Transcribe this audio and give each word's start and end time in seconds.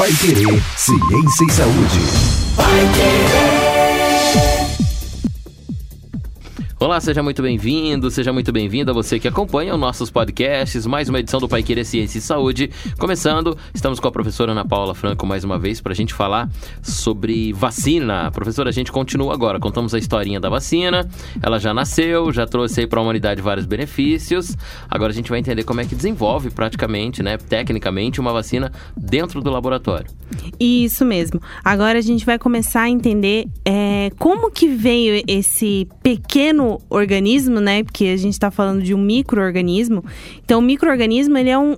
Pai 0.00 0.10
Querer, 0.14 0.62
Ciência 0.78 1.44
e 1.46 1.52
Saúde. 1.52 2.00
Pai 2.56 2.88
Querer. 2.94 3.59
Olá, 6.82 6.98
seja 6.98 7.22
muito 7.22 7.42
bem-vindo, 7.42 8.10
seja 8.10 8.32
muito 8.32 8.50
bem-vinda 8.50 8.90
você 8.90 9.20
que 9.20 9.28
acompanha 9.28 9.74
os 9.74 9.78
nossos 9.78 10.10
podcasts, 10.10 10.86
mais 10.86 11.10
uma 11.10 11.20
edição 11.20 11.38
do 11.38 11.46
Pai 11.46 11.62
Querer 11.62 11.84
Ciência 11.84 12.16
e 12.16 12.22
Saúde. 12.22 12.70
Começando, 12.98 13.54
estamos 13.74 14.00
com 14.00 14.08
a 14.08 14.10
professora 14.10 14.52
Ana 14.52 14.64
Paula 14.64 14.94
Franco 14.94 15.26
mais 15.26 15.44
uma 15.44 15.58
vez 15.58 15.78
para 15.78 15.92
a 15.92 15.94
gente 15.94 16.14
falar 16.14 16.48
sobre 16.82 17.52
vacina. 17.52 18.30
Professora, 18.30 18.70
a 18.70 18.72
gente 18.72 18.90
continua 18.90 19.34
agora, 19.34 19.60
contamos 19.60 19.92
a 19.92 19.98
historinha 19.98 20.40
da 20.40 20.48
vacina, 20.48 21.06
ela 21.42 21.58
já 21.58 21.74
nasceu, 21.74 22.32
já 22.32 22.46
trouxe 22.46 22.80
aí 22.80 22.86
para 22.86 22.98
a 22.98 23.02
humanidade 23.02 23.42
vários 23.42 23.66
benefícios. 23.66 24.56
Agora 24.88 25.12
a 25.12 25.14
gente 25.14 25.28
vai 25.28 25.38
entender 25.38 25.64
como 25.64 25.82
é 25.82 25.84
que 25.84 25.94
desenvolve 25.94 26.48
praticamente, 26.48 27.22
né, 27.22 27.36
tecnicamente, 27.36 28.22
uma 28.22 28.32
vacina 28.32 28.72
dentro 28.96 29.42
do 29.42 29.50
laboratório. 29.50 30.06
Isso 30.58 31.04
mesmo. 31.04 31.42
Agora 31.62 31.98
a 31.98 32.02
gente 32.02 32.24
vai 32.24 32.38
começar 32.38 32.82
a 32.82 32.88
entender 32.88 33.46
é, 33.66 34.10
como 34.18 34.50
que 34.50 34.66
veio 34.66 35.22
esse 35.28 35.86
pequeno 36.02 36.69
organismo, 36.88 37.60
né? 37.60 37.82
Porque 37.82 38.04
a 38.06 38.16
gente 38.16 38.34
está 38.34 38.50
falando 38.50 38.82
de 38.82 38.94
um 38.94 38.98
microorganismo. 38.98 40.04
Então, 40.44 40.58
o 40.58 40.62
microorganismo 40.62 41.38
ele 41.38 41.50
é 41.50 41.58
um, 41.58 41.76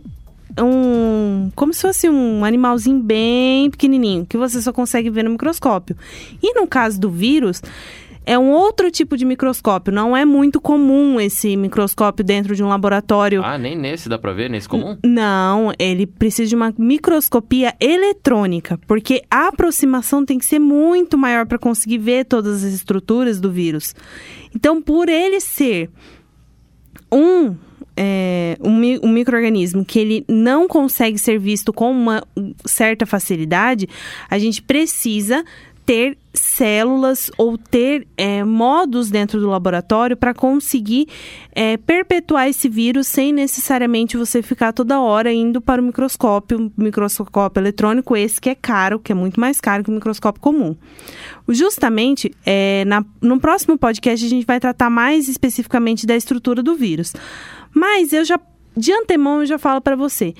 um. 0.59 1.51
como 1.55 1.73
se 1.73 1.83
fosse 1.83 2.09
um 2.09 2.45
animalzinho 2.45 2.99
bem 2.99 3.71
pequenininho, 3.71 4.27
que 4.27 4.37
você 4.37 4.61
só 4.61 4.73
consegue 4.73 5.11
ver 5.11 5.25
no 5.25 5.31
microscópio. 5.31 5.97
E 6.43 6.55
no 6.55 6.67
caso 6.67 7.01
do 7.01 7.11
vírus, 7.11 7.63
é 8.25 8.39
um 8.39 8.51
outro 8.51 8.91
tipo 8.91 9.17
de 9.17 9.25
microscópio. 9.25 9.93
Não 9.93 10.17
é 10.17 10.25
muito 10.25 10.61
comum 10.61 11.21
esse 11.21 11.57
microscópio 11.57 12.25
dentro 12.25 12.55
de 12.55 12.63
um 12.63 12.69
laboratório. 12.69 13.43
Ah, 13.45 13.59
nem 13.59 13.77
nesse 13.77 14.09
dá 14.09 14.19
para 14.19 14.33
ver, 14.33 14.49
nesse 14.49 14.69
comum? 14.69 14.97
Não, 15.05 15.73
ele 15.79 16.07
precisa 16.07 16.49
de 16.49 16.55
uma 16.55 16.73
microscopia 16.79 17.75
eletrônica, 17.81 18.79
porque 18.87 19.23
a 19.31 19.49
aproximação 19.49 20.25
tem 20.25 20.39
que 20.39 20.45
ser 20.45 20.59
muito 20.59 21.19
maior 21.19 21.47
para 21.47 21.59
conseguir 21.59 21.99
ver 21.99 22.25
todas 22.25 22.65
as 22.65 22.73
estruturas 22.73 23.41
do 23.41 23.51
vírus. 23.51 23.95
Então, 24.55 24.81
por 24.81 25.09
ele 25.09 25.41
ser 25.41 25.91
um 27.11 27.55
é, 27.97 28.57
um, 28.63 29.07
um 29.07 29.13
microorganismo 29.13 29.85
que 29.85 29.99
ele 29.99 30.25
não 30.29 30.67
consegue 30.67 31.19
ser 31.19 31.39
visto 31.39 31.73
com 31.73 31.91
uma 31.91 32.23
certa 32.65 33.05
facilidade, 33.05 33.89
a 34.31 34.39
gente 34.39 34.63
precisa 34.63 35.45
ter 35.85 36.17
células 36.33 37.31
ou 37.37 37.59
ter 37.59 38.07
é, 38.17 38.43
modos 38.43 39.11
dentro 39.11 39.41
do 39.41 39.49
laboratório 39.49 40.17
para 40.17 40.33
conseguir 40.33 41.07
é, 41.55 41.77
perpetuar 41.77 42.49
esse 42.49 42.69
vírus 42.69 43.07
sem 43.07 43.33
necessariamente 43.33 44.17
você 44.17 44.43
ficar 44.43 44.73
toda 44.73 45.01
hora 45.01 45.33
indo 45.33 45.61
para 45.61 45.83
o 45.83 45.85
microscópio, 45.85 46.73
microscópio 46.77 47.61
eletrônico, 47.61 48.17
esse 48.17 48.41
que 48.41 48.51
é 48.51 48.55
caro, 48.55 48.99
que 48.99 49.13
é 49.13 49.15
muito 49.15 49.39
mais 49.39 49.61
caro 49.61 49.85
que 49.85 49.91
o 49.91 49.95
microscópio 49.95 50.41
comum. 50.41 50.77
Justamente, 51.49 52.33
é, 52.47 52.85
na, 52.87 53.05
no 53.21 53.39
próximo 53.41 53.77
podcast 53.77 54.25
a 54.25 54.29
gente 54.29 54.47
vai 54.47 54.61
tratar 54.61 54.89
mais 54.89 55.29
especificamente 55.29 56.07
da 56.07 56.17
estrutura 56.17 56.63
do 56.63 56.75
vírus. 56.75 57.13
Mas 57.75 58.13
eu 58.13 58.25
já, 58.25 58.41
de 58.77 58.93
antemão, 58.93 59.41
eu 59.41 59.47
já 59.47 59.59
falo 59.59 59.81
para 59.81 59.97
você, 59.97 60.35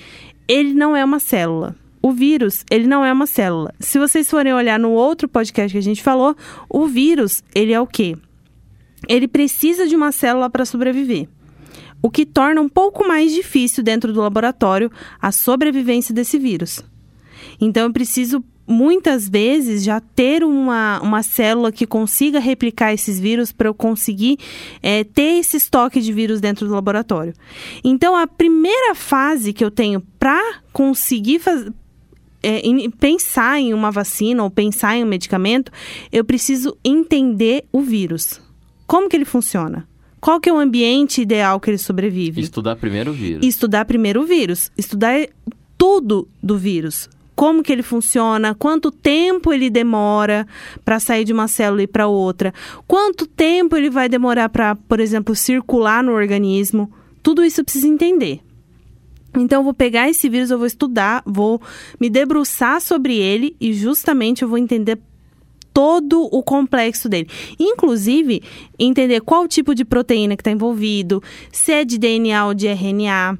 ele 0.49 0.73
não 0.73 0.97
é 0.97 1.05
uma 1.05 1.19
célula 1.19 1.77
o 2.03 2.11
vírus, 2.11 2.65
ele 2.71 2.87
não 2.87 3.05
é 3.05 3.13
uma 3.13 3.27
célula. 3.27 3.73
Se 3.79 3.99
vocês 3.99 4.29
forem 4.29 4.53
olhar 4.53 4.79
no 4.79 4.91
outro 4.91 5.29
podcast 5.29 5.73
que 5.73 5.79
a 5.79 5.83
gente 5.83 6.03
falou, 6.03 6.37
o 6.69 6.87
vírus, 6.87 7.43
ele 7.55 7.73
é 7.73 7.81
o 7.81 7.87
quê? 7.87 8.17
Ele 9.09 9.29
precisa 9.29 9.87
de 9.87 9.95
uma 9.95 10.11
célula 10.11 10.51
para 10.51 10.65
sobreviver. 10.65 11.29
O 12.03 12.11
que 12.11 12.27
torna 12.27 12.61
um 12.61 12.69
pouco 12.69 13.07
mais 13.07 13.33
difícil 13.33 13.85
dentro 13.85 14.13
do 14.13 14.21
laboratório 14.21 14.91
a 15.21 15.31
sobrevivência 15.31 16.13
desse 16.13 16.39
vírus. 16.39 16.85
Então 17.61 17.85
eu 17.85 17.93
preciso 17.93 18.45
muitas 18.67 19.29
vezes 19.29 19.85
já 19.85 20.01
ter 20.01 20.43
uma, 20.43 21.01
uma 21.01 21.23
célula 21.23 21.71
que 21.71 21.87
consiga 21.87 22.39
replicar 22.39 22.93
esses 22.93 23.21
vírus 23.21 23.53
para 23.53 23.69
eu 23.69 23.75
conseguir 23.75 24.39
é, 24.83 25.05
ter 25.05 25.39
esse 25.39 25.57
estoque 25.57 26.01
de 26.01 26.13
vírus 26.13 26.41
dentro 26.41 26.67
do 26.67 26.75
laboratório. 26.75 27.35
Então, 27.85 28.17
a 28.17 28.27
primeira 28.27 28.95
fase 28.95 29.53
que 29.53 29.65
eu 29.65 29.71
tenho 29.71 30.01
para 30.19 30.61
conseguir 30.73 31.41
fazer 31.41 31.73
é, 32.43 32.59
em, 32.61 32.91
pensar 32.91 33.61
em 33.61 33.73
uma 33.73 33.91
vacina 33.91 34.43
ou 34.43 34.51
pensar 34.51 34.97
em 34.97 35.05
um 35.05 35.07
medicamento, 35.07 35.71
eu 36.11 36.25
preciso 36.25 36.77
entender 36.85 37.65
o 37.73 37.81
vírus. 37.81 38.41
Como 38.87 39.09
que 39.09 39.17
ele 39.17 39.25
funciona? 39.25 39.89
Qual 40.21 40.41
que 40.41 40.49
é 40.49 40.53
o 40.53 40.59
ambiente 40.59 41.21
ideal 41.21 41.59
que 41.59 41.71
ele 41.71 41.79
sobrevive? 41.79 42.41
Estudar 42.41 42.77
primeiro 42.77 43.11
o 43.11 43.15
vírus. 43.15 43.45
Estudar 43.47 43.85
primeiro 43.85 44.23
o 44.23 44.25
vírus. 44.27 44.71
Estudar 44.77 45.27
tudo 45.77 46.29
do 46.41 46.57
vírus. 46.57 47.09
Como 47.35 47.63
que 47.63 47.73
ele 47.73 47.83
funciona, 47.83 48.55
quanto 48.55 48.93
tempo 48.93 49.53
ele 49.53 49.69
demora 49.69 50.47
para 50.85 51.01
sair 51.01 51.25
de 51.25 51.33
uma 51.33 51.49
célula 51.49 51.83
e 51.83 51.87
para 51.87 52.07
outra, 52.07 52.53
quanto 52.87 53.27
tempo 53.27 53.77
ele 53.77 53.91
vai 53.91 54.09
demorar 54.09 54.49
para, 54.49 54.77
por 54.77 55.01
exemplo, 55.01 55.35
circular 55.35 56.05
no 56.05 56.13
organismo. 56.13 56.93
Tudo 57.21 57.45
isso 57.45 57.61
eu 57.61 57.65
preciso 57.65 57.89
entender. 57.89 58.41
Então, 59.35 59.61
eu 59.61 59.65
vou 59.65 59.75
pegar 59.75 60.11
esse 60.11 60.29
vírus, 60.29 60.51
eu 60.51 60.59
vou 60.59 60.67
estudar, 60.67 61.23
vou 61.25 61.61
me 61.99 62.11
debruçar 62.11 62.81
sobre 62.81 63.17
ele 63.17 63.57
e 63.61 63.73
justamente 63.73 64.43
eu 64.43 64.49
vou 64.49 64.59
entender 64.59 64.99
todo 65.73 66.29
o 66.31 66.43
complexo 66.43 67.09
dele. 67.09 67.29
Inclusive, 67.59 68.43
entender 68.79 69.21
qual 69.21 69.49
tipo 69.49 69.75
de 69.75 69.85
proteína 69.85 70.37
que 70.37 70.43
está 70.43 70.51
envolvido, 70.51 71.23
se 71.51 71.73
é 71.73 71.85
de 71.85 71.99
DNA 71.99 72.47
ou 72.47 72.55
de 72.55 72.69
RNA, 72.69 73.39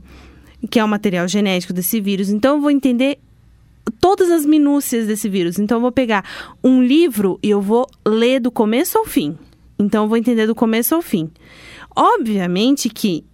que 0.71 0.79
é 0.79 0.85
o 0.85 0.89
material 0.89 1.29
genético 1.29 1.73
desse 1.73 2.01
vírus. 2.01 2.31
Então, 2.31 2.57
eu 2.57 2.63
vou 2.63 2.71
entender 2.71 3.19
todas 4.01 4.31
as 4.31 4.47
minúcias 4.47 5.07
desse 5.07 5.29
vírus. 5.29 5.59
Então, 5.59 5.79
eu 5.79 5.83
vou 5.83 5.93
pegar 5.93 6.25
um 6.63 6.83
livro 6.83 7.39
e 7.43 7.51
eu 7.51 7.61
vou 7.61 7.87
ler 8.07 8.41
do 8.41 8.51
começo 8.51 8.97
ao 8.97 9.05
fim. 9.05 9.37
Então, 9.79 10.05
eu 10.05 10.09
vou 10.09 10.17
entender 10.17 10.47
do 10.47 10.55
começo 10.55 10.95
ao 10.95 11.03
fim. 11.03 11.31
Obviamente 11.95 12.89
que, 12.89 13.25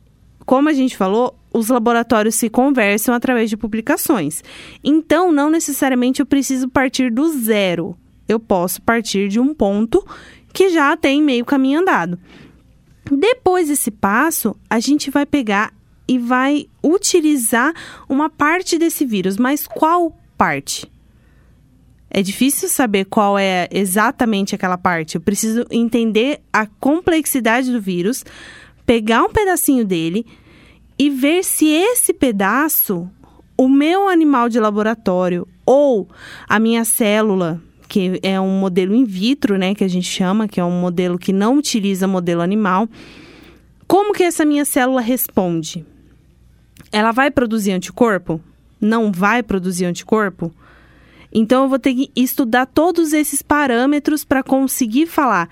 como 0.49 0.71
a 0.71 0.73
gente 0.73 0.97
falou, 0.97 1.39
os 1.53 1.69
laboratórios 1.69 2.37
se 2.37 2.49
conversam 2.49 3.15
através 3.15 3.51
de 3.51 3.57
publicações. 3.57 4.43
Então, 4.83 5.31
não 5.31 5.51
necessariamente 5.51 6.21
eu 6.21 6.27
preciso 6.27 6.71
partir 6.71 7.13
do 7.13 7.29
zero. 7.39 7.95
Eu 8.27 8.41
posso 8.41 8.81
partir 8.81 9.29
de 9.29 9.39
um 9.39 9.53
ponto 9.53 10.03
que 10.51 10.71
já 10.71 10.97
tem 10.97 11.23
meio 11.23 11.45
caminho 11.45 11.81
andado. 11.81 12.19
Depois 13.13 13.69
desse 13.69 13.91
passo, 13.91 14.57
a 14.71 14.81
gente 14.81 15.11
vai 15.11 15.27
pegar 15.27 15.71
e 16.09 16.19
vai 16.19 16.65
utilizar 16.83 17.75
uma 18.09 18.31
parte 18.31 18.79
desse 18.79 19.05
vírus, 19.05 19.37
mas 19.37 19.67
qual 19.67 20.17
parte? 20.39 20.91
É 22.11 22.23
difícil 22.23 22.71
saber 22.71 23.05
qual 23.05 23.39
é 23.39 23.69
exatamente 23.71 24.55
aquela 24.55 24.79
parte. 24.79 25.17
Eu 25.17 25.21
preciso 25.21 25.67
entender 25.71 26.41
a 26.51 26.65
complexidade 26.67 27.71
do 27.71 27.83
vírus, 27.83 28.25
pegar 28.89 29.23
um 29.23 29.29
pedacinho 29.29 29.85
dele, 29.85 30.25
e 30.99 31.11
ver 31.11 31.45
se 31.45 31.67
esse 31.67 32.15
pedaço, 32.15 33.07
o 33.55 33.69
meu 33.69 34.09
animal 34.09 34.49
de 34.49 34.59
laboratório 34.59 35.47
ou 35.67 36.09
a 36.49 36.59
minha 36.59 36.87
célula, 36.87 37.61
que 37.87 38.19
é 38.23 38.41
um 38.41 38.59
modelo 38.59 38.95
in 38.95 39.05
vitro, 39.05 39.59
né, 39.59 39.75
que 39.75 39.85
a 39.85 39.89
gente 39.89 40.07
chama, 40.07 40.49
que 40.49 40.59
é 40.59 40.65
um 40.65 40.81
modelo 40.81 41.19
que 41.19 41.35
não 41.35 41.59
utiliza 41.59 42.09
modelo 42.09 42.41
animal, 42.41 42.89
como 43.87 44.15
que 44.15 44.23
essa 44.23 44.47
minha 44.47 44.65
célula 44.65 45.03
responde? 45.03 45.85
Ela 46.91 47.13
vai 47.13 47.31
produzir 47.31 47.73
anticorpo? 47.73 48.41
Não 48.81 49.13
vai 49.13 49.43
produzir 49.43 49.85
anticorpo? 49.85 50.51
Então 51.31 51.65
eu 51.65 51.69
vou 51.69 51.79
ter 51.79 51.93
que 51.93 52.11
estudar 52.17 52.65
todos 52.65 53.13
esses 53.13 53.43
parâmetros 53.43 54.25
para 54.25 54.43
conseguir 54.43 55.07
falar 55.07 55.51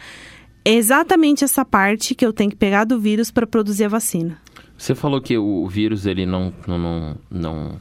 exatamente 0.75 1.45
essa 1.45 1.65
parte 1.65 2.15
que 2.15 2.25
eu 2.25 2.33
tenho 2.33 2.51
que 2.51 2.57
pegar 2.57 2.85
do 2.85 2.99
vírus 2.99 3.31
para 3.31 3.47
produzir 3.47 3.85
a 3.85 3.89
vacina. 3.89 4.39
Você 4.77 4.95
falou 4.95 5.21
que 5.21 5.39
o 5.39 5.67
vírus 5.67 6.07
ele 6.07 6.27
não, 6.27 6.53
não, 6.67 6.79
não, 6.79 7.17
não 7.31 7.81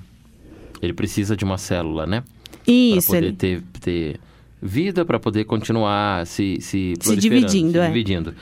ele 0.81 0.93
precisa 0.93 1.35
de 1.35 1.43
uma 1.43 1.57
célula, 1.57 2.05
né? 2.05 2.23
Isso. 2.65 3.07
Para 3.07 3.17
poder 3.17 3.27
ele... 3.27 3.35
ter, 3.35 3.63
ter 3.81 4.19
vida, 4.61 5.05
para 5.05 5.19
poder 5.19 5.45
continuar 5.45 6.25
se 6.25 6.57
se, 6.61 6.93
se 6.99 7.15
dividindo, 7.15 7.73
se 7.73 7.79
é. 7.79 7.87
dividindo. 7.87 8.33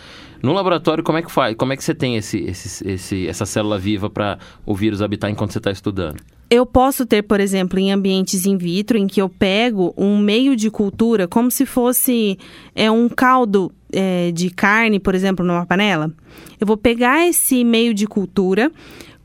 No 0.42 0.52
laboratório, 0.52 1.04
como 1.04 1.18
é 1.18 1.22
que 1.22 1.32
faz? 1.32 1.56
Como 1.56 1.72
é 1.72 1.78
que 1.78 1.84
você 1.84 1.96
tem 1.96 2.18
esse, 2.18 2.38
esse, 2.40 2.88
esse 2.88 3.28
essa 3.28 3.46
célula 3.46 3.80
viva 3.80 4.10
para 4.10 4.38
o 4.66 4.76
vírus 4.76 5.02
habitar 5.02 5.30
enquanto 5.30 5.52
você 5.52 5.58
está 5.58 5.72
estudando? 5.72 6.18
Eu 6.50 6.66
posso 6.66 7.06
ter, 7.06 7.24
por 7.24 7.40
exemplo, 7.40 7.80
em 7.80 7.92
ambientes 7.92 8.46
in 8.46 8.58
vitro, 8.58 8.98
em 8.98 9.08
que 9.08 9.22
eu 9.22 9.28
pego 9.28 9.94
um 9.98 10.18
meio 10.18 10.56
de 10.56 10.70
cultura, 10.70 11.28
como 11.28 11.50
se 11.50 11.66
fosse 11.66 12.38
é, 12.76 12.92
um 12.92 13.10
caldo 13.10 13.72
é, 13.92 14.32
de 14.32 14.50
carne, 14.50 15.00
por 15.00 15.16
exemplo, 15.16 15.46
numa 15.46 15.66
panela. 15.66 16.12
Eu 16.60 16.68
vou 16.68 16.78
pegar 16.78 17.28
esse 17.28 17.64
meio 17.64 17.94
de 17.94 18.06
cultura, 18.06 18.72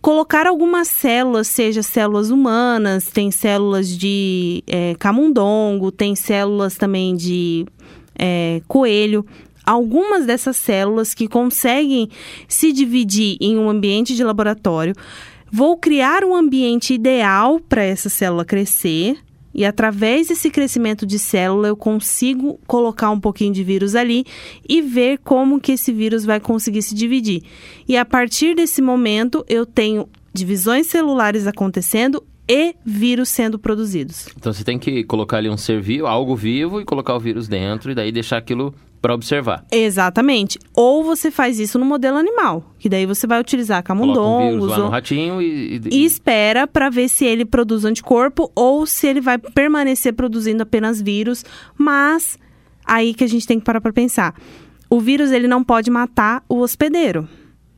colocar 0.01 0.47
algumas 0.47 0.89
células, 0.89 1.49
seja 1.49 1.83
células 1.83 2.31
humanas, 2.31 3.07
tem 3.07 3.31
células 3.31 3.89
de 3.89 4.63
é, 4.67 4.95
camundongo, 4.99 5.91
tem 5.91 6.15
células 6.15 6.77
também 6.77 7.17
de 7.17 7.67
é, 8.19 8.63
coelho. 8.69 9.25
Algumas 9.65 10.25
dessas 10.25 10.57
células 10.57 11.13
que 11.13 11.29
conseguem 11.29 12.09
se 12.47 12.73
dividir 12.73 13.37
em 13.41 13.59
um 13.59 13.69
ambiente 13.69 14.15
de 14.15 14.25
laboratório. 14.25 14.95
Vou 15.51 15.77
criar 15.77 16.25
um 16.25 16.35
ambiente 16.35 16.95
ideal 16.95 17.61
para 17.61 17.83
essa 17.83 18.09
célula 18.09 18.45
crescer 18.45 19.19
E 19.55 19.65
através 19.65 20.29
desse 20.29 20.51
crescimento 20.51 21.07
de 21.07 21.19
célula, 21.19 21.69
eu 21.69 21.77
consigo 21.77 22.61
colocar 22.67 23.11
um 23.11 23.19
pouquinho 23.19 23.53
de 23.53 23.65
vírus 23.65 23.95
ali 23.95 24.25
e 24.69 24.81
ver 24.81 25.19
como 25.19 25.61
que 25.61 25.73
esse 25.73 25.93
vírus 25.93 26.25
vai 26.25 26.39
conseguir 26.39 26.83
se 26.83 26.95
dividir. 26.95 27.43
E 27.89 27.97
a 27.97 28.05
partir 28.05 28.55
desse 28.55 28.81
momento, 28.81 29.45
eu 29.49 29.67
tenho 29.67 30.09
divisões 30.33 30.87
celulares 30.87 31.47
acontecendo 31.47 32.23
e 32.49 32.75
vírus 32.85 33.29
sendo 33.29 33.59
produzidos. 33.59 34.29
Então 34.37 34.53
você 34.53 34.63
tem 34.63 34.79
que 34.79 35.03
colocar 35.05 35.39
ali 35.39 35.51
um 35.51 35.57
ser 35.57 35.81
vivo, 35.81 36.07
algo 36.07 36.37
vivo, 36.37 36.81
e 36.81 36.85
colocar 36.85 37.15
o 37.15 37.21
vírus 37.21 37.49
dentro, 37.49 37.91
e 37.91 37.95
daí 37.95 38.13
deixar 38.13 38.39
aquilo 38.39 38.73
para 39.01 39.15
observar. 39.15 39.65
Exatamente. 39.71 40.59
Ou 40.75 41.03
você 41.05 41.31
faz 41.31 41.59
isso 41.61 41.79
no 41.79 41.85
modelo 41.85 42.17
animal, 42.19 42.75
que 42.79 42.89
daí 42.89 43.07
você 43.07 43.27
vai 43.27 43.41
utilizar 43.41 43.81
um 43.81 43.83
camundongos 43.83 44.51
vírus 44.55 44.69
lá 44.71 44.79
no 44.79 44.85
ou- 44.85 44.91
ratinho 44.91 45.43
e... 45.43 45.77
e- 45.77 45.81
e 45.93 46.05
espera 46.05 46.67
para 46.67 46.91
ver 46.91 47.09
se 47.09 47.25
ele 47.25 47.45
produz 47.45 47.85
anticorpo 47.85 48.51
ou 48.55 48.85
se 48.87 49.07
ele 49.07 49.21
vai 49.21 49.39
permanecer 49.39 50.13
produzindo 50.13 50.63
apenas 50.63 51.01
vírus, 51.01 51.45
mas 51.77 52.37
aí 52.85 53.15
que 53.15 53.25
a 53.25 53.29
gente 53.29 53.47
tem 53.47 53.59
que 53.59 53.65
parar 53.65 53.81
para 53.81 53.93
pensar. 53.93 54.35
O 54.91 55.01
vírus 55.01 55.31
ele 55.31 55.47
não 55.47 55.63
pode 55.63 55.91
matar 55.91 56.43
o 56.49 56.61
hospedeiro. 56.61 57.29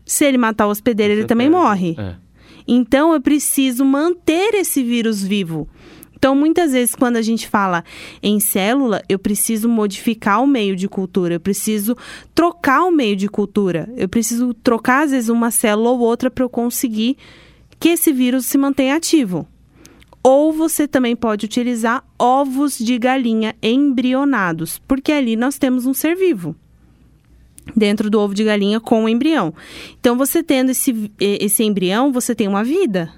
Se 0.06 0.24
ele 0.24 0.38
matar 0.38 0.66
o 0.66 0.70
hospedeiro, 0.70 1.12
ele 1.12 1.24
também 1.24 1.50
perde. 1.50 1.62
morre. 1.64 1.96
É. 1.98 2.14
Então 2.66 3.12
eu 3.12 3.20
preciso 3.20 3.84
manter 3.84 4.54
esse 4.54 4.82
vírus 4.82 5.22
vivo. 5.22 5.68
Então, 6.20 6.34
muitas 6.34 6.72
vezes, 6.72 6.94
quando 6.94 7.16
a 7.16 7.22
gente 7.22 7.48
fala 7.48 7.82
em 8.22 8.38
célula, 8.40 9.02
eu 9.08 9.18
preciso 9.18 9.70
modificar 9.70 10.42
o 10.42 10.46
meio 10.46 10.76
de 10.76 10.86
cultura, 10.86 11.32
eu 11.32 11.40
preciso 11.40 11.96
trocar 12.34 12.84
o 12.84 12.90
meio 12.90 13.16
de 13.16 13.26
cultura, 13.26 13.90
eu 13.96 14.06
preciso 14.06 14.52
trocar, 14.52 15.04
às 15.04 15.12
vezes, 15.12 15.30
uma 15.30 15.50
célula 15.50 15.88
ou 15.88 15.98
outra 15.98 16.30
para 16.30 16.44
eu 16.44 16.50
conseguir 16.50 17.16
que 17.80 17.88
esse 17.88 18.12
vírus 18.12 18.44
se 18.44 18.58
mantenha 18.58 18.96
ativo. 18.96 19.48
Ou 20.22 20.52
você 20.52 20.86
também 20.86 21.16
pode 21.16 21.46
utilizar 21.46 22.04
ovos 22.18 22.76
de 22.76 22.98
galinha 22.98 23.56
embrionados, 23.62 24.78
porque 24.86 25.12
ali 25.12 25.36
nós 25.36 25.56
temos 25.56 25.86
um 25.86 25.94
ser 25.94 26.14
vivo 26.14 26.54
dentro 27.74 28.10
do 28.10 28.20
ovo 28.20 28.34
de 28.34 28.44
galinha 28.44 28.78
com 28.78 29.04
o 29.04 29.08
embrião. 29.08 29.54
Então, 29.98 30.18
você 30.18 30.42
tendo 30.42 30.70
esse, 30.70 31.10
eh, 31.18 31.38
esse 31.40 31.64
embrião, 31.64 32.12
você 32.12 32.34
tem 32.34 32.46
uma 32.46 32.62
vida. 32.62 33.10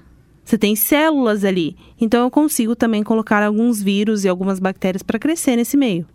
Você 0.45 0.59
tem 0.59 0.75
células 0.77 1.45
ali. 1.45 1.77
Então, 2.01 2.25
eu 2.25 2.31
consigo 2.31 2.75
também 2.75 3.03
colocar 3.03 3.43
alguns 3.43 3.81
vírus 3.83 4.25
e 4.25 4.29
algumas 4.29 4.59
bactérias 4.59 5.03
para 5.03 5.19
crescer 5.19 5.57
nesse 5.57 5.77
meio. 5.77 6.07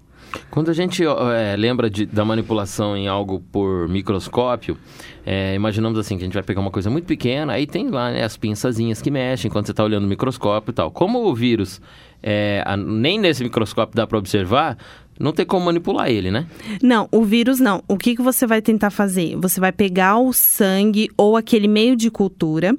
Quando 0.52 0.70
a 0.70 0.74
gente 0.74 1.02
é, 1.06 1.56
lembra 1.58 1.90
de- 1.90 2.06
da 2.06 2.26
manipulação 2.26 2.98
em 2.98 3.08
algo 3.08 3.42
por 3.50 3.88
microscópio, 3.88 4.78
é, 5.26 5.56
imaginamos 5.56 5.98
assim, 5.98 6.18
que 6.18 6.24
a 6.24 6.26
gente 6.26 6.34
vai 6.34 6.44
pegar 6.44 6.60
uma 6.60 6.70
coisa 6.70 6.90
muito 6.90 7.06
pequena, 7.06 7.54
aí 7.54 7.66
tem 7.66 7.90
lá 7.90 8.12
né, 8.12 8.24
as 8.24 8.36
pinçazinhas 8.36 9.02
que 9.02 9.10
mexem 9.10 9.50
quando 9.50 9.66
você 9.66 9.72
está 9.72 9.86
olhando 9.86 10.04
o 10.04 10.08
microscópio 10.08 10.72
e 10.72 10.74
tal. 10.74 10.92
Como 10.92 11.20
o 11.26 11.34
vírus, 11.34 11.80
é, 12.22 12.62
a- 12.66 12.76
nem 12.76 13.18
nesse 13.18 13.42
microscópio 13.42 13.96
dá 13.96 14.06
para 14.06 14.18
observar, 14.18 14.78
não 15.18 15.32
tem 15.32 15.46
como 15.46 15.66
manipular 15.66 16.10
ele, 16.12 16.30
né? 16.30 16.46
Não, 16.84 17.08
o 17.10 17.24
vírus 17.24 17.60
não. 17.62 17.82
O 17.88 17.98
que, 17.98 18.14
que 18.14 18.22
você 18.22 18.46
vai 18.46 18.62
tentar 18.62 18.90
fazer? 18.90 19.38
Você 19.38 19.62
vai 19.62 19.72
pegar 19.72 20.18
o 20.20 20.34
sangue 20.34 21.10
ou 21.18 21.38
aquele 21.38 21.70
meio 21.70 21.96
de 21.96 22.12
cultura, 22.12 22.76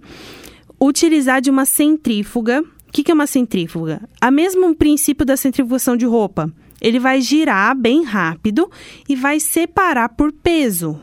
utilizar 0.80 1.40
de 1.40 1.50
uma 1.50 1.64
centrífuga. 1.64 2.62
O 2.62 2.92
que, 2.92 3.02
que 3.02 3.10
é 3.10 3.14
uma 3.14 3.26
centrífuga? 3.26 4.00
A 4.20 4.30
mesmo 4.30 4.74
princípio 4.74 5.26
da 5.26 5.36
centrifugação 5.36 5.96
de 5.96 6.06
roupa. 6.06 6.52
Ele 6.80 6.98
vai 6.98 7.20
girar 7.20 7.76
bem 7.76 8.04
rápido 8.04 8.70
e 9.08 9.16
vai 9.16 9.40
separar 9.40 10.10
por 10.10 10.32
peso. 10.32 10.98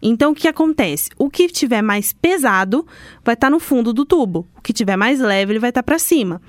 Então, 0.00 0.32
o 0.32 0.34
que 0.34 0.46
acontece? 0.46 1.10
O 1.18 1.30
que 1.30 1.48
tiver 1.48 1.82
mais 1.82 2.12
pesado 2.12 2.86
vai 3.24 3.34
estar 3.34 3.50
no 3.50 3.58
fundo 3.58 3.92
do 3.92 4.04
tubo. 4.04 4.46
O 4.56 4.60
que 4.60 4.72
tiver 4.72 4.96
mais 4.96 5.18
leve, 5.18 5.52
ele 5.52 5.58
vai 5.58 5.70
estar 5.70 5.82
para 5.82 5.98
cima. 5.98 6.40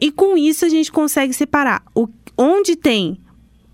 E 0.00 0.10
com 0.10 0.36
isso, 0.36 0.64
a 0.64 0.68
gente 0.68 0.90
consegue 0.90 1.32
separar 1.32 1.82
o, 1.94 2.08
onde 2.36 2.74
tem 2.76 3.20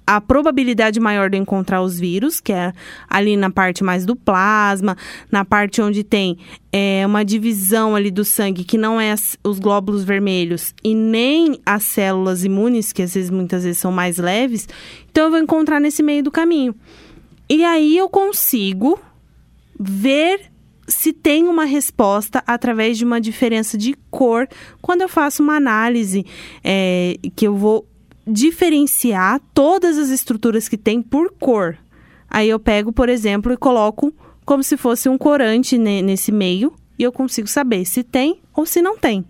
a 0.07 0.21
probabilidade 0.21 1.01
maior 1.01 1.31
de 1.31 1.39
encontrar 1.39 1.83
os 1.83 1.99
vírus, 1.99 2.41
que 2.41 2.53
é 2.53 2.73
ali 3.09 3.37
na 3.37 3.51
parte 3.51 3.83
mais 3.83 4.05
do 4.05 4.15
plasma, 4.15 4.97
na 5.31 5.45
parte 5.45 5.81
onde 5.81 6.05
tem 6.05 6.39
é, 6.73 7.05
uma 7.07 7.25
divisão 7.25 7.97
ali 7.97 8.11
do 8.11 8.25
sangue, 8.25 8.65
que 8.65 8.77
não 8.77 9.01
é 9.01 9.15
os 9.43 9.59
glóbulos 9.59 10.05
vermelhos 10.05 10.75
e 10.83 10.95
nem 10.95 11.61
as 11.65 11.85
células 11.85 12.45
imunes, 12.45 12.93
que 12.93 13.03
às 13.03 13.15
vezes, 13.15 13.31
muitas 13.31 13.65
vezes 13.65 13.79
são 13.79 13.93
mais 13.93 14.19
leves. 14.19 14.69
Então, 15.11 15.25
eu 15.25 15.31
vou 15.31 15.41
encontrar 15.41 15.81
nesse 15.81 16.03
meio 16.03 16.23
do 16.23 16.31
caminho. 16.31 16.75
E 17.49 17.65
aí 17.65 17.97
eu 17.97 18.09
consigo 18.09 18.99
ver 19.79 20.51
se 20.87 21.13
tem 21.13 21.45
uma 21.45 21.65
resposta 21.65 22.43
através 22.47 22.99
de 22.99 23.05
uma 23.05 23.21
diferença 23.21 23.77
de 23.79 23.95
cor 24.11 24.47
quando 24.83 25.01
eu 25.03 25.09
faço 25.09 25.43
uma 25.43 25.57
análise 25.57 26.27
é, 26.63 27.17
que 27.35 27.47
eu 27.47 27.57
vou 27.57 27.87
diferenciar 28.27 29.41
todas 29.53 29.99
as 29.99 30.09
estruturas 30.11 30.69
que 30.69 30.77
tem 30.77 31.03
por 31.03 31.33
cor. 31.39 31.77
Aí 32.29 32.49
eu 32.49 32.59
pego, 32.59 32.93
por 32.93 33.09
exemplo, 33.09 33.53
e 33.53 33.57
coloco 33.57 34.13
como 34.45 34.63
se 34.63 34.77
fosse 34.77 35.09
um 35.09 35.17
corante 35.17 35.79
ne- 35.79 36.03
nesse 36.03 36.33
meio 36.33 36.73
e 36.99 37.03
eu 37.03 37.13
consigo 37.13 37.47
saber 37.49 37.85
se 37.85 38.03
tem 38.03 38.41
ou 38.55 38.67
se 38.67 38.81
não 38.83 38.97
tem. 38.99 39.25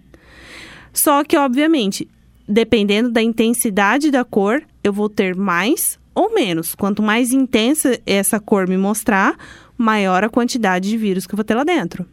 Só 0.92 1.24
que, 1.24 1.36
obviamente, 1.36 2.08
dependendo 2.48 3.10
da 3.10 3.22
intensidade 3.22 4.10
da 4.10 4.24
cor, 4.24 4.62
eu 4.82 4.92
vou 4.92 5.08
ter 5.08 5.34
mais 5.34 5.98
ou 6.14 6.32
menos. 6.34 6.74
Quanto 6.74 7.02
mais 7.02 7.32
intensa 7.32 7.98
essa 8.06 8.38
cor 8.38 8.68
me 8.68 8.76
mostrar, 8.76 9.36
maior 9.76 10.22
a 10.22 10.28
quantidade 10.28 10.88
de 10.88 10.96
vírus 10.96 11.26
que 11.26 11.34
eu 11.34 11.36
vou 11.36 11.44
ter 11.44 11.54
lá 11.54 11.64
dentro. 11.64 12.06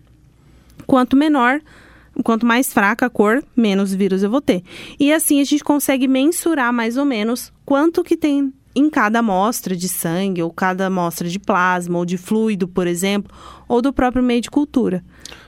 Quanto 0.88 1.16
menor, 1.16 1.62
quanto 2.24 2.46
mais 2.46 2.72
fraca 2.74 3.06
a 3.06 3.10
cor, 3.10 3.44
menos 3.56 3.94
vírus 3.94 4.24
eu 4.24 4.30
vou 4.30 4.42
ter. 4.42 4.64
E 5.00 5.12
assim 5.14 5.40
a 5.42 5.44
gente 5.44 5.64
consegue 5.64 6.08
mensurar 6.08 6.72
mais 6.74 6.98
ou 6.98 7.06
menos 7.06 7.52
quanto 7.66 8.04
que 8.04 8.18
tem 8.18 8.54
em 8.74 8.90
cada 8.90 9.20
amostra 9.20 9.76
de 9.76 9.90
sangue, 9.90 10.42
ou 10.42 10.50
cada 10.50 10.88
amostra 10.88 11.28
de 11.28 11.38
plasma, 11.38 11.98
ou 11.98 12.06
de 12.06 12.18
fluido, 12.18 12.70
por 12.70 12.88
exemplo, 12.88 13.30
ou 13.68 13.82
do 13.82 13.92
próprio 13.92 14.24
meio 14.24 14.40
de 14.40 14.50
cultura. 14.50 15.04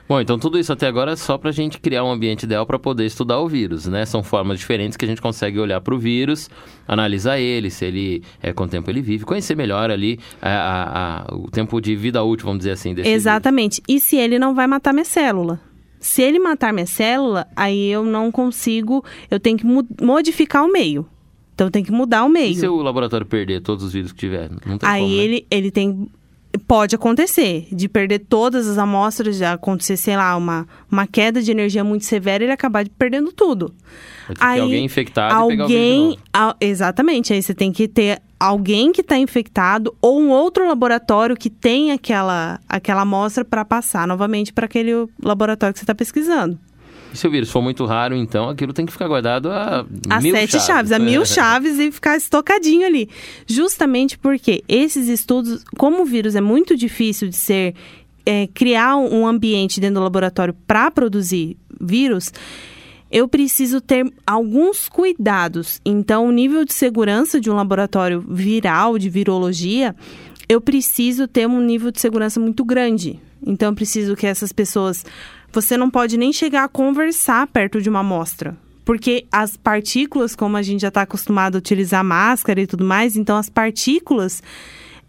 Bom, 0.06 0.20
então 0.20 0.38
tudo 0.38 0.58
isso 0.58 0.70
até 0.70 0.86
agora 0.86 1.12
é 1.12 1.16
só 1.16 1.38
para 1.38 1.48
a 1.48 1.52
gente 1.52 1.80
criar 1.80 2.04
um 2.04 2.10
ambiente 2.10 2.42
ideal 2.42 2.66
para 2.66 2.78
poder 2.78 3.06
estudar 3.06 3.40
o 3.40 3.48
vírus, 3.48 3.86
né? 3.86 4.04
São 4.04 4.22
formas 4.22 4.58
diferentes 4.58 4.98
que 4.98 5.06
a 5.06 5.08
gente 5.08 5.22
consegue 5.22 5.58
olhar 5.58 5.80
para 5.80 5.94
o 5.94 5.98
vírus, 5.98 6.50
analisar 6.86 7.38
ele, 7.38 7.70
se 7.70 7.86
ele, 7.86 8.22
é, 8.42 8.52
quanto 8.52 8.72
tempo 8.72 8.90
ele 8.90 9.00
vive, 9.00 9.24
conhecer 9.24 9.56
melhor 9.56 9.90
ali 9.90 10.18
a- 10.42 10.50
a- 10.50 11.22
a- 11.32 11.34
o 11.34 11.50
tempo 11.50 11.80
de 11.80 11.96
vida 11.96 12.22
útil, 12.22 12.44
vamos 12.44 12.58
dizer 12.58 12.72
assim, 12.72 12.90
desse 12.92 13.08
vírus. 13.08 13.22
Exatamente. 13.22 13.82
E 13.88 13.98
se 13.98 14.16
ele 14.16 14.38
não 14.38 14.54
vai 14.54 14.66
matar 14.66 14.92
minha 14.92 15.04
célula? 15.06 15.58
Se 16.04 16.20
ele 16.20 16.38
matar 16.38 16.70
minha 16.70 16.84
célula, 16.84 17.48
aí 17.56 17.88
eu 17.88 18.04
não 18.04 18.30
consigo, 18.30 19.02
eu 19.30 19.40
tenho 19.40 19.56
que 19.56 19.64
modificar 20.04 20.62
o 20.62 20.70
meio. 20.70 21.06
Então 21.54 21.70
tem 21.70 21.82
que 21.82 21.90
mudar 21.90 22.24
o 22.24 22.28
meio. 22.28 22.52
E 22.52 22.56
se 22.56 22.68
o 22.68 22.82
laboratório 22.82 23.24
perder 23.24 23.62
todos 23.62 23.82
os 23.82 23.94
vírus 23.94 24.12
que 24.12 24.18
tiver? 24.18 24.50
Não 24.66 24.76
tem 24.76 24.86
Aí 24.86 25.00
como, 25.00 25.16
né? 25.16 25.22
ele, 25.22 25.46
ele 25.50 25.70
tem. 25.70 26.06
Pode 26.68 26.94
acontecer 26.94 27.68
de 27.72 27.88
perder 27.88 28.18
todas 28.18 28.68
as 28.68 28.76
amostras, 28.76 29.38
de 29.38 29.46
acontecer, 29.46 29.96
sei 29.96 30.14
lá, 30.14 30.36
uma, 30.36 30.68
uma 30.92 31.06
queda 31.06 31.40
de 31.40 31.50
energia 31.50 31.82
muito 31.82 32.04
severa 32.04 32.44
e 32.44 32.46
ele 32.46 32.52
acabar 32.52 32.84
de 32.84 32.90
perdendo 32.90 33.32
tudo. 33.32 33.74
Ter 34.28 34.60
alguém 34.60 34.84
infectado 34.84 35.46
e 35.46 35.48
pegar 35.48 35.64
o 35.64 35.68
vírus 35.68 35.68
de 35.68 35.74
alguém, 35.74 36.18
novo. 36.36 36.56
exatamente, 36.60 37.32
aí 37.32 37.42
você 37.42 37.54
tem 37.54 37.72
que 37.72 37.88
ter 37.88 38.20
alguém 38.44 38.92
que 38.92 39.00
está 39.00 39.16
infectado 39.16 39.94
ou 40.00 40.20
um 40.20 40.30
outro 40.30 40.66
laboratório 40.66 41.36
que 41.36 41.48
tem 41.48 41.92
aquela, 41.92 42.60
aquela 42.68 43.02
amostra 43.02 43.44
para 43.44 43.64
passar 43.64 44.06
novamente 44.06 44.52
para 44.52 44.66
aquele 44.66 45.08
laboratório 45.22 45.72
que 45.72 45.78
você 45.78 45.84
está 45.84 45.94
pesquisando. 45.94 46.58
E 47.12 47.16
se 47.16 47.28
o 47.28 47.30
vírus 47.30 47.50
for 47.50 47.62
muito 47.62 47.84
raro, 47.86 48.16
então 48.16 48.48
aquilo 48.48 48.72
tem 48.72 48.84
que 48.84 48.90
ficar 48.90 49.06
guardado 49.06 49.48
a 49.48 49.86
A 50.10 50.20
mil 50.20 50.34
sete 50.34 50.58
chaves, 50.60 50.90
a 50.90 50.98
mil 50.98 51.24
chaves 51.24 51.78
e 51.78 51.92
ficar 51.92 52.16
estocadinho 52.16 52.84
ali. 52.84 53.08
Justamente 53.46 54.18
porque 54.18 54.64
esses 54.68 55.06
estudos, 55.06 55.62
como 55.78 56.02
o 56.02 56.04
vírus 56.04 56.34
é 56.34 56.40
muito 56.40 56.76
difícil 56.76 57.28
de 57.28 57.36
ser, 57.36 57.74
é, 58.26 58.48
criar 58.52 58.96
um 58.96 59.26
ambiente 59.26 59.80
dentro 59.80 60.00
do 60.00 60.02
laboratório 60.02 60.54
para 60.66 60.90
produzir 60.90 61.56
vírus, 61.80 62.32
eu 63.14 63.28
preciso 63.28 63.80
ter 63.80 64.12
alguns 64.26 64.88
cuidados. 64.88 65.80
Então, 65.84 66.26
o 66.26 66.32
nível 66.32 66.64
de 66.64 66.74
segurança 66.74 67.40
de 67.40 67.48
um 67.48 67.54
laboratório 67.54 68.20
viral, 68.28 68.98
de 68.98 69.08
virologia, 69.08 69.94
eu 70.48 70.60
preciso 70.60 71.28
ter 71.28 71.46
um 71.46 71.60
nível 71.60 71.92
de 71.92 72.00
segurança 72.00 72.40
muito 72.40 72.64
grande. 72.64 73.20
Então, 73.46 73.68
eu 73.68 73.74
preciso 73.74 74.16
que 74.16 74.26
essas 74.26 74.50
pessoas. 74.50 75.06
Você 75.52 75.76
não 75.76 75.88
pode 75.88 76.18
nem 76.18 76.32
chegar 76.32 76.64
a 76.64 76.68
conversar 76.68 77.46
perto 77.46 77.80
de 77.80 77.88
uma 77.88 78.00
amostra. 78.00 78.56
Porque 78.84 79.26
as 79.30 79.56
partículas, 79.56 80.34
como 80.34 80.56
a 80.56 80.62
gente 80.62 80.80
já 80.80 80.88
está 80.88 81.02
acostumado 81.02 81.54
a 81.54 81.58
utilizar 81.58 82.02
máscara 82.02 82.60
e 82.60 82.66
tudo 82.66 82.84
mais, 82.84 83.16
então 83.16 83.36
as 83.36 83.48
partículas, 83.48 84.42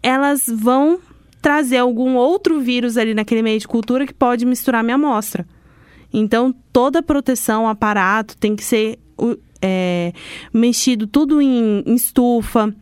elas 0.00 0.44
vão 0.46 1.00
trazer 1.42 1.78
algum 1.78 2.14
outro 2.14 2.60
vírus 2.60 2.96
ali 2.96 3.14
naquele 3.14 3.42
meio 3.42 3.58
de 3.58 3.66
cultura 3.66 4.06
que 4.06 4.14
pode 4.14 4.46
misturar 4.46 4.84
minha 4.84 4.94
amostra. 4.94 5.44
Então, 6.18 6.54
toda 6.72 7.02
proteção, 7.02 7.68
aparato, 7.68 8.38
tem 8.38 8.56
que 8.56 8.64
ser 8.64 8.98
é, 9.60 10.14
mexido 10.50 11.06
tudo 11.06 11.42
em, 11.42 11.82
em 11.84 11.94
estufa, 11.94 12.74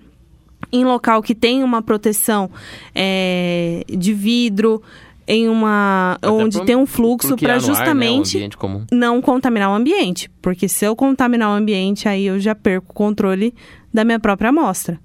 em 0.72 0.84
local 0.84 1.20
que 1.20 1.34
tem 1.34 1.64
uma 1.64 1.82
proteção 1.82 2.48
é, 2.94 3.84
de 3.88 4.14
vidro. 4.14 4.80
em 5.26 5.48
uma 5.48 6.12
Até 6.12 6.30
onde 6.30 6.58
pra 6.58 6.66
tem 6.66 6.76
um 6.76 6.86
fluxo 6.86 7.36
para 7.36 7.48
no 7.48 7.54
ar, 7.54 7.60
né, 7.60 7.66
justamente 7.66 8.48
não 8.92 9.20
contaminar 9.20 9.70
o 9.70 9.74
ambiente, 9.74 10.30
porque 10.40 10.68
se 10.68 10.84
eu 10.84 10.94
contaminar 10.94 11.50
o 11.50 11.54
ambiente, 11.54 12.08
aí 12.08 12.26
eu 12.26 12.38
já 12.38 12.54
perco 12.54 12.92
o 12.92 12.94
controle 12.94 13.52
da 13.92 14.04
minha 14.04 14.20
própria 14.20 14.50
amostra. 14.50 15.00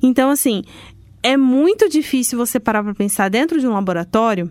Então, 0.00 0.30
assim, 0.30 0.62
é 1.22 1.36
muito 1.36 1.88
difícil 1.88 2.38
você 2.38 2.60
parar 2.60 2.84
para 2.84 2.94
pensar 2.94 3.28
dentro 3.28 3.58
de 3.58 3.66
um 3.66 3.72
laboratório. 3.72 4.50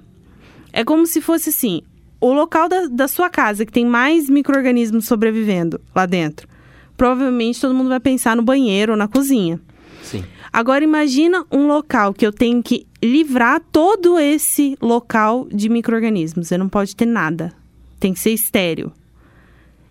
É 0.73 0.83
como 0.83 1.05
se 1.05 1.21
fosse 1.21 1.49
assim, 1.49 1.81
o 2.21 2.31
local 2.31 2.69
da, 2.69 2.87
da 2.87 3.07
sua 3.07 3.29
casa 3.29 3.65
que 3.65 3.71
tem 3.71 3.85
mais 3.85 4.29
micro-organismos 4.29 5.05
sobrevivendo 5.05 5.81
lá 5.93 6.05
dentro. 6.05 6.47
Provavelmente 6.95 7.59
todo 7.59 7.73
mundo 7.73 7.89
vai 7.89 7.99
pensar 7.99 8.35
no 8.37 8.43
banheiro 8.43 8.91
ou 8.91 8.97
na 8.97 9.07
cozinha. 9.07 9.59
Sim. 10.03 10.23
Agora 10.53 10.83
imagina 10.83 11.45
um 11.51 11.65
local 11.65 12.13
que 12.13 12.25
eu 12.25 12.31
tenho 12.31 12.61
que 12.61 12.85
livrar 13.01 13.61
todo 13.71 14.19
esse 14.19 14.77
local 14.79 15.47
de 15.51 15.67
micro-organismos. 15.67 16.47
Você 16.47 16.57
não 16.57 16.69
pode 16.69 16.95
ter 16.95 17.05
nada. 17.05 17.53
Tem 17.99 18.13
que 18.13 18.19
ser 18.19 18.31
estéreo. 18.31 18.91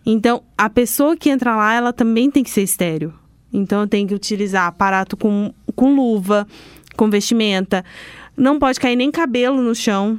Então, 0.05 0.43
a 0.57 0.71
pessoa 0.71 1.17
que 1.17 1.31
entra 1.31 1.57
lá, 1.57 1.75
ela 1.75 1.93
também 1.93 2.31
tem 2.31 2.45
que 2.45 2.51
ser 2.51 2.63
estéreo. 2.63 3.13
Então, 3.53 3.81
eu 3.81 3.89
tenho 3.89 4.07
que 4.07 4.15
utilizar 4.15 4.67
aparato 4.67 5.17
com, 5.17 5.53
com 5.75 5.95
luva, 5.95 6.47
com 6.97 7.11
vestimenta. 7.11 7.85
Não 8.37 8.59
pode 8.59 8.79
cair 8.79 8.97
nem 8.97 9.11
cabelo 9.11 9.61
no 9.61 9.75
chão. 9.75 10.19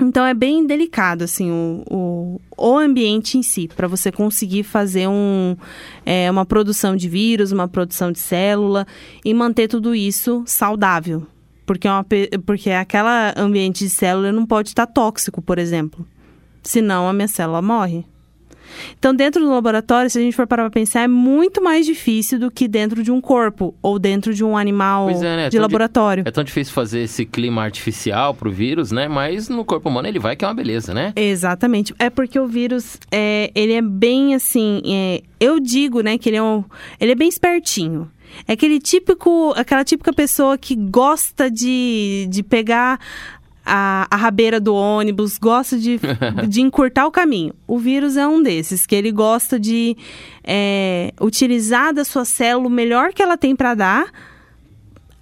Então, 0.00 0.24
é 0.24 0.32
bem 0.32 0.64
delicado, 0.64 1.24
assim, 1.24 1.50
o, 1.50 1.82
o, 1.90 2.40
o 2.56 2.78
ambiente 2.78 3.36
em 3.36 3.42
si, 3.42 3.68
para 3.68 3.88
você 3.88 4.12
conseguir 4.12 4.62
fazer 4.62 5.08
um, 5.08 5.56
é, 6.06 6.30
uma 6.30 6.46
produção 6.46 6.94
de 6.94 7.08
vírus, 7.08 7.50
uma 7.50 7.66
produção 7.66 8.12
de 8.12 8.18
célula 8.20 8.86
e 9.24 9.34
manter 9.34 9.66
tudo 9.66 9.94
isso 9.94 10.44
saudável. 10.46 11.26
Porque, 11.66 11.88
é 11.88 11.90
uma, 11.90 12.06
porque 12.46 12.70
aquela 12.70 13.34
ambiente 13.36 13.84
de 13.84 13.90
célula 13.90 14.30
não 14.30 14.46
pode 14.46 14.68
estar 14.68 14.86
tóxico, 14.86 15.42
por 15.42 15.58
exemplo. 15.58 16.06
Senão, 16.62 17.08
a 17.08 17.12
minha 17.12 17.28
célula 17.28 17.60
morre. 17.60 18.04
Então, 18.98 19.14
dentro 19.14 19.42
do 19.42 19.50
laboratório, 19.50 20.10
se 20.10 20.18
a 20.18 20.22
gente 20.22 20.34
for 20.36 20.46
parar 20.46 20.64
para 20.64 20.70
pensar, 20.70 21.02
é 21.02 21.08
muito 21.08 21.62
mais 21.62 21.86
difícil 21.86 22.38
do 22.38 22.50
que 22.50 22.66
dentro 22.68 23.02
de 23.02 23.10
um 23.10 23.20
corpo 23.20 23.74
ou 23.82 23.98
dentro 23.98 24.32
de 24.34 24.44
um 24.44 24.56
animal 24.56 25.08
é, 25.10 25.14
né? 25.14 25.44
de 25.44 25.50
di- 25.52 25.58
laboratório. 25.58 26.24
É 26.26 26.30
tão 26.30 26.44
difícil 26.44 26.72
fazer 26.74 27.00
esse 27.00 27.24
clima 27.24 27.62
artificial 27.62 28.34
pro 28.34 28.50
vírus, 28.50 28.90
né? 28.92 29.08
Mas 29.08 29.48
no 29.48 29.64
corpo 29.64 29.88
humano 29.88 30.08
ele 30.08 30.18
vai 30.18 30.36
que 30.36 30.44
é 30.44 30.48
uma 30.48 30.54
beleza, 30.54 30.92
né? 30.94 31.12
Exatamente. 31.16 31.94
É 31.98 32.10
porque 32.10 32.38
o 32.38 32.46
vírus, 32.46 32.96
é, 33.10 33.50
ele 33.54 33.72
é 33.72 33.82
bem 33.82 34.34
assim. 34.34 34.82
é, 34.86 35.22
eu 35.40 35.60
digo, 35.60 36.00
né, 36.00 36.18
que 36.18 36.28
ele 36.28 36.36
é, 36.36 36.42
um, 36.42 36.64
ele 37.00 37.12
é 37.12 37.14
bem 37.14 37.28
espertinho. 37.28 38.10
É 38.46 38.52
aquele 38.52 38.78
típico, 38.78 39.54
aquela 39.56 39.82
típica 39.84 40.12
pessoa 40.12 40.58
que 40.58 40.76
gosta 40.76 41.50
de, 41.50 42.26
de 42.28 42.42
pegar 42.42 43.00
a, 43.68 44.06
a 44.10 44.16
rabeira 44.16 44.58
do 44.58 44.74
ônibus, 44.74 45.36
gosta 45.36 45.78
de, 45.78 46.00
de 46.48 46.60
encurtar 46.62 47.06
o 47.06 47.10
caminho. 47.10 47.54
O 47.66 47.78
vírus 47.78 48.16
é 48.16 48.26
um 48.26 48.42
desses, 48.42 48.86
que 48.86 48.94
ele 48.94 49.12
gosta 49.12 49.60
de 49.60 49.96
é, 50.42 51.12
utilizar 51.20 51.92
da 51.92 52.04
sua 52.04 52.24
célula 52.24 52.66
o 52.66 52.70
melhor 52.70 53.12
que 53.12 53.22
ela 53.22 53.36
tem 53.36 53.54
para 53.54 53.74
dar 53.74 54.10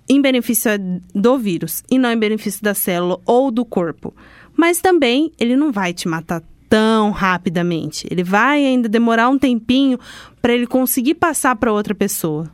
em 0.08 0.22
benefício 0.22 0.70
do 1.12 1.36
vírus 1.36 1.82
e 1.90 1.98
não 1.98 2.12
em 2.12 2.18
benefício 2.18 2.62
da 2.62 2.74
célula 2.74 3.20
ou 3.26 3.50
do 3.50 3.64
corpo. 3.64 4.14
Mas 4.56 4.80
também 4.80 5.32
ele 5.38 5.56
não 5.56 5.72
vai 5.72 5.92
te 5.92 6.06
matar 6.06 6.42
tão 6.68 7.10
rapidamente. 7.10 8.06
Ele 8.10 8.22
vai 8.22 8.64
ainda 8.64 8.88
demorar 8.88 9.28
um 9.28 9.38
tempinho 9.38 9.98
para 10.40 10.52
ele 10.52 10.66
conseguir 10.66 11.14
passar 11.14 11.56
para 11.56 11.72
outra 11.72 11.94
pessoa 11.94 12.48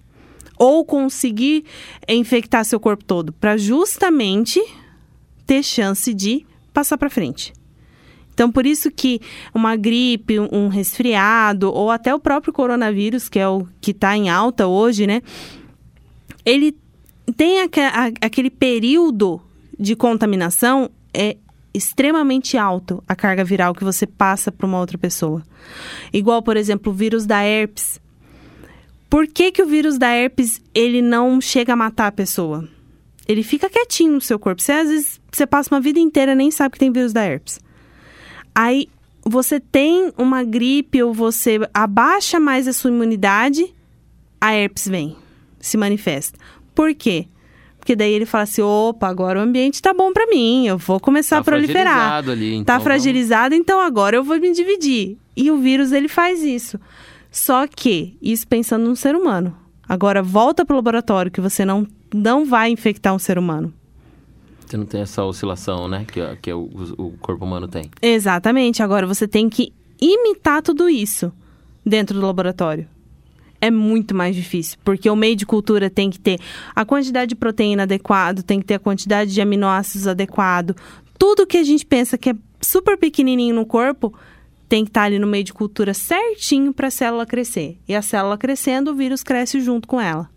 ou 0.58 0.84
conseguir 0.84 1.64
infectar 2.08 2.64
seu 2.64 2.78
corpo 2.78 3.04
todo, 3.04 3.32
para 3.32 3.56
justamente 3.56 4.62
ter 5.52 5.62
chance 5.62 6.14
de 6.14 6.46
passar 6.72 6.96
para 6.96 7.10
frente. 7.10 7.52
Então, 8.32 8.50
por 8.50 8.64
isso 8.64 8.90
que 8.90 9.20
uma 9.54 9.76
gripe, 9.76 10.40
um 10.40 10.68
resfriado, 10.68 11.70
ou 11.70 11.90
até 11.90 12.14
o 12.14 12.18
próprio 12.18 12.54
coronavírus, 12.54 13.28
que 13.28 13.38
é 13.38 13.46
o 13.46 13.66
que 13.78 13.90
está 13.90 14.16
em 14.16 14.30
alta 14.30 14.66
hoje, 14.66 15.06
né? 15.06 15.20
Ele 16.42 16.74
tem 17.36 17.60
aquele 18.18 18.48
período 18.48 19.42
de 19.78 19.94
contaminação 19.94 20.90
é 21.12 21.36
extremamente 21.74 22.56
alto 22.56 23.04
a 23.06 23.14
carga 23.14 23.44
viral 23.44 23.74
que 23.74 23.84
você 23.84 24.06
passa 24.06 24.50
para 24.50 24.66
uma 24.66 24.80
outra 24.80 24.96
pessoa. 24.96 25.42
Igual, 26.14 26.42
por 26.42 26.56
exemplo, 26.56 26.90
o 26.90 26.96
vírus 26.96 27.26
da 27.26 27.42
herpes. 27.42 28.00
Por 29.10 29.26
que, 29.26 29.52
que 29.52 29.62
o 29.62 29.66
vírus 29.66 29.98
da 29.98 30.08
herpes 30.08 30.62
ele 30.74 31.02
não 31.02 31.42
chega 31.42 31.74
a 31.74 31.76
matar 31.76 32.06
a 32.06 32.12
pessoa? 32.12 32.66
Ele 33.28 33.42
fica 33.42 33.68
quietinho 33.70 34.12
no 34.14 34.20
seu 34.20 34.38
corpo. 34.38 34.60
Você, 34.62 34.72
às 34.72 34.88
vezes, 34.88 35.20
você 35.32 35.46
passa 35.46 35.74
uma 35.74 35.80
vida 35.80 35.98
inteira 36.00 36.34
nem 36.34 36.50
sabe 36.50 36.72
que 36.72 36.78
tem 36.78 36.90
vírus 36.92 37.12
da 37.12 37.22
herpes. 37.24 37.60
Aí 38.54 38.88
você 39.24 39.60
tem 39.60 40.12
uma 40.18 40.42
gripe 40.42 41.02
ou 41.02 41.12
você 41.14 41.60
abaixa 41.72 42.40
mais 42.40 42.66
a 42.66 42.72
sua 42.72 42.90
imunidade, 42.90 43.72
a 44.40 44.52
herpes 44.54 44.88
vem, 44.88 45.16
se 45.60 45.76
manifesta. 45.76 46.38
Por 46.74 46.94
quê? 46.94 47.26
Porque 47.78 47.94
daí 47.96 48.12
ele 48.12 48.26
fala 48.26 48.44
assim: 48.44 48.62
opa, 48.62 49.08
agora 49.08 49.38
o 49.38 49.42
ambiente 49.42 49.80
tá 49.80 49.94
bom 49.94 50.12
pra 50.12 50.26
mim, 50.26 50.66
eu 50.66 50.76
vou 50.78 50.98
começar 51.00 51.36
Tá 51.36 51.40
a 51.40 51.44
proliferar. 51.44 51.94
fragilizado 51.94 52.30
ali, 52.30 52.54
então 52.54 52.64
tá 52.64 52.72
vamos- 52.74 52.84
fragilizado, 52.84 53.54
então 53.54 53.80
agora 53.80 54.16
eu 54.16 54.24
vou 54.24 54.38
me 54.38 54.52
dividir. 54.52 55.16
E 55.36 55.50
o 55.50 55.58
vírus 55.58 55.92
ele 55.92 56.08
faz 56.08 56.42
isso. 56.42 56.78
Só 57.30 57.66
que, 57.66 58.16
isso 58.20 58.46
pensando 58.46 58.84
num 58.84 58.94
ser 58.94 59.14
humano. 59.16 59.56
Agora 59.88 60.22
volta 60.22 60.64
pro 60.64 60.76
laboratório 60.76 61.30
que 61.32 61.40
você 61.40 61.64
não, 61.64 61.86
não 62.14 62.44
vai 62.44 62.70
infectar 62.70 63.14
um 63.14 63.18
ser 63.18 63.38
humano. 63.38 63.72
Você 64.66 64.76
não 64.76 64.86
tem 64.86 65.02
essa 65.02 65.22
oscilação, 65.24 65.86
né? 65.86 66.06
Que, 66.10 66.20
que 66.36 66.52
o, 66.52 66.62
o 66.96 67.10
corpo 67.20 67.44
humano 67.44 67.68
tem. 67.68 67.90
Exatamente. 68.00 68.82
Agora 68.82 69.06
você 69.06 69.28
tem 69.28 69.48
que 69.50 69.72
imitar 70.00 70.62
tudo 70.62 70.88
isso 70.88 71.32
dentro 71.84 72.18
do 72.18 72.26
laboratório. 72.26 72.88
É 73.60 73.70
muito 73.70 74.14
mais 74.14 74.34
difícil, 74.34 74.78
porque 74.82 75.08
o 75.08 75.14
meio 75.14 75.36
de 75.36 75.46
cultura 75.46 75.88
tem 75.88 76.10
que 76.10 76.18
ter 76.18 76.40
a 76.74 76.84
quantidade 76.84 77.28
de 77.28 77.34
proteína 77.36 77.84
adequado, 77.84 78.42
tem 78.42 78.58
que 78.58 78.66
ter 78.66 78.74
a 78.74 78.78
quantidade 78.78 79.32
de 79.32 79.40
aminoácidos 79.40 80.08
adequado. 80.08 80.74
Tudo 81.16 81.46
que 81.46 81.58
a 81.58 81.62
gente 81.62 81.86
pensa 81.86 82.18
que 82.18 82.30
é 82.30 82.34
super 82.60 82.98
pequenininho 82.98 83.54
no 83.54 83.64
corpo 83.64 84.12
tem 84.68 84.84
que 84.84 84.90
estar 84.90 85.02
ali 85.02 85.18
no 85.18 85.26
meio 85.26 85.44
de 85.44 85.52
cultura 85.52 85.94
certinho 85.94 86.72
para 86.72 86.88
a 86.88 86.90
célula 86.90 87.26
crescer. 87.26 87.78
E 87.86 87.94
a 87.94 88.02
célula 88.02 88.38
crescendo, 88.38 88.90
o 88.90 88.94
vírus 88.94 89.22
cresce 89.22 89.60
junto 89.60 89.86
com 89.86 90.00
ela. 90.00 90.28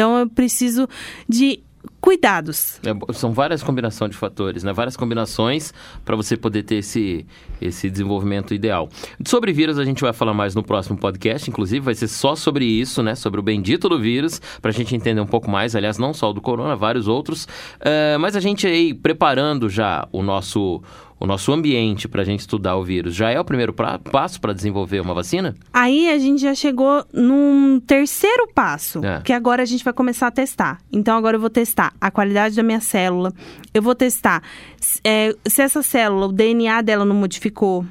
Então 0.00 0.16
eu 0.16 0.30
preciso 0.30 0.88
de 1.28 1.62
cuidados. 2.00 2.80
É, 2.82 3.12
são 3.12 3.34
várias 3.34 3.62
combinações 3.62 4.12
de 4.12 4.16
fatores, 4.16 4.64
né? 4.64 4.72
Várias 4.72 4.96
combinações 4.96 5.74
para 6.06 6.16
você 6.16 6.38
poder 6.38 6.62
ter 6.62 6.76
esse, 6.76 7.26
esse 7.60 7.90
desenvolvimento 7.90 8.54
ideal. 8.54 8.88
Sobre 9.26 9.52
vírus 9.52 9.78
a 9.78 9.84
gente 9.84 10.00
vai 10.00 10.14
falar 10.14 10.32
mais 10.32 10.54
no 10.54 10.62
próximo 10.62 10.96
podcast, 10.96 11.50
inclusive 11.50 11.80
vai 11.84 11.94
ser 11.94 12.08
só 12.08 12.34
sobre 12.34 12.64
isso, 12.64 13.02
né? 13.02 13.14
Sobre 13.14 13.40
o 13.40 13.42
bendito 13.42 13.90
do 13.90 14.00
vírus, 14.00 14.40
para 14.62 14.70
a 14.70 14.72
gente 14.72 14.96
entender 14.96 15.20
um 15.20 15.26
pouco 15.26 15.50
mais. 15.50 15.76
Aliás, 15.76 15.98
não 15.98 16.14
só 16.14 16.30
o 16.30 16.32
do 16.32 16.40
corona, 16.40 16.74
vários 16.74 17.06
outros. 17.06 17.46
É, 17.78 18.16
mas 18.16 18.34
a 18.34 18.40
gente 18.40 18.66
aí 18.66 18.94
preparando 18.94 19.68
já 19.68 20.08
o 20.12 20.22
nosso 20.22 20.82
o 21.20 21.26
nosso 21.26 21.52
ambiente 21.52 22.08
para 22.08 22.22
a 22.22 22.24
gente 22.24 22.40
estudar 22.40 22.76
o 22.76 22.82
vírus, 22.82 23.14
já 23.14 23.30
é 23.30 23.38
o 23.38 23.44
primeiro 23.44 23.72
pra- 23.74 23.98
passo 23.98 24.40
para 24.40 24.54
desenvolver 24.54 25.00
uma 25.00 25.12
vacina? 25.12 25.54
Aí 25.72 26.08
a 26.08 26.18
gente 26.18 26.40
já 26.40 26.54
chegou 26.54 27.04
num 27.12 27.78
terceiro 27.86 28.48
passo, 28.54 29.04
É. 29.04 29.20
que 29.20 29.32
agora 29.32 29.62
a 29.62 29.66
gente 29.66 29.84
vai 29.84 29.92
começar 29.92 30.28
a 30.28 30.30
testar. 30.30 30.78
Então 30.90 31.16
agora 31.18 31.36
eu 31.36 31.40
vou 31.40 31.50
testar 31.50 31.92
a 32.00 32.10
qualidade 32.10 32.56
da 32.56 32.62
minha 32.62 32.80
célula, 32.80 33.32
eu 33.74 33.82
vou 33.82 33.94
testar 33.94 34.42
se- 34.80 34.98
é, 35.04 35.34
se 35.46 35.60
essa 35.62 35.82
célula, 35.82 36.26
o 36.26 36.32
DNA 36.32 36.80
dela 36.80 37.04
não 37.04 37.14
modificou, 37.14 37.84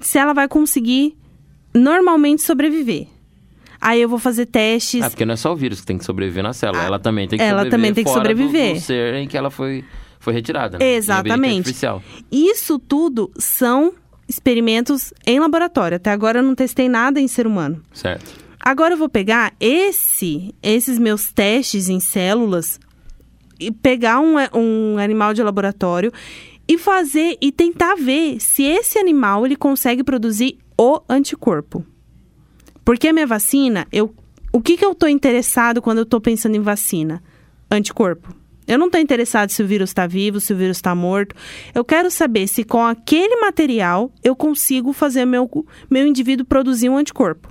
se 0.00 0.18
ela 0.18 0.32
vai 0.34 0.48
conseguir 0.48 1.16
normalmente 1.72 2.42
sobreviver. 2.42 3.06
Aí 3.80 4.00
eu 4.00 4.08
vou 4.08 4.18
fazer 4.18 4.46
testes. 4.46 5.02
Ah, 5.02 5.10
porque 5.10 5.26
não 5.26 5.34
é 5.34 5.36
só 5.36 5.52
o 5.52 5.56
vírus 5.56 5.80
que 5.80 5.86
tem 5.86 5.98
que 5.98 6.04
sobreviver 6.04 6.42
na 6.42 6.52
célula, 6.54 6.82
Ah, 6.82 6.86
ela 6.86 6.98
também 6.98 7.28
tem 7.28 7.38
que 7.38 7.44
ela 7.44 7.64
sobreviver 7.64 7.70
também 7.78 7.94
tem 7.94 8.04
que 8.04 8.10
fora 8.10 8.22
do- 8.34 8.40
sobreviver. 8.42 8.74
Do, 8.74 8.80
ser 8.80 9.14
em 9.14 9.28
que 9.28 9.36
ela 9.36 9.50
foi, 9.50 9.84
foi 10.24 10.32
retirada. 10.32 10.78
né? 10.78 10.94
Exatamente. 10.94 11.74
Isso 12.32 12.78
tudo 12.78 13.30
são 13.36 13.92
experimentos 14.28 15.12
em 15.26 15.38
laboratório. 15.38 15.96
Até 15.96 16.10
agora 16.10 16.38
eu 16.38 16.42
não 16.42 16.54
testei 16.54 16.88
nada 16.88 17.20
em 17.20 17.28
ser 17.28 17.46
humano. 17.46 17.82
Certo. 17.92 18.42
Agora 18.58 18.94
eu 18.94 18.98
vou 18.98 19.08
pegar 19.08 19.52
esse, 19.60 20.54
esses 20.62 20.98
meus 20.98 21.30
testes 21.30 21.90
em 21.90 22.00
células 22.00 22.80
e 23.60 23.70
pegar 23.70 24.20
um, 24.20 24.36
um 24.54 24.98
animal 24.98 25.34
de 25.34 25.42
laboratório 25.42 26.10
e 26.66 26.78
fazer 26.78 27.36
e 27.42 27.52
tentar 27.52 27.94
ver 27.94 28.40
se 28.40 28.62
esse 28.62 28.98
animal 28.98 29.44
ele 29.44 29.56
consegue 29.56 30.02
produzir 30.02 30.58
o 30.78 31.02
anticorpo. 31.08 31.84
Porque 32.82 33.08
a 33.08 33.12
minha 33.12 33.26
vacina, 33.26 33.86
eu, 33.92 34.14
o 34.50 34.60
que, 34.62 34.78
que 34.78 34.84
eu 34.84 34.92
estou 34.92 35.08
interessado 35.08 35.82
quando 35.82 35.98
eu 35.98 36.04
estou 36.04 36.20
pensando 36.20 36.56
em 36.56 36.60
vacina? 36.60 37.22
Anticorpo. 37.70 38.34
Eu 38.66 38.78
não 38.78 38.86
estou 38.86 39.00
interessado 39.00 39.50
se 39.50 39.62
o 39.62 39.66
vírus 39.66 39.90
está 39.90 40.06
vivo, 40.06 40.40
se 40.40 40.52
o 40.52 40.56
vírus 40.56 40.78
está 40.78 40.94
morto. 40.94 41.34
Eu 41.74 41.84
quero 41.84 42.10
saber 42.10 42.46
se 42.46 42.64
com 42.64 42.84
aquele 42.84 43.36
material 43.36 44.10
eu 44.22 44.34
consigo 44.34 44.92
fazer 44.92 45.24
meu, 45.24 45.48
meu 45.90 46.06
indivíduo 46.06 46.46
produzir 46.46 46.88
um 46.88 46.96
anticorpo. 46.96 47.48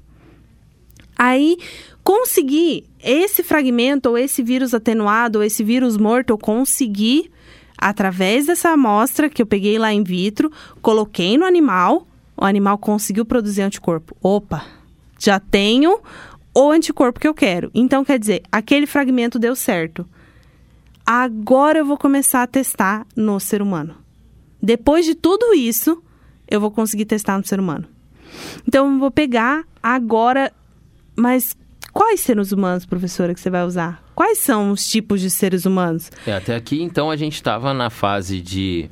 Aí, 1.18 1.58
conseguir 2.04 2.86
esse 3.04 3.44
fragmento, 3.44 4.10
ou 4.10 4.18
esse 4.18 4.42
vírus 4.42 4.74
atenuado, 4.74 5.40
ou 5.40 5.44
esse 5.44 5.64
vírus 5.64 5.98
morto, 5.98 6.32
eu 6.32 6.38
conseguir 6.38 7.32
através 7.78 8.46
dessa 8.46 8.70
amostra 8.70 9.30
que 9.30 9.42
eu 9.42 9.46
peguei 9.46 9.78
lá 9.78 9.94
in 9.94 10.04
vitro, 10.04 10.52
coloquei 10.82 11.38
no 11.38 11.46
animal, 11.46 12.08
o 12.36 12.46
animal 12.46 12.78
conseguiu 12.78 13.26
produzir 13.26 13.62
anticorpo. 13.62 14.16
Opa, 14.22 14.66
já 15.20 15.40
tenho 15.40 16.00
o 16.56 16.72
anticorpo 16.72 17.20
que 17.20 17.28
eu 17.28 17.34
quero. 17.34 17.70
Então, 17.74 18.06
quer 18.06 18.18
dizer, 18.18 18.44
aquele 18.52 18.86
fragmento 18.86 19.38
deu 19.38 19.56
certo. 19.56 20.08
Agora 21.06 21.80
eu 21.80 21.86
vou 21.86 21.98
começar 21.98 22.44
a 22.44 22.48
testar 22.48 23.06
no 23.16 23.40
ser 23.40 23.62
humano. 23.62 23.96
Depois 24.62 25.06
de 25.06 25.16
tudo 25.16 25.54
isso, 25.54 26.02
eu 26.48 26.62
vou 26.62 26.72
conseguir 26.72 27.06
testar 27.06 27.38
no 27.38 27.46
ser 27.46 27.60
humano. 27.60 27.86
Então, 28.68 28.92
eu 28.92 29.00
vou 29.00 29.12
pegar 29.12 29.66
agora. 29.82 30.52
Mas 31.16 31.56
quais 31.92 32.22
seres 32.22 32.52
humanos, 32.52 32.86
professora, 32.86 33.34
que 33.34 33.40
você 33.40 33.50
vai 33.50 33.64
usar? 33.64 34.02
Quais 34.16 34.38
são 34.38 34.72
os 34.72 34.88
tipos 34.88 35.20
de 35.20 35.30
seres 35.30 35.66
humanos? 35.66 36.10
É, 36.26 36.34
até 36.34 36.56
aqui, 36.56 36.82
então, 36.82 37.12
a 37.12 37.16
gente 37.16 37.36
estava 37.36 37.74
na 37.74 37.90
fase 37.90 38.42
de 38.42 38.90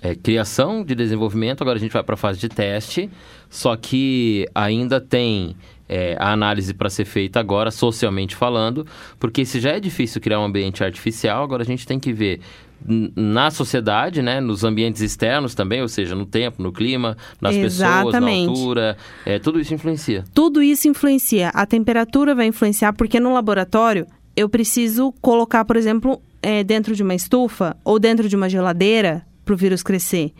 é, 0.00 0.14
criação, 0.14 0.84
de 0.84 0.94
desenvolvimento, 0.94 1.62
agora 1.62 1.78
a 1.78 1.80
gente 1.80 1.92
vai 1.92 2.02
para 2.02 2.14
a 2.14 2.18
fase 2.18 2.38
de 2.38 2.48
teste, 2.48 3.10
só 3.48 3.76
que 3.76 4.46
ainda 4.54 5.00
tem 5.00 5.56
é, 5.90 6.16
a 6.20 6.32
análise 6.32 6.72
para 6.72 6.88
ser 6.88 7.04
feita 7.04 7.40
agora, 7.40 7.72
socialmente 7.72 8.36
falando, 8.36 8.86
porque 9.18 9.44
se 9.44 9.58
já 9.58 9.70
é 9.70 9.80
difícil 9.80 10.20
criar 10.20 10.38
um 10.38 10.44
ambiente 10.44 10.84
artificial, 10.84 11.42
agora 11.42 11.64
a 11.64 11.66
gente 11.66 11.84
tem 11.84 11.98
que 11.98 12.12
ver 12.12 12.40
na 12.86 13.50
sociedade, 13.50 14.22
né, 14.22 14.40
nos 14.40 14.62
ambientes 14.62 15.02
externos 15.02 15.52
também, 15.52 15.82
ou 15.82 15.88
seja, 15.88 16.14
no 16.14 16.24
tempo, 16.24 16.62
no 16.62 16.72
clima, 16.72 17.16
nas 17.40 17.56
Exatamente. 17.56 18.12
pessoas, 18.12 18.22
na 18.22 18.50
altura, 18.50 18.96
é, 19.26 19.38
tudo 19.40 19.60
isso 19.60 19.74
influencia. 19.74 20.24
Tudo 20.32 20.62
isso 20.62 20.86
influencia. 20.86 21.48
A 21.48 21.66
temperatura 21.66 22.36
vai 22.36 22.46
influenciar, 22.46 22.92
porque 22.92 23.18
no 23.18 23.34
laboratório 23.34 24.06
eu 24.36 24.48
preciso 24.48 25.12
colocar, 25.20 25.64
por 25.64 25.76
exemplo, 25.76 26.22
é, 26.40 26.62
dentro 26.62 26.94
de 26.94 27.02
uma 27.02 27.14
estufa 27.14 27.76
ou 27.84 27.98
dentro 27.98 28.28
de 28.28 28.36
uma 28.36 28.48
geladeira 28.48 29.26
para 29.44 29.54
o 29.54 29.56
vírus 29.56 29.82
crescer. 29.82 30.32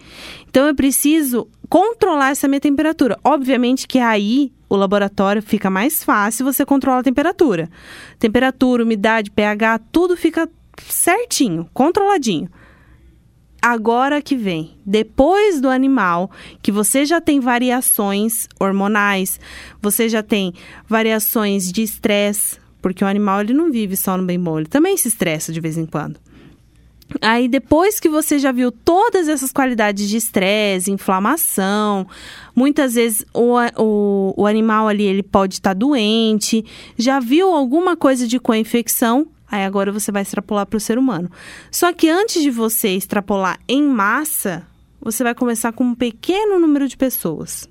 Então 0.49 0.67
eu 0.67 0.75
preciso 0.75 1.49
controlar 1.69 2.31
essa 2.31 2.47
minha 2.47 2.61
temperatura. 2.61 3.19
Obviamente 3.23 3.87
que 3.87 3.99
aí 3.99 4.53
o 4.71 4.77
laboratório 4.77 5.43
fica 5.43 5.69
mais 5.69 6.05
fácil 6.05 6.45
você 6.45 6.65
controlar 6.65 7.01
a 7.01 7.03
temperatura. 7.03 7.69
Temperatura, 8.21 8.85
umidade, 8.85 9.33
pH, 9.33 9.81
tudo 9.91 10.17
fica 10.17 10.49
certinho, 10.79 11.69
controladinho. 11.75 12.49
Agora 13.61 14.23
que 14.23 14.37
vem, 14.37 14.79
depois 14.87 15.61
do 15.61 15.69
animal, 15.69 16.31
que 16.63 16.73
você 16.73 17.05
já 17.05 17.21
tem 17.21 17.41
variações 17.41 18.49
hormonais, 18.59 19.39
você 19.83 20.09
já 20.09 20.23
tem 20.23 20.55
variações 20.89 21.71
de 21.71 21.83
estresse, 21.83 22.59
porque 22.81 23.05
o 23.05 23.09
animal 23.09 23.41
ele 23.43 23.53
não 23.53 23.71
vive 23.71 23.97
só 23.97 24.17
no 24.17 24.25
bem 24.25 24.41
bom, 24.41 24.59
ele 24.61 24.69
também 24.69 24.97
se 24.97 25.09
estressa 25.09 25.53
de 25.53 25.61
vez 25.61 25.77
em 25.77 25.85
quando. 25.85 26.19
Aí 27.21 27.49
depois 27.49 27.99
que 27.99 28.09
você 28.09 28.39
já 28.39 28.53
viu 28.53 28.71
todas 28.71 29.29
essas 29.29 29.53
qualidades 29.53 30.09
de 30.09 30.17
estresse, 30.17 30.91
inflamação, 30.91 32.07
muitas 32.55 32.95
vezes 32.95 33.25
o, 33.35 33.57
o, 33.77 34.35
o 34.37 34.47
animal 34.47 34.87
ali 34.87 35.05
ele 35.05 35.23
pode 35.23 35.55
estar 35.55 35.71
tá 35.71 35.75
doente, 35.75 36.65
já 36.97 37.19
viu 37.19 37.53
alguma 37.53 37.97
coisa 37.97 38.29
de 38.29 38.39
co-infecção, 38.39 39.27
aí 39.51 39.65
agora 39.65 39.91
você 39.91 40.13
vai 40.13 40.23
extrapolar 40.23 40.67
para 40.67 40.77
o 40.77 40.81
ser 40.81 40.99
humano. 40.99 41.31
Só 41.71 41.93
que 41.93 42.09
antes 42.09 42.43
de 42.43 42.51
você 42.51 42.91
extrapolar 42.91 43.59
em 43.67 43.83
massa, 43.83 44.67
você 45.01 45.25
vai 45.25 45.35
começar 45.35 45.73
com 45.73 45.85
um 45.85 45.95
pequeno 45.95 46.59
número 46.61 46.87
de 46.87 46.97
pessoas. 46.97 47.69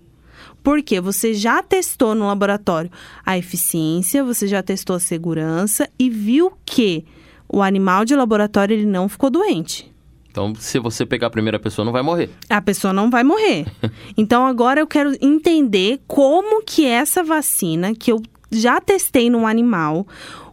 Porque 0.61 0.99
você 0.99 1.33
já 1.33 1.63
testou 1.63 2.13
no 2.13 2.27
laboratório 2.27 2.91
a 3.25 3.37
eficiência, 3.37 4.23
você 4.23 4.45
já 4.45 4.61
testou 4.61 4.97
a 4.97 4.99
segurança 4.99 5.89
e 5.97 6.09
viu 6.09 6.51
que 6.65 7.05
o 7.51 7.61
animal 7.61 8.05
de 8.05 8.15
laboratório 8.15 8.73
ele 8.73 8.85
não 8.85 9.09
ficou 9.09 9.29
doente. 9.29 9.91
Então, 10.29 10.53
se 10.55 10.77
você 10.79 11.05
pegar 11.05 11.27
a 11.27 11.31
primeira 11.31 11.59
pessoa, 11.59 11.83
não 11.83 11.91
vai 11.91 12.03
morrer. 12.03 12.29
A 12.49 12.61
pessoa 12.61 12.93
não 12.93 13.09
vai 13.09 13.23
morrer. 13.23 13.65
então, 14.15 14.45
agora 14.45 14.79
eu 14.79 14.87
quero 14.87 15.15
entender 15.19 15.99
como 16.07 16.63
que 16.63 16.85
essa 16.85 17.23
vacina, 17.23 17.95
que 17.95 18.11
eu 18.11 18.21
já 18.51 18.79
testei 18.79 19.29
num 19.29 19.47
animal, 19.47 20.07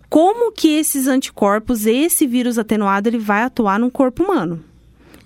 como 0.09 0.50
que 0.50 0.69
esses 0.69 1.07
anticorpos, 1.07 1.85
esse 1.85 2.26
vírus 2.26 2.59
atenuado, 2.59 3.09
ele 3.09 3.19
vai 3.19 3.43
atuar 3.43 3.78
no 3.78 3.91
corpo 3.91 4.25
humano 4.25 4.65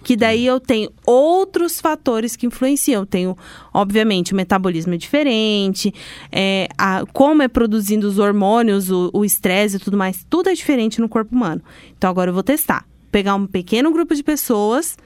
que 0.02 0.16
daí 0.16 0.46
eu 0.46 0.58
tenho 0.58 0.90
outros 1.06 1.80
fatores 1.80 2.36
que 2.36 2.46
influenciam. 2.46 3.02
Eu 3.02 3.06
tenho, 3.06 3.38
obviamente, 3.72 4.32
o 4.32 4.36
metabolismo 4.36 4.94
é 4.94 4.96
diferente, 4.96 5.92
é, 6.32 6.68
a, 6.76 7.04
como 7.12 7.42
é 7.42 7.48
produzindo 7.48 8.06
os 8.06 8.18
hormônios, 8.18 8.90
o 8.90 9.24
estresse 9.24 9.76
e 9.76 9.80
tudo 9.80 9.96
mais, 9.96 10.24
tudo 10.28 10.48
é 10.48 10.54
diferente 10.54 11.00
no 11.00 11.08
corpo 11.08 11.34
humano. 11.34 11.62
Então 11.96 12.10
agora 12.10 12.30
eu 12.30 12.34
vou 12.34 12.42
testar. 12.42 12.86
Pegar 13.12 13.34
um 13.34 13.46
pequeno 13.46 13.92
grupo 13.92 14.14
de 14.14 14.22
pessoas 14.22 14.96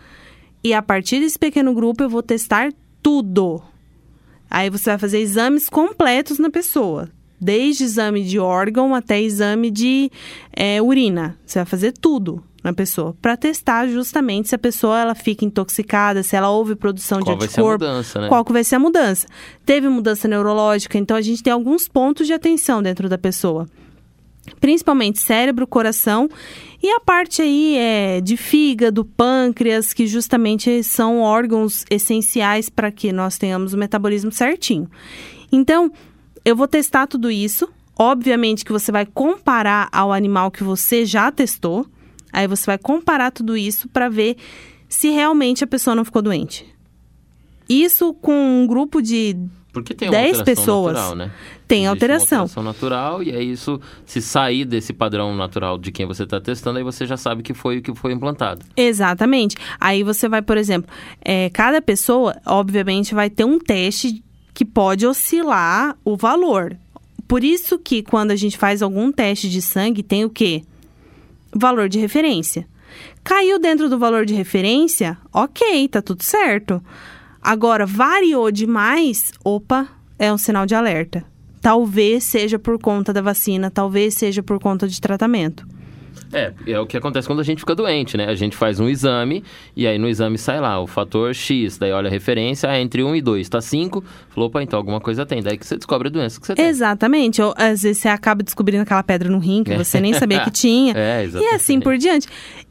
e 0.63 0.75
a 0.75 0.83
partir 0.83 1.21
desse 1.21 1.39
pequeno 1.39 1.75
grupo 1.75 2.03
eu 2.03 2.09
vou 2.09 2.23
testar 2.23 2.73
tudo. 3.03 3.63
Aí 4.51 4.71
você 4.71 4.91
vai 4.91 4.99
fazer 4.99 5.19
exames 5.19 5.69
completos 5.69 6.39
na 6.39 6.51
pessoa. 6.51 7.09
Desde 7.41 7.85
exame 7.85 8.23
de 8.23 8.39
órgão 8.39 8.95
até 8.95 9.21
exame 9.21 9.71
de 9.71 10.11
é, 10.55 10.81
urina. 10.81 11.37
Você 11.45 11.59
vai 11.59 11.67
fazer 11.67 11.93
tudo 11.93 12.43
na 12.65 12.73
pessoa 12.73 13.15
para 13.21 13.37
testar 13.37 13.87
justamente 13.87 14.49
se 14.49 14.55
a 14.55 14.59
pessoa 14.59 14.99
ela 14.99 15.15
fica 15.15 15.45
intoxicada, 15.45 16.23
se 16.23 16.35
ela 16.35 16.49
houve 16.51 16.75
produção 16.75 17.21
qual 17.21 17.37
de 17.37 17.45
anticorpo, 17.45 17.85
mudança, 17.85 18.21
né? 18.23 18.29
qual 18.29 18.45
que 18.45 18.53
vai 18.53 18.65
ser 18.65 18.77
a 18.77 18.79
mudança. 18.79 19.27
Teve 19.67 19.89
mudança 19.89 20.27
neurológica, 20.27 20.97
então 20.97 21.17
a 21.17 21.21
gente 21.21 21.43
tem 21.43 21.53
alguns 21.53 21.87
pontos 21.87 22.27
de 22.27 22.33
atenção 22.33 22.83
dentro 22.83 23.09
da 23.09 23.19
pessoa. 23.19 23.69
Principalmente 24.61 25.19
cérebro, 25.21 25.67
coração 25.67 26.29
e 26.83 26.91
a 26.91 27.01
parte 27.01 27.41
aí 27.41 27.77
é 27.79 28.21
de 28.21 28.37
fígado, 28.37 29.05
pâncreas, 29.05 29.93
que 29.93 30.07
justamente 30.07 30.83
são 30.83 31.21
órgãos 31.21 31.85
essenciais 31.91 32.69
para 32.69 32.91
que 32.91 33.11
nós 33.13 33.39
tenhamos 33.39 33.73
o 33.73 33.79
metabolismo 33.79 34.31
certinho. 34.31 34.91
Então, 35.51 35.91
eu 36.45 36.55
vou 36.55 36.69
testar 36.69 37.07
tudo 37.07 37.31
isso. 37.31 37.69
Obviamente 37.99 38.65
que 38.65 38.73
você 38.73 38.93
vai 38.93 39.07
comparar 39.07 39.89
ao 39.93 40.13
animal 40.13 40.51
que 40.51 40.63
você 40.63 41.07
já 41.07 41.31
testou. 41.31 41.87
Aí 42.35 42.47
você 42.47 42.67
vai 42.67 42.79
comparar 42.79 43.31
tudo 43.31 43.57
isso 43.57 43.89
para 43.89 44.09
ver 44.09 44.37
se 44.89 45.09
realmente 45.09 45.65
a 45.65 45.67
pessoa 45.67 45.95
não 45.95 46.05
ficou 46.05 46.21
doente. 46.21 46.67
Isso 47.69 48.13
com 48.15 48.63
um 48.63 48.67
grupo 48.67 49.01
de 49.01 49.37
porque 49.75 49.93
tem 49.93 50.09
10 50.09 50.43
pessoas. 50.43 50.95
Natural, 50.95 51.17
né? 51.17 51.31
Tem 51.67 51.79
Existe 51.79 51.89
alteração. 51.89 52.41
alteração 52.43 52.63
natural 52.63 53.23
e 53.25 53.31
é 53.33 53.43
isso, 53.43 53.81
se 54.07 54.23
sair 54.23 54.65
desse 54.65 54.93
padrão 54.93 55.35
natural 55.35 55.77
de 55.79 55.91
quem 55.91 56.07
você 56.07 56.23
está 56.23 56.41
testando, 56.41 56.79
aí 56.79 56.85
você 56.85 57.05
já 57.05 57.17
sabe 57.17 57.43
que 57.43 57.53
foi 57.53 57.79
o 57.79 57.83
que 57.83 57.93
foi 57.93 58.13
implantado. 58.13 58.65
Exatamente. 58.77 59.57
Aí 59.81 60.05
você 60.05 60.29
vai, 60.29 60.43
por 60.43 60.57
exemplo, 60.57 60.89
é, 61.21 61.51
cada 61.51 61.83
pessoa, 61.83 62.37
obviamente, 62.47 63.15
vai 63.15 63.29
ter 63.29 63.45
um 63.45 63.59
teste 63.59 64.23
que 64.55 64.65
pode 64.65 65.05
oscilar 65.05 65.97
o 66.05 66.17
valor. 66.17 66.77
Por 67.27 67.43
isso 67.43 67.77
que 67.77 68.03
quando 68.03 68.31
a 68.31 68.37
gente 68.37 68.57
faz 68.57 68.81
algum 68.81 69.11
teste 69.11 69.51
de 69.51 69.61
sangue, 69.61 70.05
tem 70.05 70.25
o 70.25 70.31
quê? 70.31 70.63
Valor 71.55 71.89
de 71.89 71.99
referência. 71.99 72.67
Caiu 73.23 73.59
dentro 73.59 73.89
do 73.89 73.99
valor 73.99 74.25
de 74.25 74.35
referência, 74.35 75.17
ok, 75.33 75.89
tá 75.89 76.03
tudo 76.03 76.23
certo. 76.23 76.83
Agora, 77.41 77.87
variou 77.87 78.51
demais, 78.51 79.33
opa, 79.45 79.89
é 80.19 80.33
um 80.33 80.39
sinal 80.39 80.67
de 80.67 80.75
alerta. 80.75 81.25
Talvez 81.61 82.25
seja 82.25 82.59
por 82.59 82.79
conta 82.79 83.13
da 83.13 83.23
vacina, 83.23 83.71
talvez 83.71 84.15
seja 84.15 84.43
por 84.43 84.61
conta 84.61 84.87
de 84.87 85.01
tratamento. 85.01 85.67
É, 86.35 86.53
é 86.67 86.81
o 86.81 86.87
que 86.87 86.97
acontece 86.97 87.29
quando 87.29 87.41
a 87.41 87.45
gente 87.45 87.61
fica 87.61 87.75
doente, 87.75 88.17
né? 88.17 88.27
A 88.27 88.35
gente 88.35 88.57
faz 88.57 88.81
um 88.81 88.89
exame 88.89 89.45
e 89.77 89.87
aí 89.87 89.99
no 89.99 90.09
exame 90.09 90.37
sai 90.37 90.61
lá 90.61 90.81
o 90.81 90.87
fator 90.87 91.33
X, 91.33 91.79
daí 91.79 91.93
olha 91.93 92.09
a 92.09 92.11
referência, 92.11 92.67
é 92.67 92.81
entre 92.81 93.05
1 93.05 93.15
e 93.15 93.23
2, 93.23 93.49
tá 93.49 93.61
5, 93.61 94.03
falou, 94.31 94.49
opa, 94.49 94.63
então 94.63 94.77
alguma 94.77 95.01
coisa 95.01 95.25
tem. 95.25 95.41
Daí 95.41 95.57
que 95.57 95.65
você 95.65 95.77
descobre 95.77 96.09
a 96.09 96.11
doença 96.11 96.41
que 96.41 96.47
você 96.47 96.55
tem. 96.55 96.67
Exatamente. 96.67 97.41
Ou, 97.41 97.55
às 97.57 97.83
vezes 97.83 97.99
você 97.99 98.09
acaba 98.09 98.43
descobrindo 98.43 98.83
aquela 98.83 99.03
pedra 99.03 99.31
no 99.31 99.39
rim 99.39 99.63
que 99.63 99.73
é. 99.73 99.79
você 99.79 100.01
nem 100.01 100.13
sabia 100.13 100.41
que 100.41 100.51
tinha. 100.53 100.93
É, 100.97 101.23
exatamente. 101.23 101.53
E 101.53 101.55
assim 101.55 101.81
por 101.81 101.97
diante. 101.97 102.27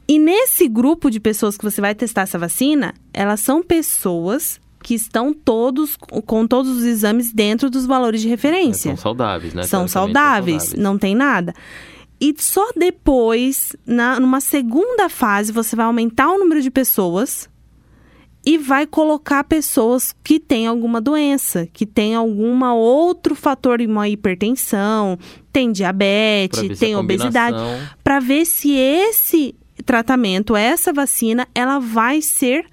E 0.06 0.18
nesse 0.18 0.68
grupo 0.68 1.10
de 1.10 1.18
pessoas 1.18 1.56
que 1.56 1.64
você 1.64 1.80
vai 1.80 1.94
testar 1.94 2.22
essa 2.22 2.38
vacina, 2.38 2.92
elas 3.14 3.40
são 3.40 3.62
pessoas 3.62 4.60
que 4.82 4.94
estão 4.94 5.32
todos 5.32 5.96
com 5.96 6.46
todos 6.46 6.76
os 6.76 6.84
exames 6.84 7.32
dentro 7.32 7.70
dos 7.70 7.86
valores 7.86 8.20
de 8.20 8.28
referência. 8.28 8.90
São 8.90 8.96
saudáveis, 8.98 9.54
né? 9.54 9.62
São 9.62 9.88
saudáveis, 9.88 10.62
são 10.62 10.70
saudáveis, 10.70 10.74
não 10.74 10.98
tem 10.98 11.14
nada. 11.14 11.54
E 12.20 12.34
só 12.38 12.70
depois, 12.76 13.74
na, 13.86 14.18
numa 14.18 14.40
segunda 14.40 15.08
fase, 15.08 15.52
você 15.52 15.74
vai 15.74 15.86
aumentar 15.86 16.30
o 16.30 16.38
número 16.38 16.62
de 16.62 16.70
pessoas 16.70 17.48
e 18.46 18.58
vai 18.58 18.86
colocar 18.86 19.42
pessoas 19.44 20.14
que 20.22 20.38
têm 20.38 20.66
alguma 20.66 21.00
doença, 21.00 21.66
que 21.72 21.86
tem 21.86 22.14
algum 22.14 22.62
outro 22.64 23.34
fator, 23.34 23.80
uma 23.80 24.08
hipertensão, 24.08 25.18
tem 25.52 25.72
diabetes, 25.72 26.78
tem 26.78 26.94
obesidade, 26.94 27.56
para 28.02 28.20
ver 28.20 28.44
se 28.44 28.72
esse 28.72 29.54
tratamento, 29.84 30.54
essa 30.54 30.92
vacina, 30.92 31.48
ela 31.54 31.78
vai 31.78 32.20
ser 32.20 32.66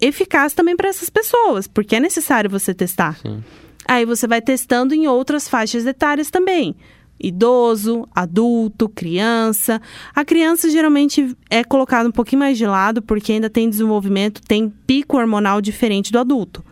eficaz 0.00 0.54
também 0.54 0.76
para 0.76 0.88
essas 0.88 1.10
pessoas, 1.10 1.66
porque 1.66 1.96
é 1.96 2.00
necessário 2.00 2.48
você 2.48 2.72
testar. 2.72 3.18
Sim. 3.18 3.42
Aí 3.86 4.06
você 4.06 4.26
vai 4.26 4.40
testando 4.40 4.94
em 4.94 5.08
outras 5.08 5.48
faixas 5.48 5.84
etárias 5.84 6.30
também 6.30 6.76
idoso, 7.20 8.08
adulto, 8.14 8.88
criança. 8.88 9.80
A 10.14 10.24
criança 10.24 10.70
geralmente 10.70 11.36
é 11.48 11.62
colocada 11.62 12.08
um 12.08 12.12
pouquinho 12.12 12.40
mais 12.40 12.56
de 12.56 12.66
lado 12.66 13.02
porque 13.02 13.32
ainda 13.32 13.50
tem 13.50 13.68
desenvolvimento, 13.68 14.40
tem 14.42 14.68
pico 14.86 15.16
hormonal 15.16 15.60
diferente 15.60 16.10
do 16.10 16.18
adulto. 16.18 16.64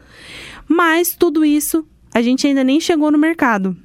Mas 0.67 1.15
tudo 1.15 1.45
isso 1.45 1.87
a 2.15 2.23
gente 2.23 2.47
ainda 2.47 2.65
nem 2.65 2.81
chegou 2.81 3.11
no 3.11 3.19
mercado. 3.19 3.77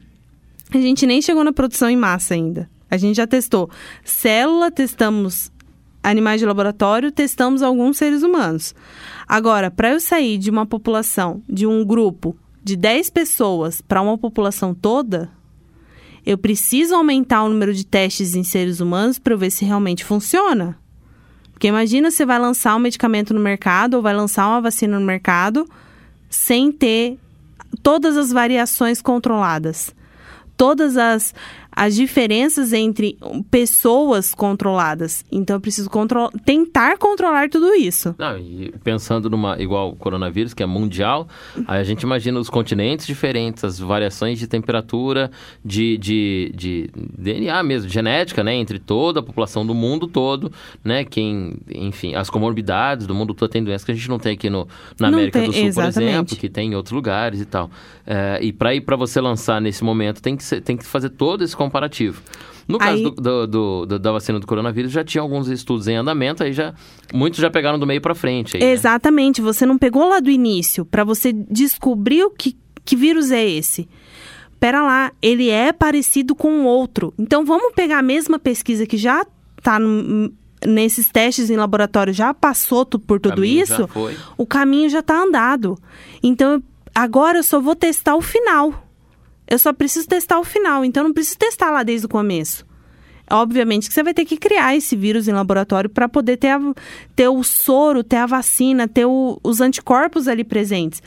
A 0.73 0.78
gente 0.78 1.06
nem 1.06 1.21
chegou 1.21 1.43
na 1.43 1.54
produção 1.54 1.89
em 1.89 1.97
massa 1.97 2.34
ainda. 2.34 2.69
A 2.89 2.97
gente 2.97 3.17
já 3.17 3.28
testou 3.28 3.69
célula, 4.04 4.71
testamos 4.71 5.52
animais 6.02 6.39
de 6.39 6.45
laboratório, 6.45 7.12
testamos 7.12 7.62
alguns 7.62 7.97
seres 7.97 8.23
humanos. 8.23 8.76
Agora, 9.28 9.71
para 9.71 9.91
eu 9.91 9.99
sair 9.99 10.38
de 10.38 10.49
uma 10.49 10.65
população, 10.65 11.41
de 11.47 11.65
um 11.65 11.86
grupo 11.86 12.36
de 12.63 12.76
10 12.76 13.10
pessoas 13.10 13.82
para 13.82 14.02
uma 14.02 14.17
população 14.17 14.73
toda, 14.73 15.30
eu 16.26 16.38
preciso 16.38 16.96
aumentar 16.96 17.44
o 17.44 17.50
número 17.50 17.74
de 17.74 17.86
testes 17.86 18.36
em 18.36 18.44
seres 18.44 18.80
humanos 18.80 19.20
para 19.20 19.36
ver 19.36 19.52
se 19.52 19.66
realmente 19.66 20.06
funciona. 20.06 20.78
Porque 21.52 21.68
imagina 21.68 22.10
você 22.10 22.26
vai 22.26 22.40
lançar 22.40 22.76
um 22.76 22.80
medicamento 22.80 23.34
no 23.34 23.40
mercado 23.40 23.96
ou 23.96 24.02
vai 24.02 24.16
lançar 24.16 24.48
uma 24.48 24.62
vacina 24.62 25.00
no 25.00 25.06
mercado 25.06 25.68
sem 26.30 26.72
ter 26.72 27.18
todas 27.82 28.18
as 28.18 28.32
variações 28.32 29.02
controladas. 29.02 29.94
Todas 30.56 30.98
as 30.98 31.34
as 31.76 31.96
diferenças 31.96 32.74
entre 32.74 33.18
pessoas 33.50 34.34
controladas. 34.34 35.24
Então 35.32 35.56
eu 35.56 35.62
preciso 35.62 35.90
contro 35.90 36.30
tentar 36.46 36.98
controlar 36.98 37.50
tudo 37.50 37.74
isso. 37.74 38.16
Não, 38.18 38.38
e 38.38 38.74
pensando 38.84 39.30
numa 39.30 39.62
igual 39.62 39.90
o 39.90 39.96
coronavírus, 39.96 40.54
que 40.54 40.64
é 40.64 40.66
mundial, 40.66 41.28
aí 41.68 41.80
a 41.80 41.84
gente 41.84 42.02
imagina 42.02 42.40
os 42.40 42.50
continentes 42.50 43.06
diferentes, 43.06 43.64
as 43.64 43.80
variações 43.80 44.40
de 44.40 44.48
temperatura, 44.48 45.32
de, 45.64 45.98
de, 45.98 46.52
de 46.56 46.90
DNA 47.18 47.62
mesmo, 47.64 47.90
genética, 47.90 48.44
né, 48.44 48.56
entre 48.56 48.80
toda 48.80 49.20
a 49.20 49.24
população 49.24 49.66
do 49.66 49.74
mundo 49.74 50.08
todo, 50.08 50.52
né, 50.84 51.04
quem, 51.04 51.56
enfim, 51.70 52.16
as 52.16 52.30
comorbidades 52.30 53.08
do 53.08 53.16
mundo 53.16 53.34
todo 53.34 53.50
tem 53.50 53.64
doenças 53.64 53.86
que 53.86 53.92
a 53.92 53.96
gente 53.96 54.10
não 54.10 54.20
tem 54.20 54.34
aqui 54.34 54.50
no, 54.50 54.68
na 55.00 55.10
Não 55.10 55.18
América 55.18 55.40
tem, 55.40 55.50
do 55.50 55.54
Sul, 55.54 55.66
exatamente. 55.66 55.94
por 55.94 56.02
exemplo, 56.02 56.36
que 56.38 56.50
tem 56.50 56.72
em 56.72 56.76
outros 56.76 56.94
lugares 56.94 57.42
e 57.42 57.46
tal. 57.46 57.70
É, 58.06 58.40
e 58.42 58.52
para 58.52 58.76
ir 58.76 58.82
para 58.82 58.96
você 58.96 59.22
lançar 59.22 59.62
nesse 59.62 59.84
momento 59.84 60.22
tem 60.22 60.36
que, 60.36 60.44
ser, 60.44 60.62
tem 60.62 60.76
que 60.76 60.86
fazer 60.86 61.10
todo 61.10 61.44
esse 61.44 61.56
comparativo. 61.65 62.21
No 62.67 62.78
caso 62.78 62.93
Aí- 62.95 63.04
do, 63.15 63.47
do- 63.47 63.86
do- 63.86 63.99
da 63.99 64.12
vacina 64.12 64.39
do 64.39 64.47
coronavírus, 64.47 64.91
já 64.91 65.04
tinha 65.04 65.21
alguns 65.21 65.47
estudos 65.49 65.88
em 65.88 65.95
andamento, 65.97 66.43
aí 66.43 66.54
já 66.54 66.73
muitos 67.13 67.39
já 67.39 67.49
pegaram 67.49 67.78
do 67.78 67.86
meio 67.86 67.99
para 67.99 68.15
frente. 68.15 68.56
Aí, 68.56 68.63
né? 68.63 68.71
Exatamente, 68.71 69.41
você 69.41 69.65
não 69.65 69.78
pegou 69.78 70.08
lá 70.08 70.19
do 70.21 70.30
início 70.30 70.86
para 70.86 71.04
você 71.04 71.34
descobrir 71.34 72.23
o 72.23 72.30
que, 72.30 72.56
que 72.86 72.95
vírus 72.95 73.32
é 73.32 73.45
esse. 73.45 73.88
Pera 74.62 74.82
lá, 74.82 75.12
ele 75.21 75.49
é 75.49 75.73
parecido 75.73 76.34
com 76.34 76.62
o 76.62 76.65
outro. 76.65 77.13
Então 77.19 77.43
vamos 77.43 77.73
pegar 77.73 77.99
a 77.99 78.04
mesma 78.04 78.39
pesquisa 78.39 78.86
que 78.86 78.95
já 78.95 79.26
está 79.58 79.78
nesses 80.65 81.10
testes 81.10 81.49
em 81.49 81.58
laboratório, 81.58 82.13
já 82.13 82.34
passou 82.34 82.86
por 82.86 83.19
tudo 83.19 83.43
isso, 83.43 83.89
o 84.38 84.45
caminho 84.45 84.89
já 84.89 84.99
está 84.99 85.21
andado. 85.21 85.78
Então 86.23 86.63
agora 86.95 87.39
eu 87.39 87.43
só 87.43 87.60
vou 87.60 87.76
testar 87.76 88.15
o 88.15 88.21
final. 88.21 88.83
Eu 89.54 89.60
só 89.60 89.72
preciso 89.72 90.08
testar 90.08 90.39
o 90.39 90.44
final, 90.44 90.84
então 90.84 91.04
eu 91.04 91.08
não 91.10 91.13
preciso 91.13 91.38
testar 91.38 91.70
lá 91.72 91.84
desde 91.84 92.06
o 92.08 92.10
começo. 92.10 92.66
Obviamente 93.30 93.88
que 93.88 93.94
você 93.94 94.04
vai 94.04 94.13
ter 94.13 94.26
que 94.26 94.36
criar 94.36 94.76
esse 94.76 94.96
vírus 94.96 95.28
em 95.28 95.32
laboratório 95.32 95.89
para 95.89 96.10
poder 96.10 96.38
ter, 96.38 96.50
a- 96.50 96.74
ter 97.16 97.28
o 97.30 97.44
soro, 97.44 98.04
ter 98.04 98.18
a 98.18 98.26
vacina, 98.26 98.88
ter 98.88 99.06
o- 99.06 99.39
os 99.44 99.62
anticorpos 99.62 100.28
ali 100.28 100.44
presentes. 100.44 101.02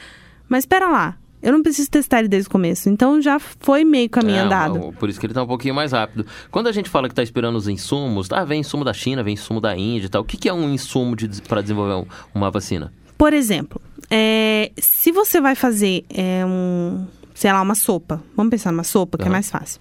Mas 0.49 0.63
espera 0.63 0.89
lá, 0.89 1.17
eu 1.43 1.53
não 1.53 1.63
preciso 1.63 1.91
testar 1.91 2.21
ele 2.21 2.29
desde 2.29 2.49
o 2.49 2.51
começo. 2.53 2.89
Então 2.89 3.21
já 3.21 3.39
foi 3.39 3.85
meio 3.85 4.09
caminho 4.09 4.39
É, 4.39 4.41
andado. 4.41 4.95
Por 4.99 5.09
isso 5.11 5.21
que 5.21 5.27
ele 5.27 5.35
tá 5.35 5.43
um 5.43 5.47
pouquinho 5.47 5.75
mais 5.75 5.93
rápido. 5.93 6.25
Quando 6.51 6.69
a 6.69 6.73
gente 6.73 6.89
fala 6.89 7.09
que 7.09 7.15
tá 7.15 7.23
esperando 7.23 7.57
os 7.57 7.69
insumos, 7.69 8.29
ah, 8.33 8.45
vem 8.45 8.61
insumo 8.61 8.85
da 8.85 8.93
China, 8.95 9.23
vem 9.23 9.35
insumo 9.35 9.61
da 9.61 9.77
Índia 9.77 10.07
e 10.07 10.09
tal. 10.09 10.23
O 10.23 10.25
que, 10.25 10.37
que 10.37 10.49
é 10.49 10.53
um 10.53 10.73
insumo 10.73 11.15
de, 11.15 11.43
para 11.43 11.61
desenvolver 11.61 11.95
um- 11.95 12.07
uma 12.35 12.51
vacina? 12.51 12.93
Por 13.19 13.33
exemplo, 13.33 13.81
é, 14.11 14.71
se 14.79 15.11
você 15.13 15.41
vai 15.41 15.55
fazer 15.55 16.05
é, 16.11 16.45
um, 16.47 17.07
sei 17.37 17.53
lá, 17.53 17.61
uma 17.61 17.75
sopa. 17.75 18.23
Vamos 18.35 18.51
pensar 18.51 18.73
numa 18.73 18.83
sopa, 18.83 19.19
que 19.19 19.25
é 19.25 19.27
Aham. 19.27 19.33
mais 19.33 19.51
fácil. 19.51 19.81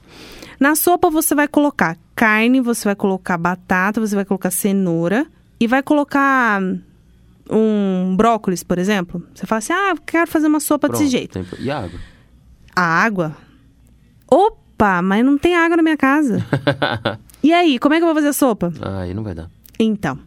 Na 0.59 0.75
sopa 0.75 1.09
você 1.09 1.33
vai 1.33 1.47
colocar 1.47 1.97
carne, 2.15 2.59
você 2.61 2.83
vai 2.83 2.95
colocar 2.95 3.37
batata, 3.37 3.99
você 3.99 4.13
vai 4.13 4.25
colocar 4.25 4.51
cenoura 4.51 5.25
e 5.59 5.65
vai 5.67 5.81
colocar 5.81 6.61
um 7.49 8.13
brócolis, 8.17 8.61
por 8.63 8.77
exemplo. 8.77 9.23
Você 9.33 9.45
fala 9.45 9.59
assim: 9.59 9.73
"Ah, 9.73 9.95
quero 10.05 10.29
fazer 10.29 10.47
uma 10.47 10.59
sopa 10.59 10.87
Pronto, 10.87 10.99
desse 11.01 11.09
jeito". 11.11 11.45
E 11.59 11.71
água? 11.71 11.99
A 12.75 12.83
água? 12.83 13.37
Opa, 14.29 15.01
mas 15.01 15.23
não 15.23 15.37
tem 15.37 15.55
água 15.55 15.77
na 15.77 15.83
minha 15.83 15.97
casa. 15.97 16.45
e 17.41 17.53
aí, 17.53 17.79
como 17.79 17.93
é 17.95 17.97
que 17.97 18.03
eu 18.03 18.07
vou 18.07 18.15
fazer 18.15 18.29
a 18.29 18.33
sopa? 18.33 18.73
ah, 18.81 18.99
aí 19.01 19.13
não 19.13 19.23
vai 19.23 19.33
dar. 19.33 19.49
Então, 19.79 20.19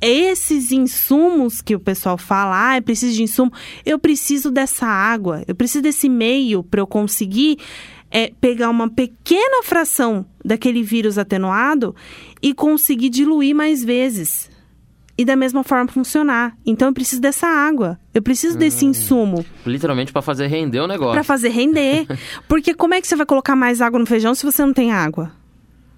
esses 0.00 0.72
insumos 0.72 1.60
que 1.60 1.74
o 1.74 1.80
pessoal 1.80 2.16
fala, 2.18 2.70
ah, 2.70 2.78
eu 2.78 2.82
preciso 2.82 3.14
de 3.14 3.22
insumo, 3.22 3.52
eu 3.84 3.98
preciso 3.98 4.50
dessa 4.50 4.86
água, 4.86 5.42
eu 5.46 5.54
preciso 5.54 5.82
desse 5.82 6.08
meio 6.08 6.62
para 6.62 6.80
eu 6.80 6.86
conseguir 6.86 7.58
é, 8.10 8.32
pegar 8.40 8.70
uma 8.70 8.88
pequena 8.88 9.62
fração 9.62 10.26
daquele 10.44 10.82
vírus 10.82 11.18
atenuado 11.18 11.94
e 12.42 12.54
conseguir 12.54 13.08
diluir 13.08 13.54
mais 13.54 13.84
vezes. 13.84 14.50
E 15.18 15.24
da 15.24 15.34
mesma 15.34 15.64
forma 15.64 15.88
funcionar. 15.90 16.54
Então 16.64 16.88
eu 16.88 16.94
preciso 16.94 17.22
dessa 17.22 17.46
água, 17.46 17.98
eu 18.12 18.20
preciso 18.20 18.58
desse 18.58 18.84
insumo 18.84 19.46
Literalmente 19.64 20.12
para 20.12 20.20
fazer 20.20 20.46
render 20.46 20.80
o 20.80 20.86
negócio. 20.86 21.14
para 21.14 21.24
fazer 21.24 21.48
render. 21.48 22.06
Porque 22.46 22.74
como 22.74 22.92
é 22.92 23.00
que 23.00 23.06
você 23.08 23.16
vai 23.16 23.24
colocar 23.24 23.56
mais 23.56 23.80
água 23.80 23.98
no 23.98 24.04
feijão 24.04 24.34
se 24.34 24.44
você 24.44 24.64
não 24.64 24.74
tem 24.74 24.92
água? 24.92 25.32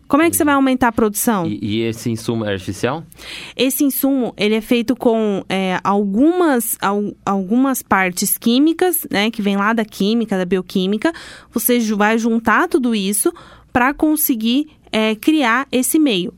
Como 0.08 0.22
é 0.22 0.30
que 0.30 0.36
você 0.36 0.44
vai 0.44 0.54
aumentar 0.54 0.88
a 0.88 0.92
produção? 0.92 1.46
E, 1.46 1.58
e 1.60 1.80
esse 1.82 2.10
insumo 2.10 2.44
é 2.44 2.52
artificial? 2.52 3.04
Esse 3.54 3.84
insumo, 3.84 4.32
ele 4.38 4.54
é 4.54 4.60
feito 4.62 4.96
com 4.96 5.44
é, 5.48 5.78
algumas, 5.84 6.78
al- 6.80 7.14
algumas 7.26 7.82
partes 7.82 8.38
químicas, 8.38 9.06
né? 9.10 9.30
Que 9.30 9.42
vem 9.42 9.56
lá 9.56 9.74
da 9.74 9.84
química, 9.84 10.38
da 10.38 10.46
bioquímica. 10.46 11.12
Você 11.52 11.78
vai 11.94 12.18
juntar 12.18 12.68
tudo 12.68 12.94
isso 12.94 13.32
para 13.72 13.92
conseguir 13.92 14.68
é, 14.90 15.14
criar 15.14 15.68
esse 15.70 15.98
meio. 15.98 16.32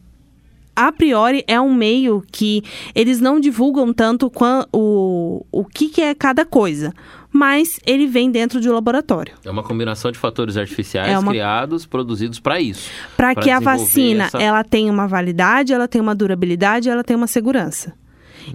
A 0.75 0.91
priori, 0.91 1.45
é 1.47 1.61
um 1.61 1.75
meio 1.75 2.25
que 2.33 2.63
eles 2.95 3.21
não 3.21 3.39
divulgam 3.39 3.93
tanto 3.93 4.33
o, 4.73 5.45
o 5.53 5.65
que, 5.65 5.89
que 5.91 6.01
é 6.01 6.15
cada 6.15 6.45
coisa. 6.45 6.93
Mas 7.33 7.79
ele 7.87 8.07
vem 8.09 8.31
dentro 8.31 8.61
de 8.61 8.69
um 8.69 8.73
laboratório. 8.73 9.35
É 9.45 9.51
uma 9.51 9.63
combinação 9.63 10.11
de 10.11 10.19
fatores 10.19 10.57
artificiais 10.57 11.09
É 11.13 11.19
uma- 11.19 11.31
criados, 11.31 11.87
produzidos 11.87 12.41
para 12.41 12.61
isso. 12.61 12.91
Para 13.17 13.35
que 13.35 13.51
a 13.51 13.61
vacina 13.61 14.25
essa- 14.25 14.43
ela 14.43 14.65
tenha 14.65 14.93
uma 14.93 15.07
validade, 15.07 15.73
ela 15.73 15.87
tenha 15.87 16.03
uma 16.03 16.15
durabilidade, 16.15 16.89
ela 16.91 17.05
tenha 17.05 17.17
uma 17.17 17.29
segurança. 17.29 17.95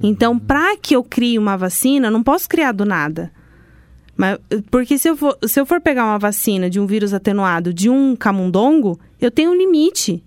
Então, 0.03 0.37
para 0.37 0.75
que 0.75 0.95
eu 0.95 1.03
crie 1.03 1.37
uma 1.39 1.55
vacina, 1.55 2.11
não 2.11 2.21
posso 2.21 2.49
criar 2.49 2.73
do 2.73 2.83
nada. 2.85 3.31
Mas, 4.17 4.37
porque 4.71 4.97
se 4.97 5.09
eu, 5.09 5.15
for, 5.15 5.37
se 5.45 5.59
eu 5.59 5.65
for 5.65 5.79
pegar 5.79 6.05
uma 6.05 6.17
vacina 6.19 6.69
de 6.69 6.79
um 6.79 6.85
vírus 6.85 7.13
atenuado 7.13 7.73
de 7.73 7.89
um 7.89 8.15
camundongo, 8.15 8.99
eu 9.21 9.29
tenho 9.31 9.51
um 9.51 9.55
limite. 9.55 10.23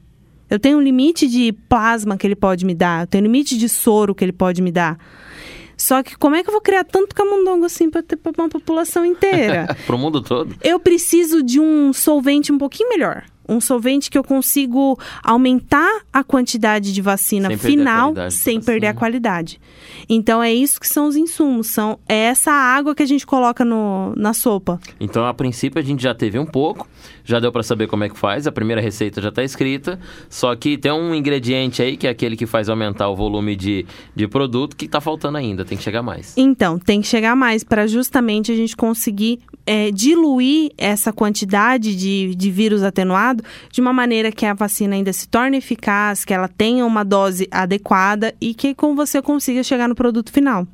Eu 0.51 0.59
tenho 0.59 0.79
um 0.79 0.81
limite 0.81 1.27
de 1.27 1.53
plasma 1.69 2.17
que 2.17 2.27
ele 2.27 2.37
pode 2.37 2.65
me 2.65 2.75
dar, 2.75 3.03
eu 3.03 3.07
tenho 3.07 3.23
um 3.23 3.27
limite 3.27 3.59
de 3.59 3.69
soro 3.69 4.15
que 4.15 4.25
ele 4.25 4.33
pode 4.33 4.63
me 4.63 4.71
dar. 4.73 4.99
Só 5.89 6.03
que 6.03 6.19
como 6.19 6.37
é 6.37 6.43
que 6.43 6.51
eu 6.51 6.53
vou 6.53 6.61
criar 6.61 6.85
tanto 6.85 7.15
camundongo 7.15 7.65
assim 7.65 7.89
para 7.89 8.05
uma 8.37 8.51
população 8.51 9.07
inteira? 9.07 9.75
Pro 9.87 9.97
mundo 9.97 10.21
todo. 10.21 10.55
eu 10.63 10.79
preciso 10.79 11.43
de 11.43 11.59
um 11.59 11.95
solvente 11.95 12.53
um 12.53 12.59
pouquinho 12.59 12.91
melhor. 12.91 13.25
Um 13.49 13.61
solvente 13.61 14.11
que 14.11 14.19
eu 14.19 14.25
consigo 14.25 14.99
aumentar 15.23 16.03
a 16.13 16.23
quantidade 16.23 16.93
de 16.93 17.01
vacina 17.01 17.49
Sem 17.49 17.59
final 17.59 18.15
sem 18.31 18.61
perder 18.61 18.89
a 18.89 18.95
qualidade. 18.95 19.61
Então 20.09 20.43
é 20.43 20.53
isso 20.53 20.81
que 20.81 20.89
são 20.89 21.07
os 21.07 21.17
insumos, 21.17 21.69
são 21.69 21.99
é 22.09 22.15
essa 22.15 22.51
água 22.51 22.95
que 22.95 23.03
a 23.03 23.07
gente 23.07 23.27
coloca 23.27 23.65
no, 23.65 24.15
na 24.17 24.33
sopa. 24.33 24.81
Então, 24.99 25.27
a 25.27 25.35
princípio, 25.35 25.81
a 25.81 25.85
gente 25.85 26.03
já 26.03 26.15
teve 26.15 26.39
um 26.39 26.47
pouco, 26.47 26.89
já 27.25 27.39
deu 27.39 27.53
para 27.53 27.63
saber 27.63 27.87
como 27.87 28.05
é 28.05 28.09
que 28.09 28.19
faz, 28.19 28.47
a 28.47 28.53
primeira 28.53 28.81
receita 28.81 29.21
já 29.21 29.29
está 29.29 29.43
escrita, 29.43 29.99
só 30.29 30.55
que 30.57 30.77
tem 30.77 30.93
um 30.93 31.15
ingrediente 31.15 31.83
aí, 31.83 31.97
que 31.97 32.07
é 32.07 32.11
aquele 32.11 32.37
que 32.37 32.47
faz 32.47 32.69
aumentar 32.69 33.09
o 33.09 33.17
volume 33.17 33.55
de, 33.55 33.87
de 34.15 34.27
produto, 34.27 34.77
que 34.77 34.87
está 34.87 35.01
faltando 35.01 35.39
ainda, 35.39 35.65
tem 35.65 35.77
que 35.77 35.85
chegar 35.85 36.03
mais. 36.03 36.35
Então, 36.37 36.79
tem 36.79 37.01
que 37.01 37.07
chegar 37.07 37.37
mais 37.37 37.63
para 37.63 37.87
justamente 37.87 38.51
a 38.53 38.57
gente 38.57 38.77
conseguir 38.77 39.41
é, 39.71 39.91
diluir 39.91 40.71
essa 40.79 41.13
quantidade 41.13 41.95
de, 41.95 42.35
de 42.35 42.51
vírus 42.51 42.83
atenuado 42.83 43.45
de 43.71 43.83
uma 43.83 43.93
maneira 43.93 44.33
que 44.33 44.47
a 44.47 44.55
vacina 44.55 44.95
ainda 44.95 45.13
se 45.13 45.29
torne 45.29 45.59
eficaz, 45.59 46.25
que 46.25 46.33
ela 46.33 46.49
tenha 46.49 46.87
uma 46.87 47.05
dose 47.05 47.47
adequada 47.51 48.35
e 48.41 48.55
que 48.55 48.75
com 48.75 48.97
você 48.97 49.21
consiga 49.21 49.63
chegar 49.63 49.87
no 49.87 49.95
produto 49.95 50.33
final. 50.33 50.67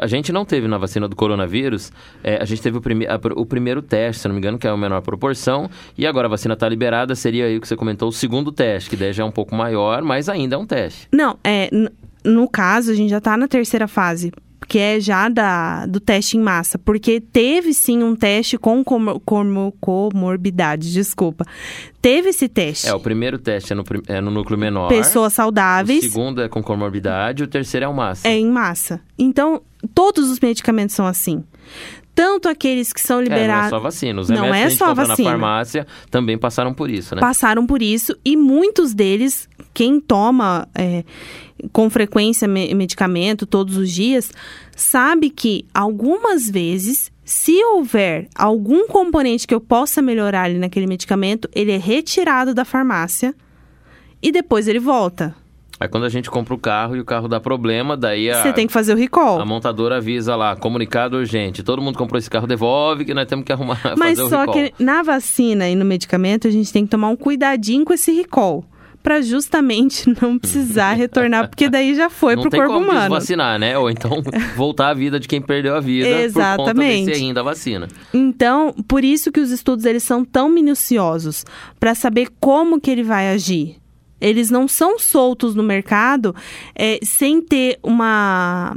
A 0.00 0.06
gente 0.06 0.30
não 0.32 0.44
teve 0.44 0.68
na 0.68 0.78
vacina 0.78 1.08
do 1.08 1.16
coronavírus, 1.16 1.90
é, 2.22 2.40
a 2.40 2.44
gente 2.44 2.62
teve 2.62 2.78
o, 2.78 2.80
prime 2.80 3.04
a- 3.08 3.18
o 3.34 3.44
primeiro 3.44 3.82
teste, 3.82 4.22
se 4.22 4.28
não 4.28 4.34
me 4.36 4.38
engano, 4.38 4.56
que 4.56 4.64
é 4.68 4.70
a 4.70 4.76
menor 4.76 5.00
proporção, 5.02 5.68
e 5.98 6.06
agora 6.06 6.28
a 6.28 6.30
vacina 6.30 6.54
está 6.54 6.68
liberada, 6.68 7.16
seria 7.16 7.46
aí 7.46 7.56
o 7.56 7.60
que 7.60 7.66
você 7.66 7.74
comentou, 7.74 8.08
o 8.08 8.12
segundo 8.12 8.52
teste, 8.52 8.88
que 8.88 8.94
daí 8.96 9.12
já 9.12 9.24
é 9.24 9.26
um 9.26 9.32
pouco 9.32 9.56
maior, 9.56 10.00
mas 10.02 10.28
ainda 10.28 10.54
é 10.54 10.58
um 10.58 10.64
teste. 10.66 11.08
Não, 11.12 11.36
é, 11.42 11.68
no 12.24 12.48
caso, 12.48 12.92
a 12.92 12.94
gente 12.94 13.10
já 13.10 13.20
tá 13.20 13.36
na 13.36 13.48
terceira 13.48 13.88
fase. 13.88 14.30
Que 14.72 14.78
é 14.78 14.98
já 14.98 15.28
da, 15.28 15.84
do 15.84 16.00
teste 16.00 16.38
em 16.38 16.40
massa, 16.40 16.78
porque 16.78 17.20
teve 17.20 17.74
sim 17.74 18.02
um 18.02 18.16
teste 18.16 18.56
com 18.56 18.82
comor, 18.82 19.20
comorbidade, 19.78 20.90
desculpa. 20.90 21.44
Teve 22.00 22.30
esse 22.30 22.48
teste. 22.48 22.88
É, 22.88 22.94
o 22.94 22.98
primeiro 22.98 23.38
teste 23.38 23.74
é 23.74 23.76
no, 23.76 23.84
é 24.08 24.18
no 24.22 24.30
núcleo 24.30 24.58
menor. 24.58 24.88
Pessoas 24.88 25.34
saudáveis. 25.34 26.02
O 26.02 26.08
segundo 26.08 26.40
é 26.40 26.48
com 26.48 26.62
comorbidade, 26.62 27.42
o 27.42 27.46
terceiro 27.46 27.84
é 27.84 27.88
o 27.88 27.92
massa. 27.92 28.26
É 28.26 28.34
em 28.34 28.50
massa. 28.50 28.98
Então, 29.18 29.60
todos 29.94 30.30
os 30.30 30.40
medicamentos 30.40 30.96
são 30.96 31.06
assim. 31.06 31.44
Tanto 32.14 32.48
aqueles 32.48 32.94
que 32.94 33.00
são 33.02 33.20
liberados. 33.20 33.50
É, 33.50 33.56
não 33.58 33.66
é 33.66 33.68
só 33.68 33.78
vacina. 33.78 34.20
Os 34.22 34.28
não 34.30 34.54
é 34.54 34.70
só 34.70 34.94
vacina. 34.94 35.08
na 35.18 35.30
farmácia 35.32 35.86
também 36.10 36.38
passaram 36.38 36.72
por 36.72 36.88
isso, 36.88 37.14
né? 37.14 37.20
Passaram 37.20 37.66
por 37.66 37.82
isso 37.82 38.16
e 38.24 38.38
muitos 38.38 38.94
deles, 38.94 39.46
quem 39.74 40.00
toma 40.00 40.66
é, 40.74 41.04
com 41.72 41.88
frequência 41.90 42.48
me 42.48 42.74
medicamento 42.74 43.46
todos 43.46 43.76
os 43.76 43.90
dias, 43.90 44.32
sabe 44.74 45.30
que 45.30 45.64
algumas 45.72 46.48
vezes, 46.48 47.12
se 47.24 47.62
houver 47.64 48.28
algum 48.34 48.86
componente 48.86 49.46
que 49.46 49.54
eu 49.54 49.60
possa 49.60 50.02
melhorar 50.02 50.44
ali 50.44 50.58
naquele 50.58 50.86
medicamento, 50.86 51.48
ele 51.54 51.72
é 51.72 51.78
retirado 51.78 52.54
da 52.54 52.64
farmácia 52.64 53.34
e 54.22 54.32
depois 54.32 54.68
ele 54.68 54.78
volta. 54.78 55.34
Aí 55.82 55.88
quando 55.88 56.04
a 56.04 56.08
gente 56.08 56.30
compra 56.30 56.54
o 56.54 56.58
carro 56.58 56.94
e 56.94 57.00
o 57.00 57.04
carro 57.04 57.26
dá 57.26 57.40
problema, 57.40 57.96
daí 57.96 58.30
a, 58.30 58.40
Você 58.40 58.52
tem 58.52 58.68
que 58.68 58.72
fazer 58.72 58.94
o 58.94 58.96
recall. 58.96 59.40
a 59.40 59.44
montadora 59.44 59.96
avisa 59.96 60.36
lá, 60.36 60.54
comunicado 60.54 61.16
urgente. 61.16 61.60
Todo 61.64 61.82
mundo 61.82 61.98
comprou 61.98 62.20
esse 62.20 62.30
carro, 62.30 62.46
devolve 62.46 63.04
que 63.04 63.12
nós 63.12 63.26
temos 63.26 63.44
que 63.44 63.52
arrumar, 63.52 63.80
Mas 63.98 64.16
só 64.16 64.46
que 64.46 64.72
na 64.78 65.02
vacina 65.02 65.68
e 65.68 65.74
no 65.74 65.84
medicamento 65.84 66.46
a 66.46 66.52
gente 66.52 66.72
tem 66.72 66.84
que 66.84 66.90
tomar 66.90 67.08
um 67.08 67.16
cuidadinho 67.16 67.84
com 67.84 67.92
esse 67.92 68.12
recall. 68.12 68.64
Pra 69.02 69.20
justamente 69.20 70.04
não 70.22 70.38
precisar 70.38 70.92
retornar, 70.92 71.48
porque 71.48 71.68
daí 71.68 71.94
já 71.94 72.08
foi 72.08 72.36
não 72.36 72.42
pro 72.42 72.50
tem 72.50 72.60
corpo 72.60 72.74
como 72.74 72.90
humano. 72.90 73.14
vacinar, 73.14 73.58
né? 73.58 73.76
Ou 73.76 73.90
então 73.90 74.22
voltar 74.56 74.90
à 74.90 74.94
vida 74.94 75.18
de 75.18 75.26
quem 75.26 75.40
perdeu 75.40 75.74
a 75.74 75.80
vida 75.80 76.06
por 76.06 76.14
conta 76.14 76.24
Exatamente. 76.24 77.10
ainda 77.12 77.42
vacina. 77.42 77.88
Então, 78.14 78.72
por 78.86 79.04
isso 79.04 79.32
que 79.32 79.40
os 79.40 79.50
estudos 79.50 79.84
eles 79.84 80.02
são 80.02 80.24
tão 80.24 80.48
minuciosos 80.48 81.44
para 81.80 81.94
saber 81.94 82.28
como 82.38 82.80
que 82.80 82.90
ele 82.90 83.02
vai 83.02 83.30
agir. 83.30 83.76
Eles 84.20 84.50
não 84.50 84.68
são 84.68 85.00
soltos 85.00 85.56
no 85.56 85.64
mercado 85.64 86.32
é, 86.76 87.00
sem 87.02 87.42
ter 87.42 87.78
uma 87.82 88.72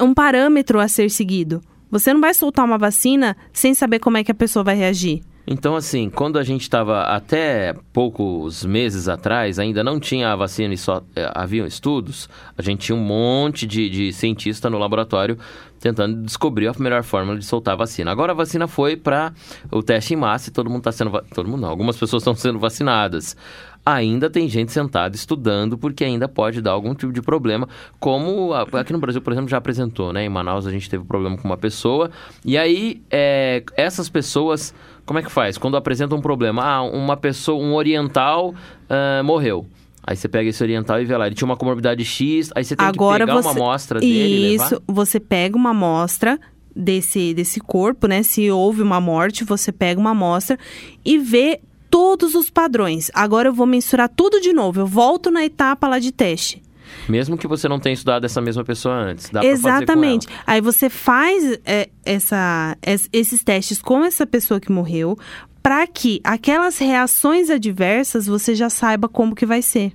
um 0.00 0.14
parâmetro 0.14 0.80
a 0.80 0.88
ser 0.88 1.10
seguido. 1.10 1.60
Você 1.90 2.12
não 2.12 2.20
vai 2.20 2.34
soltar 2.34 2.64
uma 2.64 2.78
vacina 2.78 3.36
sem 3.52 3.74
saber 3.74 3.98
como 3.98 4.16
é 4.16 4.24
que 4.24 4.32
a 4.32 4.34
pessoa 4.34 4.64
vai 4.64 4.74
reagir. 4.74 5.22
Então, 5.46 5.76
assim, 5.76 6.10
quando 6.10 6.38
a 6.38 6.42
gente 6.42 6.62
estava 6.62 7.02
até 7.02 7.72
poucos 7.92 8.64
meses 8.64 9.08
atrás, 9.08 9.60
ainda 9.60 9.84
não 9.84 10.00
tinha 10.00 10.32
a 10.32 10.36
vacina 10.36 10.74
e 10.74 10.76
só 10.76 11.04
eh, 11.14 11.30
haviam 11.34 11.64
estudos, 11.64 12.28
a 12.58 12.62
gente 12.62 12.86
tinha 12.86 12.96
um 12.96 13.00
monte 13.00 13.64
de, 13.64 13.88
de 13.88 14.12
cientista 14.12 14.68
no 14.68 14.76
laboratório 14.76 15.38
tentando 15.78 16.22
descobrir 16.22 16.66
a 16.66 16.72
melhor 16.78 17.04
forma 17.04 17.36
de 17.36 17.44
soltar 17.44 17.74
a 17.74 17.76
vacina. 17.76 18.10
Agora 18.10 18.32
a 18.32 18.34
vacina 18.34 18.66
foi 18.66 18.96
para 18.96 19.32
o 19.70 19.84
teste 19.84 20.14
em 20.14 20.16
massa 20.16 20.50
e 20.50 20.52
todo 20.52 20.68
mundo 20.68 20.80
está 20.80 20.90
sendo... 20.90 21.12
Todo 21.32 21.48
mundo 21.48 21.60
não, 21.60 21.68
algumas 21.68 21.96
pessoas 21.96 22.22
estão 22.22 22.34
sendo 22.34 22.58
vacinadas. 22.58 23.36
Ainda 23.84 24.28
tem 24.28 24.48
gente 24.48 24.72
sentada 24.72 25.14
estudando 25.14 25.78
porque 25.78 26.02
ainda 26.02 26.26
pode 26.26 26.60
dar 26.60 26.72
algum 26.72 26.92
tipo 26.92 27.12
de 27.12 27.22
problema, 27.22 27.68
como 28.00 28.52
aqui 28.52 28.92
no 28.92 28.98
Brasil, 28.98 29.22
por 29.22 29.32
exemplo, 29.32 29.48
já 29.48 29.58
apresentou, 29.58 30.12
né? 30.12 30.24
Em 30.24 30.28
Manaus 30.28 30.66
a 30.66 30.72
gente 30.72 30.90
teve 30.90 31.04
problema 31.04 31.36
com 31.36 31.46
uma 31.46 31.56
pessoa 31.56 32.10
e 32.44 32.58
aí 32.58 33.00
eh, 33.08 33.62
essas 33.76 34.08
pessoas... 34.08 34.74
Como 35.06 35.18
é 35.18 35.22
que 35.22 35.30
faz? 35.30 35.56
Quando 35.56 35.76
apresenta 35.76 36.14
um 36.14 36.20
problema, 36.20 36.62
ah, 36.62 36.82
uma 36.82 37.16
pessoa, 37.16 37.62
um 37.62 37.74
oriental 37.74 38.54
ah, 38.90 39.22
morreu. 39.22 39.66
Aí 40.06 40.16
você 40.16 40.28
pega 40.28 40.50
esse 40.50 40.62
oriental 40.62 41.00
e 41.00 41.04
vê 41.04 41.16
lá, 41.16 41.26
ele 41.26 41.34
tinha 41.34 41.46
uma 41.46 41.56
comorbidade 41.56 42.04
X, 42.04 42.50
aí 42.54 42.64
você 42.64 42.76
tem 42.76 42.86
Agora 42.86 43.24
que 43.24 43.30
pegar 43.30 43.42
você 43.42 43.48
uma 43.48 43.56
amostra 43.56 44.00
dele 44.00 44.12
e 44.12 44.50
levar. 44.52 44.66
Isso, 44.66 44.82
você 44.86 45.18
pega 45.18 45.56
uma 45.56 45.70
amostra 45.70 46.38
desse 46.74 47.32
desse 47.34 47.58
corpo, 47.58 48.06
né? 48.06 48.22
Se 48.22 48.48
houve 48.50 48.82
uma 48.82 49.00
morte, 49.00 49.42
você 49.42 49.72
pega 49.72 49.98
uma 49.98 50.10
amostra 50.10 50.58
e 51.04 51.18
vê 51.18 51.60
todos 51.90 52.34
os 52.34 52.50
padrões. 52.50 53.10
Agora 53.14 53.48
eu 53.48 53.52
vou 53.52 53.66
mensurar 53.66 54.08
tudo 54.08 54.40
de 54.40 54.52
novo. 54.52 54.80
Eu 54.80 54.86
volto 54.86 55.30
na 55.30 55.44
etapa 55.44 55.88
lá 55.88 55.98
de 55.98 56.12
teste. 56.12 56.62
Mesmo 57.08 57.36
que 57.38 57.46
você 57.46 57.68
não 57.68 57.78
tenha 57.78 57.94
estudado 57.94 58.24
essa 58.24 58.40
mesma 58.40 58.64
pessoa 58.64 58.94
antes, 58.94 59.30
dá 59.30 59.44
Exatamente. 59.44 60.26
Aí 60.46 60.60
você 60.60 60.88
faz 60.90 61.58
é, 61.64 61.88
essa, 62.04 62.76
es- 62.82 63.08
esses 63.12 63.42
testes 63.44 63.80
com 63.80 64.04
essa 64.04 64.26
pessoa 64.26 64.58
que 64.60 64.70
morreu, 64.72 65.16
para 65.62 65.86
que 65.86 66.20
aquelas 66.24 66.78
reações 66.78 67.50
adversas 67.50 68.26
você 68.26 68.54
já 68.54 68.70
saiba 68.70 69.08
como 69.08 69.34
que 69.34 69.46
vai 69.46 69.62
ser. 69.62 69.92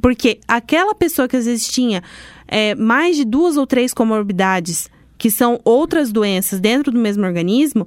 Porque 0.00 0.40
aquela 0.48 0.94
pessoa 0.94 1.28
que 1.28 1.36
às 1.36 1.44
vezes 1.46 1.68
tinha 1.68 2.02
é, 2.48 2.74
mais 2.74 3.16
de 3.16 3.24
duas 3.24 3.56
ou 3.56 3.66
três 3.66 3.92
comorbidades, 3.92 4.90
que 5.18 5.30
são 5.30 5.60
outras 5.64 6.10
doenças 6.10 6.58
dentro 6.60 6.90
do 6.90 6.98
mesmo 6.98 7.24
organismo, 7.24 7.86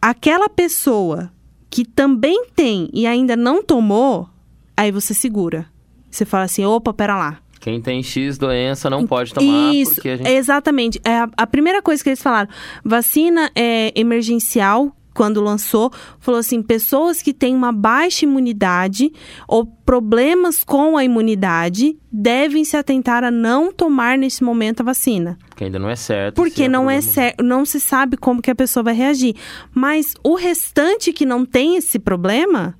aquela 0.00 0.48
pessoa 0.48 1.30
que 1.70 1.84
também 1.84 2.46
tem 2.54 2.88
e 2.92 3.06
ainda 3.06 3.36
não 3.36 3.62
tomou, 3.62 4.28
aí 4.76 4.90
você 4.92 5.12
segura. 5.14 5.66
Você 6.16 6.24
fala 6.24 6.44
assim, 6.44 6.64
opa, 6.64 6.94
pera 6.94 7.14
lá. 7.16 7.38
Quem 7.60 7.80
tem 7.80 8.02
X 8.02 8.38
doença 8.38 8.88
não 8.88 9.06
pode 9.06 9.34
tomar 9.34 9.74
Isso, 9.74 9.96
porque 9.96 10.08
a 10.10 10.16
gente... 10.16 10.28
exatamente. 10.30 11.00
É 11.04 11.18
a, 11.18 11.28
a 11.36 11.46
primeira 11.46 11.82
coisa 11.82 12.02
que 12.02 12.08
eles 12.08 12.22
falaram, 12.22 12.48
vacina 12.84 13.50
é 13.54 13.92
emergencial, 13.94 14.96
quando 15.12 15.42
lançou, 15.42 15.90
falou 16.20 16.38
assim, 16.38 16.62
pessoas 16.62 17.20
que 17.20 17.34
têm 17.34 17.54
uma 17.54 17.72
baixa 17.72 18.24
imunidade 18.24 19.12
ou 19.48 19.66
problemas 19.66 20.62
com 20.62 20.96
a 20.96 21.04
imunidade 21.04 21.98
devem 22.12 22.64
se 22.64 22.76
atentar 22.76 23.24
a 23.24 23.30
não 23.30 23.72
tomar 23.72 24.16
nesse 24.16 24.44
momento 24.44 24.80
a 24.80 24.84
vacina. 24.84 25.38
Porque 25.48 25.64
ainda 25.64 25.78
não 25.78 25.88
é 25.88 25.96
certo. 25.96 26.36
Porque 26.36 26.64
se 26.64 26.68
não 26.68 26.90
é 26.90 26.98
problema. 26.98 27.12
certo, 27.12 27.42
não 27.42 27.64
se 27.64 27.80
sabe 27.80 28.16
como 28.16 28.40
que 28.40 28.50
a 28.50 28.54
pessoa 28.54 28.84
vai 28.84 28.94
reagir. 28.94 29.34
Mas 29.74 30.14
o 30.22 30.34
restante 30.34 31.12
que 31.12 31.26
não 31.26 31.44
tem 31.44 31.76
esse 31.76 31.98
problema, 31.98 32.74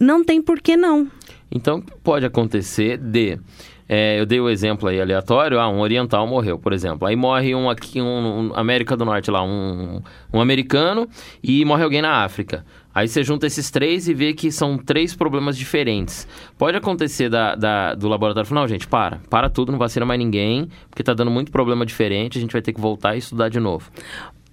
não 0.00 0.24
tem 0.24 0.40
por 0.42 0.60
que 0.60 0.76
não. 0.76 1.08
Então, 1.54 1.82
pode 2.02 2.24
acontecer 2.24 2.96
de... 2.96 3.38
é, 3.88 4.18
eu 4.18 4.24
dei 4.24 4.40
o 4.40 4.48
exemplo 4.48 4.88
aí 4.88 5.00
aleatório, 5.00 5.60
ah, 5.60 5.68
um 5.68 5.80
oriental 5.80 6.26
morreu, 6.26 6.58
por 6.58 6.72
exemplo. 6.72 7.06
Aí 7.06 7.14
morre 7.14 7.54
um 7.54 7.68
aqui, 7.68 8.00
um, 8.00 8.48
um 8.50 8.52
América 8.54 8.96
do 8.96 9.04
Norte 9.04 9.30
lá, 9.30 9.42
um, 9.44 10.00
um 10.32 10.40
americano, 10.40 11.06
e 11.42 11.64
morre 11.64 11.84
alguém 11.84 12.00
na 12.00 12.24
África. 12.24 12.64
Aí 12.94 13.08
você 13.08 13.22
junta 13.24 13.46
esses 13.46 13.70
três 13.70 14.06
e 14.08 14.14
vê 14.14 14.34
que 14.34 14.50
são 14.52 14.76
três 14.76 15.14
problemas 15.14 15.56
diferentes. 15.56 16.26
Pode 16.58 16.76
acontecer 16.76 17.28
da, 17.28 17.54
da- 17.54 17.94
do 17.94 18.08
laboratório 18.08 18.46
falar, 18.48 18.60
não, 18.62 18.68
gente, 18.68 18.86
para, 18.86 19.18
para 19.30 19.48
tudo, 19.50 19.72
não 19.72 19.78
vacina 19.78 20.04
mais 20.06 20.18
ninguém, 20.18 20.68
porque 20.90 21.02
tá 21.02 21.14
dando 21.14 21.30
muito 21.30 21.50
problema 21.52 21.84
diferente, 21.86 22.36
a 22.38 22.40
gente 22.40 22.52
vai 22.52 22.60
ter 22.62 22.72
que 22.72 22.80
voltar 22.80 23.14
e 23.14 23.18
estudar 23.18 23.48
de 23.48 23.58
novo. 23.60 23.90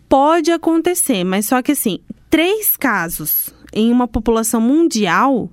Pode 0.08 0.52
acontecer, 0.52 1.24
mas 1.24 1.46
só 1.48 1.62
que 1.62 1.74
assim, 1.74 2.00
três 2.30 2.76
casos 2.78 3.54
em 3.74 3.92
uma 3.92 4.08
população 4.08 4.60
mundial 4.62 5.50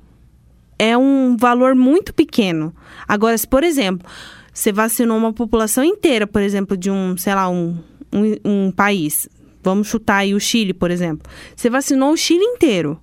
é 0.78 0.96
um 0.96 1.36
valor 1.36 1.74
muito 1.74 2.12
pequeno. 2.12 2.74
Agora, 3.06 3.36
se, 3.36 3.46
por 3.46 3.64
exemplo, 3.64 4.08
você 4.52 4.72
vacinou 4.72 5.16
uma 5.16 5.32
população 5.32 5.84
inteira, 5.84 6.26
por 6.26 6.42
exemplo, 6.42 6.76
de 6.76 6.90
um, 6.90 7.16
sei 7.16 7.34
lá, 7.34 7.48
um, 7.48 7.78
um, 8.12 8.66
um 8.66 8.70
país. 8.70 9.28
Vamos 9.62 9.88
chutar 9.88 10.18
aí 10.18 10.34
o 10.34 10.40
Chile, 10.40 10.72
por 10.72 10.90
exemplo. 10.90 11.30
Você 11.54 11.68
vacinou 11.68 12.12
o 12.12 12.16
Chile 12.16 12.44
inteiro. 12.44 13.00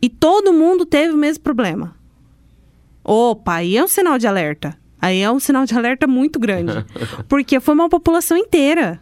E 0.00 0.08
todo 0.08 0.52
mundo 0.52 0.84
teve 0.84 1.14
o 1.14 1.16
mesmo 1.16 1.42
problema. 1.42 1.96
Opa, 3.02 3.54
aí 3.54 3.76
é 3.76 3.82
um 3.84 3.88
sinal 3.88 4.18
de 4.18 4.26
alerta. 4.26 4.76
Aí 5.00 5.20
é 5.20 5.30
um 5.30 5.40
sinal 5.40 5.64
de 5.64 5.74
alerta 5.74 6.06
muito 6.06 6.38
grande. 6.38 6.72
porque 7.28 7.58
foi 7.60 7.74
uma 7.74 7.88
população 7.88 8.36
inteira. 8.36 9.00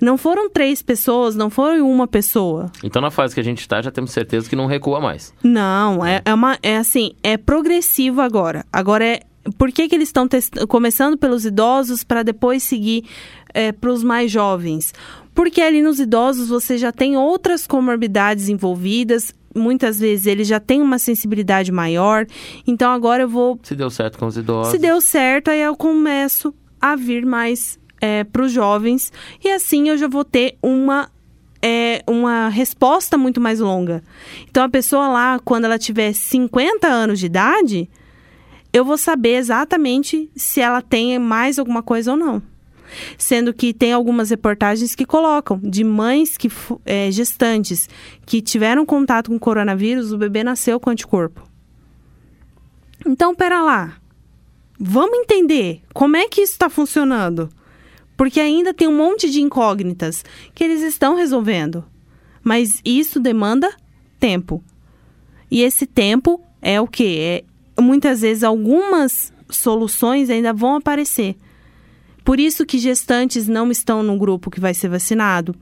Não 0.00 0.16
foram 0.16 0.50
três 0.50 0.82
pessoas, 0.82 1.34
não 1.36 1.50
foi 1.50 1.80
uma 1.80 2.06
pessoa. 2.06 2.70
Então, 2.82 3.00
na 3.02 3.10
fase 3.10 3.34
que 3.34 3.40
a 3.40 3.44
gente 3.44 3.60
está, 3.60 3.80
já 3.82 3.90
temos 3.90 4.10
certeza 4.10 4.48
que 4.48 4.56
não 4.56 4.66
recua 4.66 5.00
mais. 5.00 5.32
Não, 5.42 6.04
é, 6.04 6.22
é 6.24 6.34
uma. 6.34 6.58
É 6.62 6.76
assim, 6.76 7.12
é 7.22 7.36
progressivo 7.36 8.20
agora. 8.20 8.64
Agora 8.72 9.04
é. 9.04 9.20
Por 9.56 9.72
que, 9.72 9.88
que 9.88 9.94
eles 9.94 10.08
estão 10.08 10.28
começando 10.68 11.16
pelos 11.16 11.46
idosos 11.46 12.04
para 12.04 12.22
depois 12.22 12.62
seguir 12.62 13.04
para 13.80 13.90
os 13.90 14.04
mais 14.04 14.30
jovens? 14.30 14.92
Porque 15.34 15.62
ali 15.62 15.82
nos 15.82 15.98
idosos 15.98 16.48
você 16.50 16.76
já 16.76 16.92
tem 16.92 17.16
outras 17.16 17.66
comorbidades 17.66 18.50
envolvidas, 18.50 19.34
muitas 19.56 19.98
vezes 19.98 20.26
eles 20.26 20.46
já 20.46 20.60
têm 20.60 20.82
uma 20.82 20.98
sensibilidade 20.98 21.72
maior. 21.72 22.26
Então 22.66 22.92
agora 22.92 23.22
eu 23.22 23.28
vou 23.28 23.58
Se 23.62 23.74
deu 23.74 23.88
certo 23.88 24.18
com 24.18 24.26
os 24.26 24.36
idosos. 24.36 24.72
se 24.72 24.78
deu 24.78 25.00
certo, 25.00 25.48
aí 25.48 25.62
eu 25.62 25.74
começo 25.74 26.52
a 26.78 26.94
vir 26.94 27.24
mais 27.24 27.78
para 28.32 28.42
os 28.42 28.52
jovens. 28.52 29.12
E 29.42 29.48
assim 29.50 29.88
eu 29.88 29.96
já 29.96 30.08
vou 30.08 30.24
ter 30.24 30.56
uma, 30.62 31.10
é, 31.62 32.02
uma 32.06 32.48
resposta 32.48 33.18
muito 33.18 33.40
mais 33.40 33.60
longa. 33.60 34.02
Então, 34.48 34.64
a 34.64 34.68
pessoa 34.68 35.08
lá, 35.08 35.38
quando 35.38 35.64
ela 35.64 35.78
tiver 35.78 36.12
50 36.12 36.86
anos 36.86 37.18
de 37.18 37.26
idade, 37.26 37.90
eu 38.72 38.84
vou 38.84 38.96
saber 38.96 39.36
exatamente 39.36 40.30
se 40.34 40.60
ela 40.60 40.80
tem 40.80 41.18
mais 41.18 41.58
alguma 41.58 41.82
coisa 41.82 42.12
ou 42.12 42.16
não. 42.16 42.42
Sendo 43.16 43.54
que 43.54 43.72
tem 43.72 43.92
algumas 43.92 44.30
reportagens 44.30 44.94
que 44.94 45.06
colocam 45.06 45.60
de 45.62 45.84
mães 45.84 46.36
que 46.36 46.50
é, 46.84 47.10
gestantes 47.10 47.88
que 48.26 48.42
tiveram 48.42 48.84
contato 48.84 49.30
com 49.30 49.38
coronavírus, 49.38 50.12
o 50.12 50.18
bebê 50.18 50.42
nasceu 50.42 50.80
com 50.80 50.90
anticorpo. 50.90 51.42
Então, 53.06 53.34
pera 53.34 53.62
lá. 53.62 53.96
Vamos 54.78 55.18
entender 55.18 55.82
como 55.92 56.16
é 56.16 56.26
que 56.26 56.40
isso 56.40 56.52
está 56.52 56.68
funcionando. 56.70 57.50
Porque 58.20 58.38
ainda 58.38 58.74
tem 58.74 58.86
um 58.86 58.94
monte 58.94 59.30
de 59.30 59.40
incógnitas 59.40 60.22
que 60.54 60.62
eles 60.62 60.82
estão 60.82 61.16
resolvendo. 61.16 61.82
Mas 62.44 62.78
isso 62.84 63.18
demanda 63.18 63.74
tempo. 64.18 64.62
E 65.50 65.62
esse 65.62 65.86
tempo 65.86 66.38
é 66.60 66.78
o 66.78 66.86
quê? 66.86 67.42
É, 67.78 67.80
muitas 67.80 68.20
vezes 68.20 68.44
algumas 68.44 69.32
soluções 69.48 70.28
ainda 70.28 70.52
vão 70.52 70.74
aparecer. 70.74 71.34
Por 72.22 72.38
isso 72.38 72.66
que 72.66 72.76
gestantes 72.76 73.48
não 73.48 73.70
estão 73.70 74.02
no 74.02 74.18
grupo 74.18 74.50
que 74.50 74.60
vai 74.60 74.74
ser 74.74 74.90
vacinado. 74.90 75.56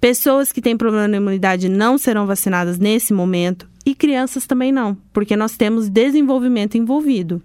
Pessoas 0.00 0.50
que 0.50 0.62
têm 0.62 0.78
problema 0.78 1.10
de 1.10 1.16
imunidade 1.16 1.68
não 1.68 1.98
serão 1.98 2.26
vacinadas 2.26 2.78
nesse 2.78 3.12
momento 3.12 3.68
e 3.84 3.94
crianças 3.94 4.46
também 4.46 4.72
não, 4.72 4.96
porque 5.12 5.36
nós 5.36 5.58
temos 5.58 5.90
desenvolvimento 5.90 6.78
envolvido. 6.78 7.42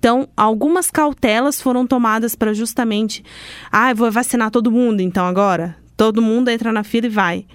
Então, 0.00 0.26
algumas 0.34 0.90
cautelas 0.90 1.60
foram 1.60 1.86
tomadas 1.86 2.34
para 2.34 2.54
justamente, 2.54 3.22
ah, 3.70 3.90
eu 3.90 3.96
vou 3.96 4.10
vacinar 4.10 4.50
todo 4.50 4.70
mundo 4.70 5.00
então 5.00 5.26
agora. 5.26 5.76
Todo 5.94 6.22
mundo 6.22 6.48
entra 6.48 6.72
na 6.72 6.82
fila 6.82 7.06
e 7.06 7.10
vai. 7.10 7.46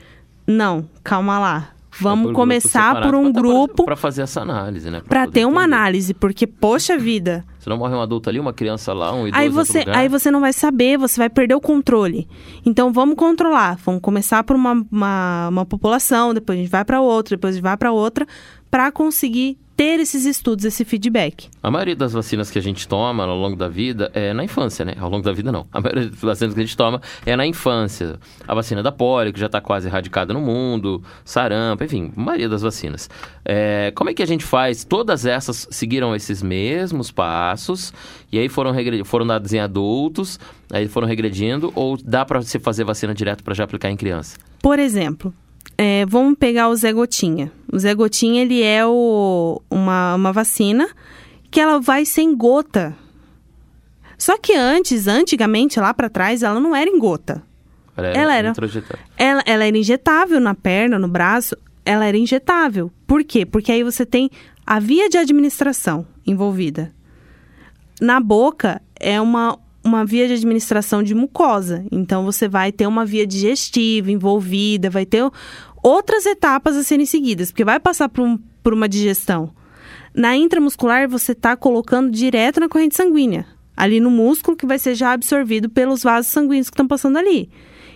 Não, 0.45 0.87
calma 1.03 1.39
lá. 1.39 1.69
Vamos 1.99 2.33
começar 2.33 3.01
por 3.01 3.15
um 3.15 3.31
grupo 3.31 3.85
para 3.85 3.95
fazer 3.95 4.21
essa 4.21 4.41
análise, 4.41 4.91
né? 4.91 5.01
Para 5.07 5.25
ter 5.27 5.45
uma 5.45 5.63
entender. 5.63 5.75
análise, 5.75 6.13
porque 6.13 6.45
poxa 6.45 6.97
vida. 6.97 7.43
Se 7.57 7.67
não 7.69 7.77
morre 7.77 7.95
um 7.95 8.01
adulto 8.01 8.29
ali, 8.29 8.39
uma 8.39 8.53
criança 8.53 8.93
lá, 8.93 9.11
um 9.11 9.27
idoso 9.27 9.41
aí 9.41 9.49
você, 9.49 9.83
aí 9.87 10.07
você 10.07 10.29
não 10.29 10.39
vai 10.39 10.53
saber, 10.53 10.99
você 10.99 11.19
vai 11.19 11.29
perder 11.29 11.55
o 11.55 11.61
controle. 11.61 12.27
Então 12.63 12.93
vamos 12.93 13.15
controlar, 13.15 13.79
vamos 13.83 14.01
começar 14.01 14.43
por 14.43 14.55
uma, 14.55 14.85
uma, 14.91 15.47
uma 15.49 15.65
população, 15.65 16.31
depois 16.31 16.59
a 16.59 16.61
gente 16.61 16.69
vai 16.69 16.85
para 16.85 17.01
outra, 17.01 17.35
depois 17.35 17.53
a 17.53 17.55
gente 17.55 17.63
vai 17.63 17.77
para 17.77 17.91
outra, 17.91 18.27
para 18.69 18.91
conseguir 18.91 19.57
ter 19.75 19.99
esses 19.99 20.25
estudos, 20.25 20.63
esse 20.65 20.85
feedback. 20.85 21.49
A 21.61 21.69
maioria 21.69 21.95
das 21.95 22.13
vacinas 22.13 22.49
que 22.49 22.57
a 22.57 22.61
gente 22.61 22.87
toma 22.87 23.23
ao 23.23 23.37
longo 23.37 23.55
da 23.55 23.67
vida 23.67 24.09
é 24.13 24.33
na 24.33 24.43
infância, 24.43 24.85
né? 24.85 24.93
Ao 24.99 25.09
longo 25.09 25.23
da 25.23 25.33
vida, 25.33 25.51
não. 25.51 25.67
A 25.71 25.81
maioria 25.81 26.09
das 26.09 26.19
vacinas 26.19 26.53
que 26.53 26.59
a 26.59 26.63
gente 26.63 26.77
toma 26.77 27.01
é 27.25 27.35
na 27.35 27.45
infância. 27.45 28.17
A 28.47 28.53
vacina 28.53 28.81
da 28.81 28.91
polio, 28.91 29.33
que 29.33 29.39
já 29.39 29.47
está 29.47 29.59
quase 29.59 29.87
erradicada 29.87 30.33
no 30.33 30.39
mundo, 30.39 31.03
sarampo, 31.23 31.83
enfim, 31.83 32.11
a 32.15 32.19
maioria 32.19 32.47
das 32.47 32.61
vacinas. 32.61 33.09
É, 33.43 33.91
como 33.95 34.09
é 34.09 34.13
que 34.13 34.23
a 34.23 34.27
gente 34.27 34.45
faz? 34.45 34.83
Todas 34.83 35.25
essas 35.25 35.67
seguiram 35.69 36.15
esses 36.15 36.41
mesmos 36.41 37.11
passos 37.11 37.93
e 38.31 38.39
aí 38.39 38.49
foram, 38.49 38.73
foram 39.03 39.27
dados 39.27 39.53
em 39.53 39.59
adultos, 39.59 40.39
aí 40.71 40.87
foram 40.87 41.07
regredindo, 41.07 41.71
ou 41.75 41.97
dá 41.97 42.25
para 42.25 42.41
você 42.41 42.59
fazer 42.59 42.83
vacina 42.83 43.13
direto 43.13 43.43
para 43.43 43.53
já 43.53 43.63
aplicar 43.63 43.89
em 43.89 43.97
criança? 43.97 44.37
Por 44.61 44.79
exemplo, 44.79 45.33
é, 45.77 46.05
vamos 46.05 46.37
pegar 46.37 46.69
o 46.69 46.75
Zé 46.75 46.93
Gotinha. 46.93 47.51
O 47.71 47.77
Zé 47.77 47.93
Gotinha, 47.93 48.41
ele 48.41 48.61
é 48.61 48.85
o, 48.85 49.61
uma, 49.69 50.15
uma 50.15 50.31
vacina 50.31 50.87
que 51.51 51.59
ela 51.59 51.79
vai 51.79 52.05
sem 52.05 52.35
gota. 52.35 52.95
Só 54.17 54.37
que 54.37 54.53
antes, 54.53 55.07
antigamente, 55.07 55.79
lá 55.79 55.93
para 55.93 56.09
trás, 56.09 56.43
ela 56.43 56.59
não 56.59 56.75
era 56.75 56.89
em 56.89 56.97
gota. 56.97 57.43
Ela 57.97 58.07
era, 58.07 58.19
ela 58.19 58.35
era, 58.35 58.53
ela, 59.17 59.43
ela 59.45 59.65
era 59.65 59.77
injetável 59.77 60.39
na 60.39 60.53
perna, 60.53 60.99
no 60.99 61.07
braço. 61.07 61.55
Ela 61.85 62.05
era 62.05 62.17
injetável. 62.17 62.91
Por 63.05 63.23
quê? 63.23 63.45
Porque 63.45 63.71
aí 63.71 63.83
você 63.83 64.05
tem 64.05 64.29
a 64.65 64.79
via 64.79 65.09
de 65.09 65.17
administração 65.17 66.05
envolvida. 66.25 66.91
Na 68.01 68.19
boca 68.19 68.81
é 68.99 69.19
uma 69.21 69.57
uma 69.85 70.03
via 70.03 70.27
de 70.27 70.33
administração 70.33 71.03
de 71.03 71.13
mucosa. 71.13 71.85
Então, 71.91 72.25
você 72.25 72.47
vai 72.47 72.71
ter 72.71 72.87
uma 72.87 73.05
via 73.05 73.25
digestiva 73.25 74.11
envolvida, 74.11 74.89
vai 74.89 75.05
ter 75.05 75.23
outras 75.83 76.25
etapas 76.25 76.75
a 76.75 76.83
serem 76.83 77.05
seguidas, 77.05 77.51
porque 77.51 77.63
vai 77.63 77.79
passar 77.79 78.09
por, 78.09 78.25
um, 78.25 78.39
por 78.63 78.73
uma 78.73 78.89
digestão. 78.89 79.51
Na 80.13 80.35
intramuscular, 80.35 81.07
você 81.07 81.33
está 81.33 81.55
colocando 81.55 82.09
direto 82.09 82.59
na 82.59 82.67
corrente 82.67 82.95
sanguínea, 82.95 83.45
ali 83.77 83.99
no 83.99 84.09
músculo, 84.09 84.57
que 84.57 84.65
vai 84.65 84.79
ser 84.79 84.95
já 84.95 85.11
absorvido 85.11 85.69
pelos 85.69 86.01
vasos 86.01 86.31
sanguíneos 86.31 86.69
que 86.69 86.73
estão 86.73 86.87
passando 86.87 87.17
ali. 87.17 87.49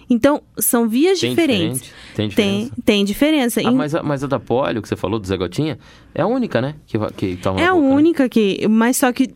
Então, 0.10 0.42
são 0.58 0.90
vias 0.90 1.20
tem 1.20 1.30
diferentes. 1.30 1.94
Tem 2.16 2.28
diferença? 2.28 2.72
Tem, 2.76 2.84
tem 2.84 3.06
diferença. 3.06 3.62
Ah, 3.64 3.72
mas, 3.72 3.94
a, 3.94 4.02
mas 4.02 4.24
a 4.24 4.28
da 4.28 4.40
polio, 4.40 4.82
que 4.82 4.88
você 4.88 4.96
falou, 4.96 5.20
do 5.20 5.28
Zé 5.28 5.38
Gotinha, 5.38 5.78
é 6.16 6.22
a 6.24 6.28
única, 6.28 6.60
né? 6.60 6.76
Que, 6.88 6.98
que 7.16 7.36
toma 7.36 7.62
É 7.62 7.66
a 7.66 7.74
boca, 7.74 7.88
né? 7.88 7.94
única 7.96 8.24
né? 8.24 8.30
que... 8.30 8.68
Mas 8.68 8.98
só 8.98 9.12
que 9.14 9.30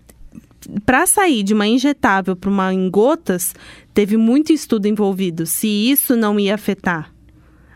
para 0.86 1.06
sair 1.06 1.44
de 1.44 1.54
uma 1.54 1.68
injetável 1.68 2.36
para 2.36 2.50
uma 2.50 2.74
em 2.74 2.90
gotas, 2.90 3.54
teve 3.94 4.18
muito 4.18 4.52
estudo 4.52 4.88
envolvido. 4.88 5.46
Se 5.46 5.68
isso 5.68 6.16
não 6.16 6.40
ia 6.40 6.56
afetar 6.56 7.12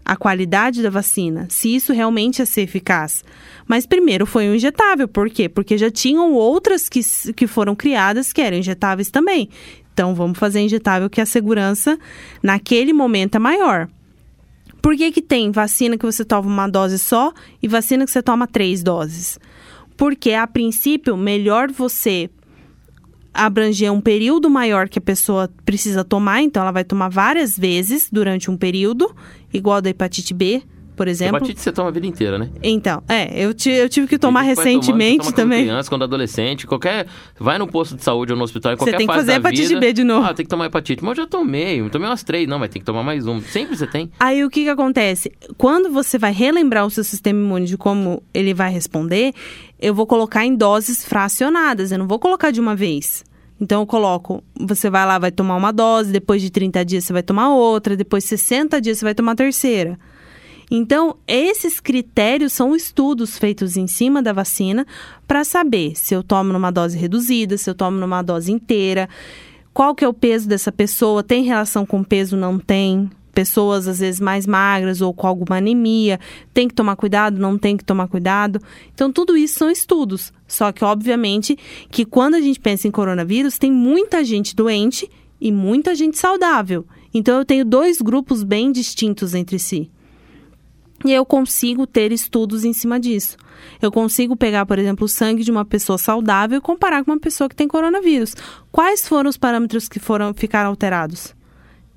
a 0.04 0.16
qualidade 0.16 0.82
da 0.82 0.90
vacina, 0.90 1.48
se 1.50 1.76
isso 1.76 1.92
realmente 1.92 2.40
ia 2.40 2.46
ser 2.46 2.62
eficaz. 2.62 3.26
Mas 3.68 3.86
primeiro 3.86 4.26
foi 4.26 4.48
um 4.50 4.56
injetável, 4.56 5.08
por 5.08 5.30
quê? 5.30 5.50
Porque 5.50 5.78
já 5.78 5.92
tinham 5.92 6.34
outras 6.34 6.88
que, 6.88 7.02
que 7.34 7.46
foram 7.46 7.76
criadas 7.76 8.32
que 8.32 8.42
eram 8.42 8.58
injetáveis 8.58 9.12
também. 9.12 9.50
Então 9.94 10.16
vamos 10.16 10.38
fazer 10.38 10.62
injetável 10.62 11.10
que 11.10 11.20
a 11.20 11.26
segurança 11.26 11.98
naquele 12.42 12.94
momento 12.94 13.36
é 13.36 13.40
maior. 13.40 13.90
Por 14.82 14.96
que, 14.96 15.12
que 15.12 15.22
tem 15.22 15.52
vacina 15.52 15.98
que 15.98 16.06
você 16.06 16.24
toma 16.24 16.48
uma 16.48 16.68
dose 16.68 16.98
só 16.98 17.34
e 17.62 17.68
vacina 17.68 18.06
que 18.06 18.12
você 18.12 18.22
toma 18.22 18.48
três 18.48 18.82
doses? 18.82 19.38
Porque, 19.98 20.32
a 20.32 20.46
princípio, 20.46 21.18
melhor 21.18 21.72
você 21.72 22.30
abranger 23.38 23.94
um 23.94 24.02
período 24.02 24.50
maior 24.50 24.90
que 24.90 25.00
a 25.00 25.02
pessoa 25.02 25.50
precisa 25.64 26.04
tomar, 26.04 26.42
então 26.42 26.64
ela 26.64 26.72
vai 26.72 26.84
tomar 26.84 27.10
várias 27.10 27.58
vezes 27.58 28.10
durante 28.12 28.50
um 28.50 28.58
período, 28.58 29.16
igual 29.54 29.82
da 29.82 29.90
hepatite 29.90 30.34
B, 30.34 30.64
por 30.98 31.08
exemplo. 31.08 31.38
Hepatite 31.38 31.62
você 31.62 31.72
toma 31.72 31.90
a 31.90 31.92
vida 31.92 32.08
inteira, 32.08 32.40
né? 32.40 32.50
Então, 32.64 33.04
é, 33.08 33.32
eu, 33.40 33.54
eu 33.68 33.88
tive 33.88 34.08
que 34.08 34.18
tomar 34.18 34.42
recentemente 34.42 35.20
tomando, 35.20 35.36
também. 35.36 35.60
Quando 35.60 35.68
criança, 35.68 35.90
quando 35.90 36.04
adolescente, 36.04 36.66
qualquer. 36.66 37.06
Vai 37.40 37.60
no 37.60 37.68
posto 37.68 37.96
de 37.96 38.04
saúde 38.04 38.34
ou 38.34 38.38
no 38.38 38.44
hospital, 38.44 38.74
em 38.74 38.78
qualquer 38.78 38.94
Você 38.94 38.98
tem 38.98 39.08
que 39.08 39.14
fazer 39.14 39.34
hepatite 39.34 39.68
vida, 39.68 39.80
B 39.80 39.94
de 39.94 40.04
novo. 40.04 40.26
Ah, 40.26 40.34
tem 40.34 40.44
que 40.44 40.50
tomar 40.50 40.66
hepatite. 40.66 41.04
Mas 41.04 41.16
eu 41.16 41.24
já 41.24 41.30
tomei, 41.30 41.80
eu 41.80 41.90
tomei 41.92 42.10
umas 42.10 42.24
três, 42.24 42.48
não, 42.48 42.58
mas 42.58 42.70
tem 42.72 42.80
que 42.80 42.86
tomar 42.86 43.04
mais 43.04 43.28
um. 43.28 43.40
Sempre 43.42 43.78
você 43.78 43.86
tem. 43.86 44.12
Aí 44.20 44.44
o 44.44 44.50
que, 44.50 44.64
que 44.64 44.70
acontece? 44.70 45.32
Quando 45.56 45.92
você 45.92 46.18
vai 46.18 46.34
relembrar 46.34 46.84
o 46.84 46.90
seu 46.90 47.04
sistema 47.04 47.40
imune 47.40 47.68
de 47.68 47.78
como 47.78 48.24
ele 48.34 48.56
vai 48.56 48.72
responder, 48.72 49.34
eu 49.80 49.94
vou 49.94 50.08
colocar 50.08 50.46
em 50.46 50.56
doses 50.56 51.06
fracionadas, 51.06 51.92
eu 51.92 52.00
não 52.00 52.08
vou 52.08 52.18
colocar 52.18 52.50
de 52.50 52.60
uma 52.60 52.76
vez. 52.76 53.24
Então 53.60 53.82
eu 53.82 53.88
coloco, 53.88 54.44
você 54.60 54.90
vai 54.90 55.06
lá, 55.06 55.18
vai 55.18 55.32
tomar 55.32 55.56
uma 55.56 55.72
dose, 55.72 56.12
depois 56.12 56.42
de 56.42 56.50
30 56.50 56.86
dias 56.86 57.04
você 57.04 57.14
vai 57.14 57.24
tomar 57.24 57.50
outra, 57.50 57.98
depois 57.98 58.24
de 58.24 58.30
60 58.30 58.80
dias 58.80 59.00
você 59.00 59.06
vai 59.06 59.16
tomar 59.16 59.32
a 59.32 59.36
terceira. 59.36 60.00
Então, 60.70 61.16
esses 61.26 61.80
critérios 61.80 62.52
são 62.52 62.76
estudos 62.76 63.38
feitos 63.38 63.78
em 63.78 63.88
cima 63.88 64.22
da 64.22 64.34
vacina 64.34 64.86
para 65.26 65.44
saber 65.46 65.94
se 65.96 66.14
eu 66.14 66.22
tomo 66.22 66.52
numa 66.52 66.72
dose 66.72 66.98
reduzida, 66.98 67.58
se 67.58 67.70
eu 67.70 67.76
tomo 67.76 67.98
numa 67.98 68.22
dose 68.22 68.52
inteira, 68.52 69.08
qual 69.74 69.96
que 69.96 70.04
é 70.04 70.08
o 70.08 70.14
peso 70.14 70.48
dessa 70.48 70.72
pessoa, 70.72 71.24
tem 71.24 71.44
relação 71.44 71.86
com 71.86 72.04
peso, 72.04 72.36
não 72.36 72.60
tem, 72.60 73.10
pessoas 73.38 73.88
às 73.88 74.00
vezes 74.00 74.20
mais 74.20 74.48
magras 74.48 75.00
ou 75.00 75.14
com 75.14 75.28
alguma 75.28 75.58
anemia, 75.58 76.20
tem 76.56 76.68
que 76.68 76.74
tomar 76.74 76.96
cuidado, 76.96 77.40
não 77.40 77.56
tem 77.56 77.78
que 77.78 77.86
tomar 77.86 78.08
cuidado. 78.08 78.60
Então, 78.92 79.12
tudo 79.12 79.38
isso 79.38 79.60
são 79.60 79.70
estudos. 79.70 80.34
Só 80.48 80.72
que, 80.72 80.84
obviamente, 80.84 81.56
que 81.92 82.04
quando 82.04 82.34
a 82.34 82.42
gente 82.42 82.60
pensa 82.60 82.88
em 82.88 82.92
coronavírus, 82.92 83.60
tem 83.60 83.72
muita 83.72 84.24
gente 84.24 84.56
doente 84.56 85.08
e 85.40 85.52
muita 85.52 85.94
gente 85.94 86.18
saudável. 86.18 86.84
Então, 87.14 87.38
eu 87.38 87.46
tenho 87.46 87.64
dois 87.64 88.02
grupos 88.02 88.42
bem 88.42 88.72
distintos 88.72 89.36
entre 89.36 89.60
si. 89.60 89.92
E 91.06 91.14
eu 91.14 91.24
consigo 91.24 91.86
ter 91.86 92.12
estudos 92.12 92.66
em 92.66 92.74
cima 92.74 93.00
disso. 93.00 93.38
Eu 93.80 93.92
consigo 93.92 94.36
pegar, 94.36 94.66
por 94.66 94.80
exemplo, 94.80 95.06
o 95.06 95.08
sangue 95.08 95.44
de 95.44 95.52
uma 95.52 95.64
pessoa 95.64 96.00
saudável 96.00 96.58
e 96.58 96.62
comparar 96.62 97.06
com 97.06 97.12
uma 97.12 97.20
pessoa 97.20 97.48
que 97.48 97.56
tem 97.56 97.68
coronavírus. 97.68 98.34
Quais 98.72 99.08
foram 99.08 99.30
os 99.30 99.38
parâmetros 99.38 99.88
que 99.88 100.00
foram 100.00 100.34
ficaram 100.34 100.72
alterados? 100.72 101.37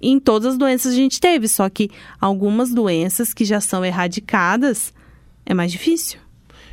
Em 0.00 0.18
todas 0.18 0.52
as 0.52 0.58
doenças 0.58 0.92
a 0.92 0.96
gente 0.96 1.20
teve, 1.20 1.48
só 1.48 1.68
que 1.68 1.90
algumas 2.20 2.72
doenças 2.72 3.34
que 3.34 3.44
já 3.44 3.60
são 3.60 3.84
erradicadas 3.84 4.92
é 5.44 5.54
mais 5.54 5.70
difícil. 5.70 6.18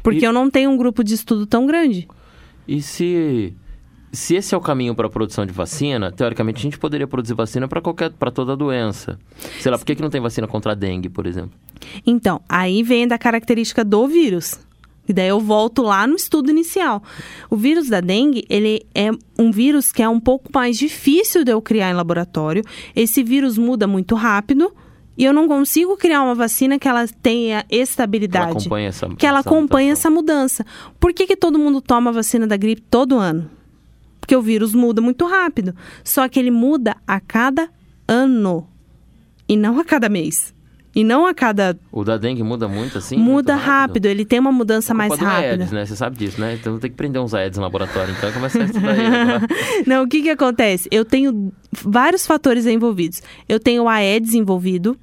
Porque 0.01 0.21
e... 0.21 0.23
eu 0.25 0.33
não 0.33 0.49
tenho 0.49 0.69
um 0.69 0.77
grupo 0.77 1.03
de 1.03 1.13
estudo 1.13 1.45
tão 1.45 1.65
grande. 1.65 2.07
E 2.67 2.81
se 2.81 3.53
se 4.11 4.35
esse 4.35 4.55
é 4.55 4.57
o 4.57 4.61
caminho 4.61 4.95
para 4.95 5.07
a 5.07 5.09
produção 5.09 5.45
de 5.45 5.51
vacina, 5.51 6.11
teoricamente 6.11 6.59
a 6.59 6.63
gente 6.63 6.79
poderia 6.79 7.07
produzir 7.07 7.33
vacina 7.33 7.67
para 7.67 7.81
qualquer 7.81 8.11
para 8.11 8.31
toda 8.31 8.55
doença. 8.55 9.19
Sei 9.59 9.71
lá, 9.71 9.77
por 9.77 9.85
que, 9.85 9.95
que 9.95 10.01
não 10.01 10.09
tem 10.09 10.21
vacina 10.21 10.47
contra 10.47 10.71
a 10.71 10.75
dengue, 10.75 11.09
por 11.09 11.25
exemplo? 11.25 11.51
Então, 12.05 12.41
aí 12.47 12.83
vem 12.83 13.07
da 13.07 13.17
característica 13.17 13.83
do 13.83 14.07
vírus. 14.07 14.59
E 15.07 15.13
daí 15.13 15.29
eu 15.29 15.39
volto 15.39 15.81
lá 15.81 16.05
no 16.05 16.15
estudo 16.15 16.51
inicial. 16.51 17.01
O 17.49 17.55
vírus 17.55 17.87
da 17.87 18.01
dengue, 18.01 18.45
ele 18.49 18.85
é 18.93 19.09
um 19.39 19.51
vírus 19.51 19.91
que 19.91 20.03
é 20.03 20.09
um 20.09 20.19
pouco 20.19 20.49
mais 20.53 20.77
difícil 20.77 21.43
de 21.43 21.51
eu 21.51 21.61
criar 21.61 21.89
em 21.89 21.93
laboratório. 21.93 22.63
Esse 22.95 23.23
vírus 23.23 23.57
muda 23.57 23.87
muito 23.87 24.15
rápido. 24.15 24.73
E 25.17 25.23
eu 25.23 25.33
não 25.33 25.47
consigo 25.47 25.97
criar 25.97 26.21
uma 26.21 26.35
vacina 26.35 26.77
que 26.77 26.87
ela 26.87 27.07
tenha 27.07 27.65
estabilidade. 27.71 28.45
Que 28.45 28.51
ela 28.51 28.59
acompanhe 28.59 28.85
essa, 28.85 29.09
que 29.15 29.25
ela 29.25 29.39
acompanhe 29.39 29.89
essa 29.89 30.09
mudança. 30.11 30.65
Por 30.99 31.11
que, 31.11 31.25
que 31.25 31.35
todo 31.35 31.57
mundo 31.57 31.81
toma 31.81 32.11
a 32.11 32.13
vacina 32.13 32.45
da 32.45 32.55
gripe 32.55 32.81
todo 32.81 33.17
ano? 33.17 33.49
Porque 34.19 34.35
o 34.35 34.41
vírus 34.41 34.75
muda 34.75 35.01
muito 35.01 35.25
rápido. 35.25 35.73
Só 36.03 36.27
que 36.27 36.37
ele 36.37 36.51
muda 36.51 36.97
a 37.07 37.19
cada 37.19 37.69
ano. 38.07 38.67
E 39.49 39.57
não 39.57 39.79
a 39.79 39.85
cada 39.85 40.07
mês. 40.07 40.53
E 40.97 41.03
não 41.03 41.27
a 41.27 41.33
cada. 41.35 41.77
O 41.91 42.03
da 42.03 42.17
dengue 42.17 42.41
muda 42.41 42.67
muito 42.67 42.97
assim? 42.97 43.17
muda 43.17 43.53
muito 43.53 43.65
rápido. 43.65 44.07
ele 44.07 44.25
tem 44.25 44.39
uma 44.39 44.51
mudança 44.51 44.93
É 44.93 44.95
mais 44.95 45.11
rápida. 45.11 45.49
Aedes, 45.51 45.71
né? 45.71 45.85
Você 45.85 45.95
sabe 45.95 46.17
disso, 46.17 46.41
né? 46.41 46.55
Então 46.55 46.79
tem 46.79 46.89
que 46.89 46.97
prender 46.97 47.21
uns 47.21 47.35
Aedes 47.35 47.59
no 47.59 47.63
laboratório. 47.63 48.15
Então 48.17 48.31
começa 48.31 48.59
a 48.59 48.65
estudar 48.65 48.97
ele 48.97 49.05
agora. 49.05 49.47
Não, 49.85 50.01
o 50.01 50.07
que 50.07 50.23
que 50.23 50.29
acontece? 50.31 50.89
Eu 50.89 51.05
tenho 51.05 51.53
vários 51.71 52.25
fatores 52.25 52.65
envolvidos. 52.65 53.21
Eu 53.47 53.59
tenho 53.59 53.83
o 53.83 53.87
Aedes 53.87 54.33
envolvido, 54.33 54.97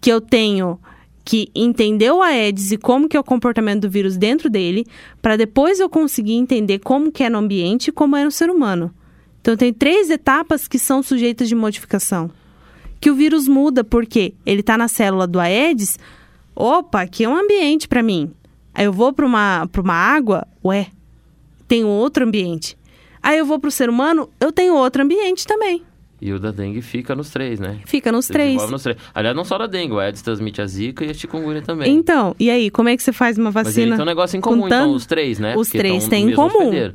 que 0.00 0.10
eu 0.10 0.22
tenho 0.22 0.80
que 1.22 1.50
entender 1.54 2.10
o 2.10 2.22
Aedes 2.22 2.72
e 2.72 2.78
como 2.78 3.06
que 3.06 3.14
é 3.14 3.20
o 3.20 3.24
comportamento 3.24 3.82
do 3.82 3.90
vírus 3.90 4.16
dentro 4.16 4.48
dele, 4.48 4.86
para 5.20 5.36
depois 5.36 5.78
eu 5.78 5.90
conseguir 5.90 6.32
entender 6.32 6.78
como 6.78 7.12
que 7.12 7.22
é 7.22 7.28
no 7.28 7.36
ambiente 7.36 7.88
e 7.88 7.92
como 7.92 8.16
é 8.16 8.24
no 8.24 8.30
ser 8.30 8.48
humano. 8.48 8.90
Então 9.42 9.54
tem 9.54 9.70
três 9.70 10.08
etapas 10.08 10.66
que 10.66 10.78
são 10.78 11.02
sujeitas 11.02 11.46
de 11.46 11.54
modificação. 11.54 12.30
Que 13.06 13.10
o 13.10 13.14
vírus 13.14 13.46
muda 13.46 13.84
porque 13.84 14.34
ele 14.44 14.62
está 14.62 14.76
na 14.76 14.88
célula 14.88 15.28
do 15.28 15.38
Aedes, 15.38 15.96
opa, 16.56 17.02
aqui 17.02 17.22
é 17.22 17.28
um 17.28 17.36
ambiente 17.36 17.86
para 17.86 18.02
mim. 18.02 18.32
Aí 18.74 18.84
eu 18.84 18.92
vou 18.92 19.12
para 19.12 19.24
uma, 19.24 19.68
pra 19.70 19.80
uma 19.80 19.94
água, 19.94 20.44
ué, 20.64 20.88
tem 21.68 21.84
outro 21.84 22.24
ambiente. 22.24 22.76
Aí 23.22 23.38
eu 23.38 23.46
vou 23.46 23.60
para 23.60 23.68
o 23.68 23.70
ser 23.70 23.88
humano, 23.88 24.28
eu 24.40 24.50
tenho 24.50 24.74
outro 24.74 25.04
ambiente 25.04 25.46
também. 25.46 25.84
E 26.20 26.32
o 26.32 26.40
da 26.40 26.50
dengue 26.50 26.82
fica 26.82 27.14
nos 27.14 27.30
três, 27.30 27.60
né? 27.60 27.78
Fica 27.86 28.10
nos 28.10 28.26
três. 28.26 28.68
Nos 28.68 28.82
três. 28.82 28.98
Aliás, 29.14 29.36
não 29.36 29.44
só 29.44 29.56
da 29.56 29.68
dengue, 29.68 29.92
o 29.92 30.00
Aedes 30.00 30.20
transmite 30.20 30.60
a 30.60 30.66
zika 30.66 31.04
e 31.04 31.10
a 31.10 31.14
chikungunya 31.14 31.62
também. 31.62 31.94
Então, 31.94 32.34
e 32.40 32.50
aí, 32.50 32.72
como 32.72 32.88
é 32.88 32.96
que 32.96 33.04
você 33.04 33.12
faz 33.12 33.38
uma 33.38 33.52
Mas 33.52 33.66
vacina? 33.68 33.94
tem 33.94 34.02
um 34.02 34.08
negócio 34.08 34.36
em 34.36 34.40
comum, 34.40 34.66
então, 34.66 34.90
os 34.90 35.06
três, 35.06 35.38
né? 35.38 35.56
Os 35.56 35.68
Porque 35.68 35.78
três 35.78 36.08
têm 36.08 36.32
em 36.32 36.34
comum. 36.34 36.48
hospedeiro. 36.48 36.94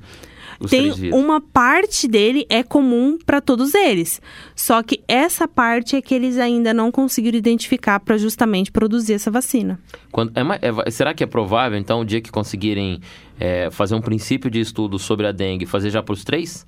Os 0.62 0.70
Tem 0.70 0.92
uma 1.12 1.42
parte 1.42 2.08
dele 2.08 2.46
é 2.50 2.62
comum 2.64 3.18
para 3.26 3.42
todos 3.42 3.74
eles. 3.74 4.22
Só 4.56 4.82
que 4.84 5.02
essa 5.08 5.48
parte 5.48 5.96
é 5.96 6.02
que 6.02 6.14
eles 6.14 6.38
ainda 6.38 6.74
não 6.74 6.92
conseguiram 6.92 7.38
identificar 7.38 8.00
para 8.00 8.18
justamente 8.18 8.72
produzir 8.72 9.14
essa 9.14 9.32
vacina. 9.32 9.80
Quando- 10.12 10.32
é 10.36 10.42
é 10.88 10.92
será 10.92 11.14
que 11.14 11.24
é 11.24 11.28
provável, 11.28 11.78
então, 11.80 12.02
o 12.02 12.06
dia 12.06 12.22
que 12.22 12.32
conseguirem 12.32 13.02
é, 13.40 13.72
fazer 13.72 13.96
um 13.96 14.02
princípio 14.02 14.52
de 14.52 14.60
estudo 14.60 15.00
sobre 15.00 15.26
a 15.26 15.32
dengue, 15.32 15.66
fazer 15.66 15.90
já 15.90 16.04
para 16.04 16.14
os 16.14 16.24
três? 16.24 16.66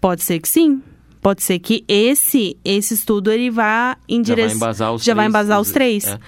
Pode 0.00 0.22
ser 0.22 0.38
que 0.38 0.48
sim. 0.48 0.80
Pode 1.20 1.42
ser 1.42 1.58
que 1.58 1.84
esse 1.88 2.56
esse 2.64 2.94
estudo 2.94 3.30
ele 3.30 3.50
vá 3.50 3.96
em 4.08 4.18
Já 4.24 4.34
vai 4.34 4.36
direção 4.36 4.56
embasar 4.56 4.92
os 4.94 5.02
já 5.04 5.14
vai 5.14 5.24
três, 5.24 5.30
embasar 5.30 5.60
os 5.60 5.70
três. 5.70 6.04
é. 6.06 6.18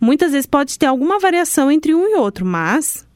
Muitas 0.00 0.32
vezes 0.32 0.46
pode 0.46 0.78
ter 0.78 0.86
alguma 0.86 1.18
variação 1.18 1.70
entre 1.70 1.94
um 1.94 2.06
e 2.06 2.14
outro, 2.16 2.44
mas 2.44 3.06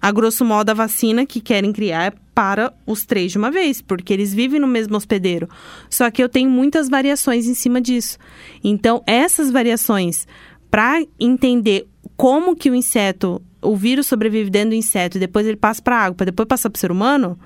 a 0.00 0.10
grosso 0.12 0.44
modo 0.44 0.70
a 0.70 0.74
vacina 0.74 1.26
que 1.26 1.40
querem 1.40 1.72
criar 1.72 2.04
é 2.06 2.12
para 2.38 2.72
os 2.86 3.04
três 3.04 3.32
de 3.32 3.38
uma 3.38 3.50
vez, 3.50 3.82
porque 3.82 4.12
eles 4.12 4.32
vivem 4.32 4.60
no 4.60 4.66
mesmo 4.68 4.96
hospedeiro. 4.96 5.48
Só 5.90 6.08
que 6.08 6.22
eu 6.22 6.28
tenho 6.28 6.48
muitas 6.48 6.88
variações 6.88 7.48
em 7.48 7.54
cima 7.54 7.80
disso. 7.80 8.16
Então, 8.62 9.02
essas 9.08 9.50
variações, 9.50 10.24
para 10.70 11.02
entender 11.18 11.88
como 12.16 12.54
que 12.54 12.70
o 12.70 12.76
inseto, 12.76 13.42
o 13.60 13.74
vírus 13.74 14.06
sobrevive 14.06 14.50
dentro 14.50 14.70
do 14.70 14.76
inseto 14.76 15.16
e 15.16 15.20
depois 15.20 15.48
ele 15.48 15.56
passa 15.56 15.82
para 15.82 15.96
a 15.96 16.00
água, 16.04 16.14
para 16.14 16.26
depois 16.26 16.46
passar 16.46 16.70
para 16.70 16.76
o 16.76 16.80
ser 16.80 16.92
humano, 16.92 17.36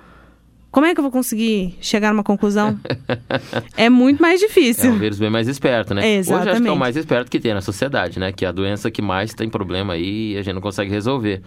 como 0.70 0.84
é 0.84 0.93
que 0.93 1.01
eu 1.01 1.03
vou 1.03 1.11
conseguir 1.11 1.74
chegar 1.80 2.12
numa 2.12 2.22
conclusão? 2.22 2.78
é 3.78 3.88
muito 3.88 4.20
mais 4.20 4.43
É 4.43 4.47
difícil. 4.47 4.90
um 4.90 4.99
vírus 4.99 5.18
bem 5.18 5.30
mais 5.30 5.49
esperto, 5.49 5.95
né? 5.95 6.16
É, 6.16 6.20
Hoje 6.20 6.20
acho 6.20 6.26
que 6.26 6.32
é 6.32 6.36
o 6.36 6.43
exatamente. 6.51 6.78
mais 6.78 6.97
esperto 6.99 7.30
que 7.30 7.40
tem 7.40 7.55
na 7.55 7.62
sociedade, 7.62 8.20
né? 8.20 8.30
Que 8.30 8.45
é 8.45 8.49
a 8.49 8.53
doença 8.53 8.90
que 8.90 9.01
mais 9.01 9.32
tem 9.32 9.49
problema 9.49 9.95
aí 9.95 10.34
e 10.34 10.36
a 10.36 10.43
gente 10.43 10.53
não 10.55 10.61
consegue 10.61 10.90
resolver. 10.90 11.40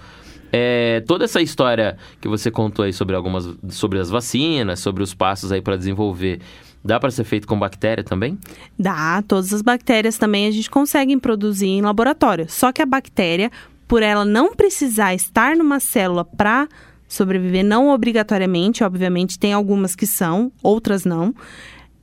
É, 0.52 1.04
toda 1.08 1.26
essa 1.26 1.42
história 1.42 1.98
que 2.22 2.28
você 2.28 2.50
contou 2.50 2.86
aí 2.86 2.94
sobre 2.94 3.16
algumas 3.16 3.50
sobre 3.70 4.00
as 4.00 4.10
vacinas, 4.10 4.80
sobre 4.80 5.04
os 5.04 5.14
passos 5.14 5.52
aí 5.52 5.62
para 5.62 5.76
desenvolver, 5.76 6.40
dá 6.84 7.00
para 7.00 7.12
ser 7.12 7.24
feito 7.24 7.48
com 7.48 7.58
bactéria 7.58 8.04
também? 8.04 8.38
Dá, 8.78 9.22
todas 9.22 9.54
as 9.54 9.62
bactérias 9.62 10.18
também 10.18 10.48
a 10.48 10.52
gente 10.52 10.70
consegue 10.70 11.18
produzir 11.18 11.68
em 11.68 11.82
laboratório. 11.82 12.46
Só 12.48 12.72
que 12.72 12.82
a 12.82 12.86
bactéria, 12.86 13.52
por 13.88 14.04
ela 14.04 14.24
não 14.24 14.56
precisar 14.56 15.14
estar 15.14 15.56
numa 15.56 15.80
célula 15.80 16.24
para 16.24 16.68
sobreviver, 17.08 17.64
não 17.64 17.90
obrigatoriamente, 17.90 18.84
obviamente 18.84 19.40
tem 19.40 19.54
algumas 19.54 19.96
que 19.96 20.08
são, 20.08 20.52
outras 20.62 21.06
não, 21.06 21.34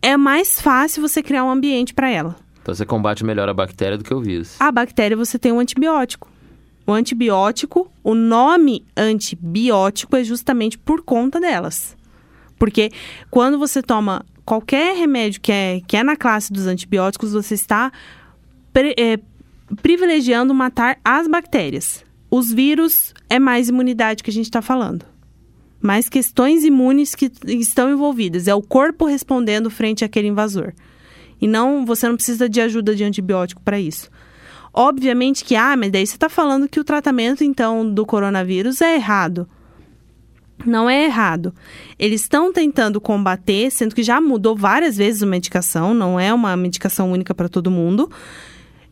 é 0.00 0.16
mais 0.16 0.60
fácil 0.60 1.02
você 1.02 1.22
criar 1.22 1.44
um 1.44 1.50
ambiente 1.50 1.94
para 1.94 2.10
ela. 2.10 2.36
Então 2.60 2.74
você 2.74 2.86
combate 2.86 3.24
melhor 3.24 3.48
a 3.48 3.54
bactéria 3.54 3.98
do 3.98 4.04
que 4.04 4.14
o 4.14 4.20
vírus. 4.20 4.60
A 4.60 4.70
bactéria 4.70 5.16
você 5.16 5.38
tem 5.38 5.52
um 5.52 5.58
antibiótico. 5.58 6.31
O 6.86 6.92
antibiótico, 6.92 7.90
o 8.02 8.14
nome 8.14 8.84
antibiótico 8.96 10.16
é 10.16 10.24
justamente 10.24 10.76
por 10.76 11.02
conta 11.02 11.38
delas. 11.38 11.96
Porque 12.58 12.90
quando 13.30 13.58
você 13.58 13.82
toma 13.82 14.24
qualquer 14.44 14.96
remédio 14.96 15.40
que 15.40 15.52
é, 15.52 15.80
que 15.86 15.96
é 15.96 16.02
na 16.02 16.16
classe 16.16 16.52
dos 16.52 16.66
antibióticos, 16.66 17.32
você 17.32 17.54
está 17.54 17.92
pre- 18.72 18.94
é, 18.98 19.18
privilegiando 19.80 20.52
matar 20.52 20.98
as 21.04 21.28
bactérias. 21.28 22.04
Os 22.30 22.52
vírus 22.52 23.14
é 23.28 23.38
mais 23.38 23.68
imunidade 23.68 24.22
que 24.22 24.30
a 24.30 24.32
gente 24.32 24.46
está 24.46 24.62
falando. 24.62 25.04
Mais 25.80 26.08
questões 26.08 26.64
imunes 26.64 27.14
que 27.14 27.30
estão 27.46 27.90
envolvidas. 27.90 28.48
É 28.48 28.54
o 28.54 28.62
corpo 28.62 29.06
respondendo 29.06 29.70
frente 29.70 30.04
àquele 30.04 30.28
invasor. 30.28 30.72
E 31.40 31.46
não, 31.46 31.84
você 31.84 32.08
não 32.08 32.14
precisa 32.14 32.48
de 32.48 32.60
ajuda 32.60 32.94
de 32.94 33.02
antibiótico 33.04 33.60
para 33.62 33.78
isso. 33.78 34.08
Obviamente 34.72 35.44
que, 35.44 35.54
ah, 35.54 35.76
mas 35.76 35.90
daí 35.90 36.06
você 36.06 36.14
está 36.14 36.28
falando 36.28 36.68
que 36.68 36.80
o 36.80 36.84
tratamento, 36.84 37.44
então, 37.44 37.88
do 37.88 38.06
coronavírus 38.06 38.80
é 38.80 38.94
errado. 38.94 39.46
Não 40.64 40.88
é 40.88 41.04
errado. 41.04 41.54
Eles 41.98 42.22
estão 42.22 42.52
tentando 42.52 43.00
combater, 43.00 43.70
sendo 43.70 43.94
que 43.94 44.02
já 44.02 44.20
mudou 44.20 44.56
várias 44.56 44.96
vezes 44.96 45.22
a 45.22 45.26
medicação, 45.26 45.92
não 45.92 46.18
é 46.18 46.32
uma 46.32 46.56
medicação 46.56 47.12
única 47.12 47.34
para 47.34 47.48
todo 47.48 47.70
mundo. 47.70 48.10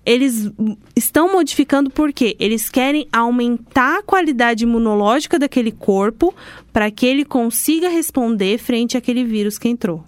Eles 0.04 0.50
estão 0.96 1.32
modificando 1.32 1.90
porque 1.90 2.36
eles 2.40 2.68
querem 2.68 3.06
aumentar 3.12 3.98
a 3.98 4.02
qualidade 4.02 4.64
imunológica 4.64 5.38
daquele 5.38 5.70
corpo 5.70 6.34
para 6.72 6.90
que 6.90 7.06
ele 7.06 7.24
consiga 7.24 7.88
responder 7.88 8.58
frente 8.58 8.96
àquele 8.96 9.24
vírus 9.24 9.58
que 9.58 9.68
entrou. 9.68 10.04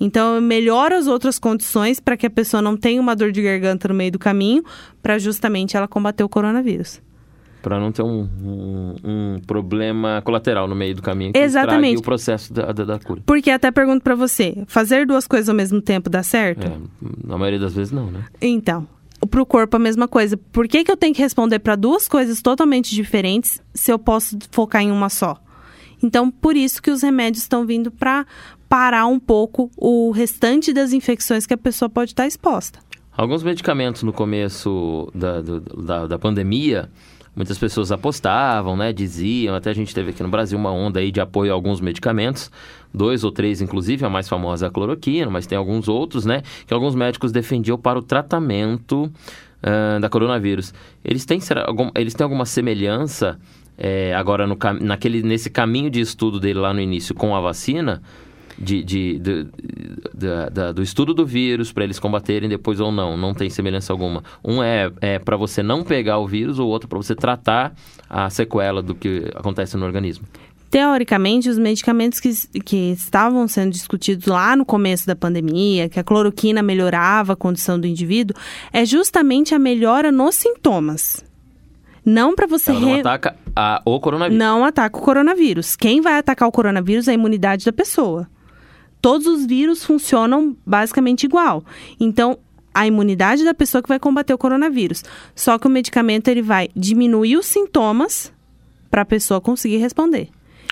Então, 0.00 0.40
melhora 0.40 0.96
as 0.98 1.06
outras 1.06 1.38
condições 1.38 2.00
para 2.00 2.16
que 2.16 2.26
a 2.26 2.30
pessoa 2.30 2.62
não 2.62 2.74
tenha 2.76 3.00
uma 3.00 3.14
dor 3.14 3.30
de 3.30 3.42
garganta 3.42 3.86
no 3.88 3.94
meio 3.94 4.10
do 4.12 4.18
caminho, 4.18 4.64
para 5.02 5.18
justamente 5.18 5.76
ela 5.76 5.86
combater 5.86 6.24
o 6.24 6.28
coronavírus. 6.28 7.02
Para 7.62 7.78
não 7.78 7.92
ter 7.92 8.02
um, 8.02 8.26
um- 8.42 8.94
um 9.04 9.40
problema 9.46 10.22
colateral 10.24 10.66
no 10.66 10.74
meio 10.74 10.94
do 10.94 11.02
caminho 11.02 11.34
que 11.34 11.38
Exatamente. 11.38 11.98
o 11.98 12.02
processo 12.02 12.50
da, 12.50 12.72
da, 12.72 12.84
da 12.86 12.98
cura. 12.98 13.20
Porque 13.26 13.50
até 13.50 13.70
pergunto 13.70 14.02
para 14.02 14.14
você, 14.14 14.64
fazer 14.66 15.06
duas 15.06 15.26
coisas 15.26 15.50
ao 15.50 15.54
mesmo 15.54 15.82
tempo 15.82 16.08
dá 16.08 16.22
certo? 16.22 16.66
É, 16.66 16.78
na 17.22 17.36
maioria 17.36 17.58
das 17.58 17.74
vezes 17.74 17.92
não, 17.92 18.10
né? 18.10 18.24
Então, 18.40 18.88
pro 19.30 19.44
corpo 19.44 19.76
a 19.76 19.78
mesma 19.78 20.08
coisa. 20.08 20.38
Por 20.50 20.66
que, 20.66 20.82
que 20.82 20.90
eu 20.90 20.96
tenho 20.96 21.14
que 21.14 21.20
responder 21.20 21.58
para 21.58 21.76
duas 21.76 22.08
coisas 22.08 22.40
totalmente 22.40 22.94
diferentes 22.94 23.60
se 23.74 23.92
eu 23.92 23.98
posso 23.98 24.38
focar 24.50 24.80
em 24.80 24.90
uma 24.90 25.10
só? 25.10 25.36
Então, 26.02 26.30
por 26.30 26.56
isso 26.56 26.80
que 26.82 26.90
os 26.90 27.02
remédios 27.02 27.42
estão 27.42 27.66
vindo 27.66 27.90
para 27.90 28.24
parar 28.70 29.06
um 29.06 29.18
pouco 29.18 29.68
o 29.76 30.12
restante 30.12 30.72
das 30.72 30.92
infecções 30.92 31.44
que 31.44 31.52
a 31.52 31.58
pessoa 31.58 31.88
pode 31.90 32.12
estar 32.12 32.26
exposta. 32.26 32.78
Alguns 33.14 33.42
medicamentos 33.42 34.04
no 34.04 34.12
começo 34.12 35.10
da, 35.12 35.40
do- 35.42 35.60
da, 35.60 36.06
da 36.06 36.16
pandemia, 36.18 36.88
muitas 37.34 37.58
pessoas 37.58 37.90
apostavam, 37.90 38.76
né? 38.76 38.92
Diziam, 38.92 39.56
até 39.56 39.70
a 39.70 39.74
gente 39.74 39.92
teve 39.92 40.10
aqui 40.10 40.22
no 40.22 40.28
Brasil 40.28 40.56
uma 40.56 40.70
onda 40.70 41.00
aí 41.00 41.10
de 41.10 41.20
apoio 41.20 41.50
a 41.50 41.54
alguns 41.54 41.80
medicamentos, 41.80 42.48
dois 42.94 43.24
ou 43.24 43.32
três, 43.32 43.60
inclusive, 43.60 44.04
a 44.06 44.08
mais 44.08 44.28
famosa 44.28 44.66
é 44.66 44.68
a 44.68 44.70
cloroquina, 44.70 45.28
mas 45.28 45.46
tem 45.48 45.58
alguns 45.58 45.88
outros, 45.88 46.24
né? 46.24 46.42
Que 46.64 46.72
alguns 46.72 46.94
médicos 46.94 47.32
defendiam 47.32 47.76
para 47.76 47.98
o 47.98 48.02
tratamento 48.02 49.10
ah, 49.62 49.98
da 50.00 50.08
coronavírus. 50.08 50.72
Eles 51.04 51.24
têm, 51.26 51.40
será, 51.40 51.64
algum- 51.66 51.90
eles 51.96 52.14
têm 52.14 52.22
alguma 52.24 52.46
semelhança 52.46 53.36
eh, 53.76 54.14
agora 54.14 54.46
no, 54.46 54.56
naquele, 54.80 55.22
nesse 55.24 55.50
caminho 55.50 55.90
de 55.90 56.00
estudo 56.00 56.38
dele 56.38 56.60
lá 56.60 56.72
no 56.72 56.80
início 56.80 57.14
com 57.16 57.34
a 57.34 57.40
vacina? 57.40 58.00
De, 58.58 58.82
de- 58.82 59.18
de- 59.18 59.46
da- 60.52 60.72
do 60.72 60.82
estudo 60.82 61.14
do 61.14 61.24
vírus 61.24 61.72
para 61.72 61.84
eles 61.84 61.98
combaterem 61.98 62.48
depois 62.48 62.80
ou 62.80 62.90
não. 62.92 63.16
Não 63.16 63.32
tem 63.34 63.48
semelhança 63.50 63.92
alguma. 63.92 64.22
Um 64.44 64.62
é, 64.62 64.90
é 65.00 65.18
para 65.18 65.36
você 65.36 65.62
não 65.62 65.82
pegar 65.82 66.18
o 66.18 66.26
vírus, 66.26 66.58
o 66.58 66.66
outro 66.66 66.88
para 66.88 66.98
você 66.98 67.14
tratar 67.14 67.72
a 68.08 68.28
sequela 68.30 68.82
do 68.82 68.94
que 68.94 69.30
acontece 69.34 69.76
no 69.76 69.84
organismo. 69.86 70.26
Teoricamente, 70.70 71.48
os 71.48 71.58
medicamentos 71.58 72.20
que, 72.20 72.30
que 72.60 72.92
estavam 72.92 73.48
sendo 73.48 73.72
discutidos 73.72 74.26
lá 74.26 74.54
no 74.54 74.64
começo 74.64 75.04
da 75.04 75.16
pandemia, 75.16 75.88
que 75.88 75.98
a 75.98 76.04
cloroquina 76.04 76.62
melhorava 76.62 77.32
a 77.32 77.36
condição 77.36 77.78
do 77.80 77.88
indivíduo, 77.88 78.36
é 78.72 78.84
justamente 78.84 79.52
a 79.52 79.58
melhora 79.58 80.12
nos 80.12 80.36
sintomas. 80.36 81.24
Não 82.04 82.36
para 82.36 82.46
você 82.46 82.70
Ela 82.70 82.80
não 82.80 82.88
re- 82.94 83.00
ataca 83.00 83.36
a, 83.54 83.82
o 83.84 83.98
coronavírus. 83.98 84.38
não 84.38 84.64
ataca 84.64 84.96
o 84.96 85.00
coronavírus. 85.02 85.74
Quem 85.74 86.00
vai 86.00 86.16
atacar 86.18 86.48
o 86.48 86.52
coronavírus 86.52 87.08
é 87.08 87.10
a 87.10 87.14
imunidade 87.14 87.64
da 87.64 87.72
pessoa. 87.72 88.28
Todos 89.00 89.26
os 89.26 89.46
vírus 89.46 89.84
funcionam 89.84 90.56
basicamente 90.64 91.24
igual. 91.24 91.64
Então, 91.98 92.38
a 92.74 92.86
imunidade 92.86 93.44
da 93.44 93.54
pessoa 93.54 93.82
que 93.82 93.88
vai 93.88 93.98
combater 93.98 94.32
o 94.32 94.38
coronavírus. 94.38 95.02
Só 95.34 95.58
que 95.58 95.66
o 95.66 95.70
medicamento 95.70 96.28
ele 96.28 96.42
vai 96.42 96.68
diminuir 96.74 97.36
os 97.36 97.46
sintomas 97.46 98.32
para 98.90 99.02
a 99.02 99.04
pessoa 99.04 99.40
conseguir 99.40 99.78
responder. 99.78 100.28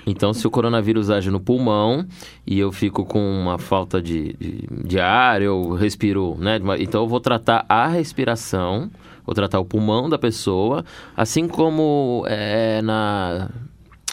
Então, 0.07 0.33
se 0.33 0.47
o 0.47 0.51
coronavírus 0.51 1.11
age 1.11 1.31
no 1.31 1.41
pulmão 1.41 2.07
e 2.47 2.59
eu 2.59 2.73
fico 2.73 3.05
com 3.05 3.21
uma 3.21 3.59
falta 3.59 4.01
de, 4.01 4.35
de, 4.39 4.67
de 4.85 4.99
ar, 4.99 5.43
eu 5.43 5.73
respiro, 5.75 6.37
né? 6.39 6.59
Então, 6.79 7.03
eu 7.03 7.09
vou 7.09 7.21
tratar 7.21 7.67
a 7.69 7.87
respiração, 7.89 8.91
vou 9.27 9.35
tratar 9.35 9.59
o 9.59 9.65
pulmão 9.65 10.09
da 10.09 10.19
pessoa, 10.19 10.85
assim 11.17 11.47
como 11.47 12.25
é, 12.27 12.81
na 12.81 13.51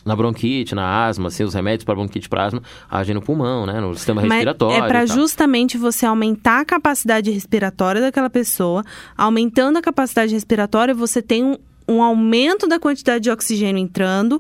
na 0.06 0.16
bronquite, 0.16 0.76
na 0.76 1.08
asma, 1.08 1.30
assim, 1.30 1.44
os 1.44 1.56
remédios 1.56 1.84
para 1.84 1.96
bronquite 1.96 2.30
para 2.30 2.46
asma 2.46 2.62
agem 2.90 3.16
no 3.16 3.22
pulmão, 3.22 3.66
né, 3.66 3.82
no 3.82 3.96
sistema 3.96 4.22
Mas 4.22 4.32
respiratório. 4.32 4.84
é 4.84 4.88
para 4.88 5.04
e 5.04 5.08
justamente 5.08 5.78
você 5.78 6.06
aumentar 6.06 6.60
a 6.60 6.66
capacidade 6.66 7.32
respiratória 7.32 8.00
daquela 8.00 8.30
pessoa. 8.30 8.84
Aumentando 9.18 9.80
a 9.80 9.82
capacidade 9.82 10.32
respiratória, 10.32 10.94
você 10.94 11.24
tem 11.24 11.44
um, 11.44 11.58
um 11.90 12.04
aumento 12.04 12.68
da 12.68 12.80
quantidade 12.80 13.24
de 13.24 13.32
oxigênio 13.32 13.82
entrando, 13.82 14.40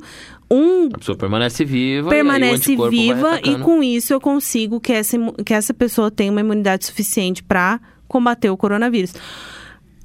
um 0.49 0.89
A 0.93 0.99
pessoa 0.99 1.18
permanece 1.18 1.66
viva 1.66 2.09
e 2.09 2.11
permanece 2.11 2.76
vai 2.76 2.89
viva 2.89 3.39
e 3.43 3.57
com 3.57 3.82
isso 3.82 4.13
eu 4.13 4.22
consigo 4.22 4.80
que 4.80 4.93
essa, 4.93 5.18
que 5.43 5.53
essa 5.53 5.74
pessoa 5.74 6.11
tenha 6.11 6.32
uma 6.32 6.41
imunidade 6.41 6.86
suficiente 6.86 7.41
para 7.41 7.80
combater 8.07 8.51
o 8.51 8.57
coronavírus. 8.57 9.13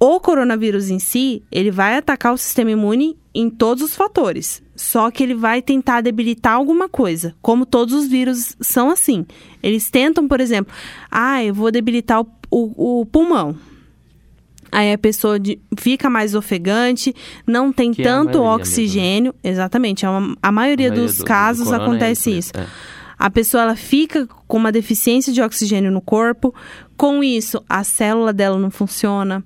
O 0.01 0.19
coronavírus 0.19 0.89
em 0.89 0.99
si, 0.99 1.43
ele 1.53 1.71
vai 1.71 1.99
atacar 1.99 2.33
o 2.33 2.39
sistema 2.39 2.71
imune 2.71 3.19
em 3.35 3.49
todos 3.51 3.83
os 3.83 3.95
fatores. 3.95 4.63
Só 4.75 5.11
que 5.11 5.23
ele 5.23 5.35
vai 5.35 5.61
tentar 5.63 6.01
debilitar 6.01 6.55
alguma 6.55 6.89
coisa. 6.89 7.35
Como 7.43 7.65
todos 7.67 7.95
os 7.95 8.07
vírus 8.09 8.57
são 8.61 8.91
assim. 8.91 9.27
Eles 9.63 9.91
tentam, 9.91 10.27
por 10.27 10.41
exemplo, 10.41 10.73
ah, 11.11 11.43
eu 11.45 11.53
vou 11.55 11.71
debilitar 11.71 12.21
o, 12.23 12.27
o- 12.51 13.01
o 13.01 13.07
pulmão. 13.07 13.57
Aí 14.73 14.93
a 14.93 14.99
pessoa 14.99 15.39
de- 15.39 15.59
fica 15.79 16.09
mais 16.09 16.35
ofegante, 16.35 17.15
não 17.47 17.73
tem 17.73 17.93
Que 17.93 18.03
é 18.03 18.05
a 18.05 18.09
tanto 18.09 18.39
mesmo, 18.39 18.45
né? 18.45 18.51
oxigênio. 18.55 19.35
Exatamente, 19.43 20.07
é 20.07 20.09
uma- 20.09 20.37
a 20.43 20.53
maioria, 20.53 20.89
A 20.89 20.91
maioria 20.91 20.91
dos 20.91 21.17
do- 21.17 21.25
do 21.25 21.27
casos 21.27 21.65
corona 21.67 21.83
é 21.83 21.87
acontece 21.87 22.31
isso 22.31 22.39
isso. 22.39 22.53
mesmo, 22.57 22.71
A 23.19 23.29
pessoa 23.29 23.63
ela 23.65 23.77
fica 23.77 24.27
com 24.49 24.57
uma 24.57 24.73
deficiência 24.73 25.31
de 25.31 25.43
oxigênio 25.43 25.91
no 25.91 26.01
corpo. 26.01 26.55
Com 26.97 27.23
isso, 27.23 27.63
a 27.69 27.85
célula 27.85 28.33
dela 28.33 28.59
não 28.59 28.71
funciona. 28.71 29.45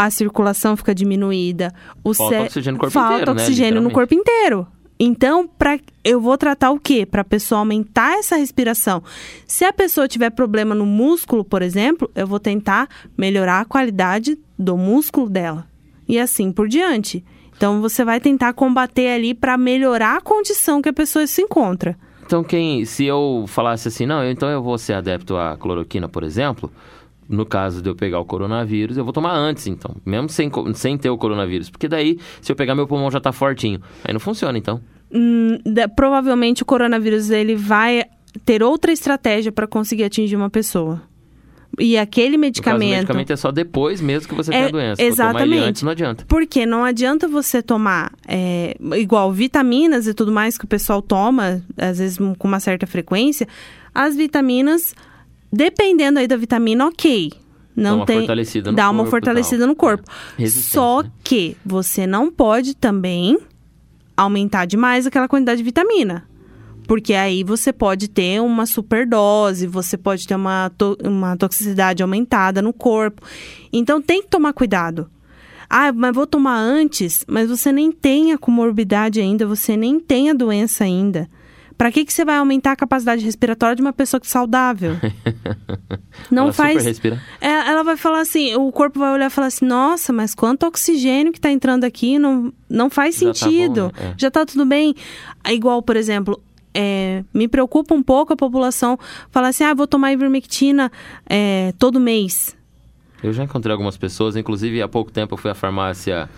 A 0.00 0.10
circulação 0.10 0.76
fica 0.76 0.94
diminuída. 0.94 1.72
O 2.04 2.14
Falta 2.14 2.36
cé- 2.36 2.42
oxigênio 2.44 2.72
no 2.74 2.78
corpo 2.78 2.92
Falta 2.92 3.14
inteiro, 3.14 3.34
né? 3.34 3.42
oxigênio 3.42 3.80
no 3.82 3.88
Literalmente. 3.88 3.94
corpo 3.94 4.14
inteiro. 4.14 4.66
Então, 5.00 5.46
pra, 5.46 5.78
eu 6.04 6.20
vou 6.20 6.36
tratar 6.36 6.70
o 6.70 6.78
quê? 6.80 7.06
Para 7.06 7.22
a 7.22 7.24
pessoa 7.24 7.60
aumentar 7.60 8.18
essa 8.18 8.36
respiração. 8.36 9.02
Se 9.46 9.64
a 9.64 9.72
pessoa 9.72 10.08
tiver 10.08 10.30
problema 10.30 10.74
no 10.74 10.84
músculo, 10.86 11.44
por 11.44 11.62
exemplo, 11.62 12.10
eu 12.16 12.26
vou 12.26 12.40
tentar 12.40 12.88
melhorar 13.16 13.60
a 13.60 13.64
qualidade 13.64 14.36
do 14.58 14.76
músculo 14.76 15.28
dela. 15.28 15.66
E 16.08 16.18
assim 16.18 16.50
por 16.50 16.68
diante. 16.68 17.24
Então, 17.56 17.80
você 17.80 18.04
vai 18.04 18.18
tentar 18.20 18.52
combater 18.54 19.08
ali 19.08 19.34
para 19.34 19.56
melhorar 19.58 20.16
a 20.16 20.20
condição 20.20 20.80
que 20.82 20.88
a 20.88 20.92
pessoa 20.92 21.26
se 21.26 21.42
encontra. 21.42 21.96
Então, 22.24 22.42
quem, 22.44 22.84
se 22.84 23.04
eu 23.04 23.44
falasse 23.48 23.88
assim, 23.88 24.04
não, 24.06 24.28
então 24.28 24.48
eu 24.48 24.62
vou 24.62 24.76
ser 24.78 24.92
adepto 24.94 25.36
à 25.36 25.56
cloroquina, 25.56 26.08
por 26.08 26.22
exemplo, 26.22 26.70
no 27.28 27.44
caso 27.44 27.82
de 27.82 27.88
eu 27.90 27.94
pegar 27.94 28.18
o 28.20 28.24
coronavírus, 28.24 28.96
eu 28.96 29.04
vou 29.04 29.12
tomar 29.12 29.34
antes, 29.34 29.66
então, 29.66 29.94
mesmo 30.04 30.28
sem, 30.28 30.50
sem 30.74 30.96
ter 30.96 31.10
o 31.10 31.18
coronavírus, 31.18 31.68
porque 31.70 31.86
daí, 31.88 32.18
se 32.40 32.50
eu 32.50 32.56
pegar 32.56 32.74
meu 32.74 32.86
pulmão 32.86 33.10
já 33.10 33.20
tá 33.20 33.32
fortinho, 33.32 33.80
aí 34.04 34.12
não 34.12 34.20
funciona, 34.20 34.56
então. 34.56 34.80
Hum, 35.12 35.58
da- 35.64 35.88
provavelmente 35.88 36.62
o 36.62 36.66
coronavírus 36.66 37.30
ele 37.30 37.54
vai 37.54 38.04
ter 38.44 38.62
outra 38.62 38.92
estratégia 38.92 39.50
para 39.52 39.66
conseguir 39.66 40.04
atingir 40.04 40.36
uma 40.36 40.50
pessoa. 40.50 41.02
E 41.78 41.96
aquele 41.96 42.30
caso, 42.30 42.36
o 42.36 42.40
medicamento. 42.40 42.90
medicamento 42.96 43.32
é 43.32 43.36
só 43.36 43.52
depois 43.52 44.00
mesmo 44.00 44.28
que 44.28 44.34
você 44.34 44.50
tem 44.50 44.60
É, 44.62 44.64
a 44.66 44.70
doença. 44.70 44.96
Se 45.02 45.10
for 45.10 45.16
tomar 45.16 45.30
ele 45.42 45.42
exatamente. 45.54 45.68
antes, 45.68 45.82
não 45.82 45.90
adianta. 45.92 46.24
Porque 46.26 46.66
não 46.66 46.82
adianta 46.84 47.28
você 47.28 47.62
tomar 47.62 48.12
é, 48.26 48.74
igual 48.96 49.30
vitaminas 49.32 50.06
e 50.06 50.14
tudo 50.14 50.32
mais 50.32 50.58
que 50.58 50.64
o 50.64 50.68
pessoal 50.68 51.00
toma, 51.00 51.62
às 51.76 51.98
vezes 51.98 52.18
com 52.36 52.48
uma 52.48 52.58
certa 52.58 52.86
frequência. 52.86 53.46
As 53.94 54.16
vitaminas, 54.16 54.92
dependendo 55.52 56.18
aí 56.18 56.26
da 56.26 56.36
vitamina, 56.36 56.86
ok. 56.86 57.32
Não 57.76 57.90
Dá 57.90 57.96
uma 57.96 58.06
tem, 58.06 58.18
fortalecida 58.18 58.70
no 58.70 58.76
dá 58.76 58.90
uma 58.90 58.96
corpo 59.04 59.08
e 59.08 59.10
fortalecida 59.10 59.58
tal. 59.60 59.68
no 59.68 59.76
corpo. 59.76 60.10
É. 60.38 60.46
Só 60.48 61.02
né? 61.02 61.10
que 61.22 61.56
você 61.64 62.06
não 62.06 62.30
pode 62.30 62.74
também 62.74 63.38
aumentar 64.16 64.64
demais 64.66 65.06
aquela 65.06 65.28
quantidade 65.28 65.58
de 65.58 65.64
vitamina. 65.64 66.24
Porque 66.88 67.12
aí 67.14 67.44
você 67.44 67.72
pode 67.72 68.08
ter 68.08 68.40
uma 68.40 68.64
superdose, 68.66 69.66
você 69.66 69.96
pode 69.96 70.26
ter 70.26 70.34
uma, 70.34 70.72
to- 70.76 70.96
uma 71.04 71.36
toxicidade 71.36 72.02
aumentada 72.02 72.60
no 72.62 72.72
corpo. 72.72 73.22
Então 73.72 74.00
tem 74.02 74.22
que 74.22 74.28
tomar 74.28 74.52
cuidado. 74.54 75.08
Ah, 75.70 75.92
mas 75.92 76.14
vou 76.14 76.26
tomar 76.26 76.56
antes, 76.56 77.24
mas 77.28 77.48
você 77.48 77.70
nem 77.70 77.92
tem 77.92 78.32
a 78.32 78.38
comorbidade 78.38 79.20
ainda, 79.20 79.46
você 79.46 79.76
nem 79.76 80.00
tem 80.00 80.30
a 80.30 80.32
doença 80.34 80.82
ainda. 80.82 81.28
Pra 81.78 81.92
que, 81.92 82.04
que 82.04 82.12
você 82.12 82.24
vai 82.24 82.36
aumentar 82.36 82.72
a 82.72 82.76
capacidade 82.76 83.24
respiratória 83.24 83.76
de 83.76 83.80
uma 83.80 83.92
pessoa 83.92 84.20
que 84.20 84.26
é 84.26 84.30
saudável? 84.30 84.96
Não 86.28 86.44
Ela 86.44 86.52
faz. 86.52 87.00
É, 87.40 87.46
ela 87.46 87.84
vai 87.84 87.96
falar 87.96 88.20
assim, 88.20 88.52
o 88.56 88.72
corpo 88.72 88.98
vai 88.98 89.12
olhar 89.12 89.28
e 89.28 89.30
falar 89.30 89.46
assim, 89.46 89.64
nossa, 89.64 90.12
mas 90.12 90.34
quanto 90.34 90.66
oxigênio 90.66 91.32
que 91.32 91.40
tá 91.40 91.52
entrando 91.52 91.84
aqui, 91.84 92.18
não, 92.18 92.52
não 92.68 92.90
faz 92.90 93.14
Já 93.16 93.28
tá 93.28 93.34
sentido. 93.34 93.92
bom, 93.94 94.02
né? 94.02 94.10
É. 94.10 94.14
Já 94.18 94.28
tá 94.28 94.44
tudo 94.44 94.66
bem. 94.66 94.92
Igual, 95.48 95.80
por 95.80 95.94
exemplo, 95.96 96.42
é, 96.74 97.22
me 97.32 97.46
preocupa 97.46 97.94
um 97.94 98.02
pouco 98.02 98.32
a 98.32 98.36
população 98.36 98.98
falar 99.30 99.48
assim, 99.48 99.62
ah, 99.62 99.72
vou 99.72 99.86
tomar 99.86 100.12
ivermectina 100.12 100.90
é, 101.30 101.72
todo 101.78 102.00
mês. 102.00 102.56
Eu 103.22 103.32
já 103.32 103.44
encontrei 103.44 103.72
algumas 103.72 103.96
pessoas, 103.96 104.34
inclusive 104.34 104.82
há 104.82 104.88
pouco 104.88 105.12
tempo 105.12 105.34
eu 105.34 105.38
fui 105.38 105.50
à 105.50 105.54
farmácia 105.54 106.28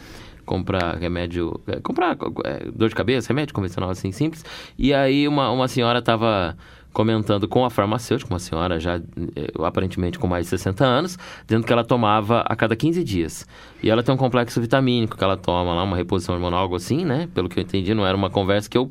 comprar 0.51 0.97
remédio, 0.97 1.61
é, 1.69 1.79
comprar 1.79 2.17
é, 2.45 2.69
dor 2.75 2.89
de 2.89 2.95
cabeça, 2.97 3.29
remédio 3.29 3.55
convencional 3.55 3.89
assim, 3.89 4.11
simples. 4.11 4.45
E 4.77 4.93
aí 4.93 5.29
uma, 5.29 5.49
uma 5.49 5.69
senhora 5.69 6.01
estava 6.01 6.57
comentando 6.93 7.47
com 7.47 7.65
a 7.65 7.71
farmacêutica, 7.71 8.33
uma 8.33 8.41
senhora 8.41 8.81
já 8.81 8.97
é, 8.97 9.65
aparentemente 9.65 10.19
com 10.19 10.27
mais 10.27 10.47
de 10.47 10.51
60 10.51 10.85
anos, 10.85 11.17
dizendo 11.47 11.65
que 11.65 11.73
ela 11.73 11.85
tomava 11.85 12.41
a 12.41 12.57
cada 12.57 12.75
15 12.75 13.05
dias. 13.05 13.47
E 13.81 13.89
ela 13.89 14.03
tem 14.03 14.13
um 14.13 14.19
complexo 14.19 14.61
vitamínico 14.61 15.17
que 15.17 15.23
ela 15.23 15.37
toma 15.37 15.73
lá, 15.73 15.85
uma 15.85 15.97
reposição 15.97 16.35
hormonal, 16.35 16.63
algo 16.63 16.75
assim, 16.75 17.05
né? 17.05 17.29
Pelo 17.33 17.49
que 17.49 17.61
eu 17.61 17.63
entendi, 17.63 17.95
não 17.95 18.05
era 18.05 18.17
uma 18.17 18.29
conversa 18.29 18.69
que 18.69 18.77
eu 18.77 18.91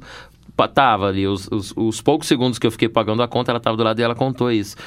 tava 0.73 1.07
ali, 1.07 1.27
os, 1.27 1.49
os, 1.51 1.73
os 1.75 2.01
poucos 2.01 2.27
segundos 2.27 2.57
que 2.57 2.67
eu 2.67 2.71
fiquei 2.71 2.87
pagando 2.87 3.21
a 3.21 3.27
conta, 3.27 3.51
ela 3.51 3.59
tava 3.59 3.75
do 3.75 3.83
lado 3.83 3.99
e 3.99 4.03
ela 4.03 4.15
contou 4.15 4.49
isso. 4.49 4.77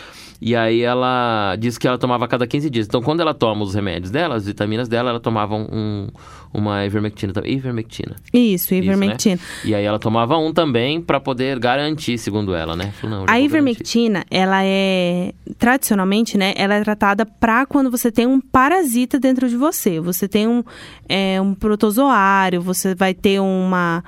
E 0.44 0.56
aí 0.56 0.82
ela 0.82 1.54
disse 1.56 1.78
que 1.78 1.86
ela 1.86 1.96
tomava 1.96 2.24
a 2.24 2.28
cada 2.28 2.48
15 2.48 2.68
dias. 2.68 2.86
Então, 2.88 3.00
quando 3.00 3.20
ela 3.20 3.32
toma 3.32 3.62
os 3.62 3.76
remédios 3.76 4.10
dela, 4.10 4.34
as 4.34 4.44
vitaminas 4.44 4.88
dela, 4.88 5.10
ela 5.10 5.20
tomava 5.20 5.54
um, 5.54 6.08
uma 6.52 6.84
ivermectina 6.84 7.32
também. 7.32 7.52
Ivermectina. 7.52 8.16
Isso, 8.34 8.74
Isso, 8.74 8.74
né? 8.74 8.78
ivermectina. 8.78 9.38
E 9.64 9.72
aí 9.72 9.84
ela 9.84 10.00
tomava 10.00 10.36
um 10.36 10.52
também 10.52 11.00
pra 11.00 11.20
poder 11.20 11.60
garantir, 11.60 12.18
segundo 12.18 12.56
ela, 12.56 12.74
né? 12.74 12.92
Falou, 13.00 13.20
não, 13.20 13.26
A 13.28 13.38
ivermectina, 13.40 14.24
ela 14.28 14.64
é 14.64 15.32
tradicionalmente, 15.60 16.36
né? 16.36 16.54
Ela 16.56 16.74
é 16.74 16.82
tratada 16.82 17.24
para 17.24 17.64
quando 17.64 17.88
você 17.88 18.10
tem 18.10 18.26
um 18.26 18.40
parasita 18.40 19.20
dentro 19.20 19.48
de 19.48 19.56
você. 19.56 20.00
Você 20.00 20.26
tem 20.26 20.48
um, 20.48 20.64
é, 21.08 21.40
um 21.40 21.54
protozoário, 21.54 22.60
você 22.60 22.96
vai 22.96 23.14
ter 23.14 23.38
uma 23.38 24.02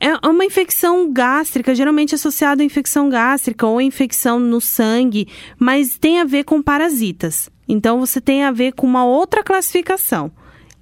é 0.00 0.26
uma 0.26 0.44
infecção 0.44 1.12
gástrica, 1.12 1.74
geralmente 1.74 2.14
associada 2.14 2.62
à 2.62 2.64
infecção 2.64 3.08
gástrica 3.08 3.66
ou 3.66 3.80
infecção 3.80 4.38
no 4.38 4.60
sangue, 4.60 5.28
mas 5.58 5.98
tem 5.98 6.20
a 6.20 6.24
ver 6.24 6.44
com 6.44 6.62
parasitas. 6.62 7.50
Então 7.68 8.00
você 8.00 8.20
tem 8.20 8.44
a 8.44 8.52
ver 8.52 8.72
com 8.72 8.86
uma 8.86 9.04
outra 9.04 9.42
classificação. 9.42 10.30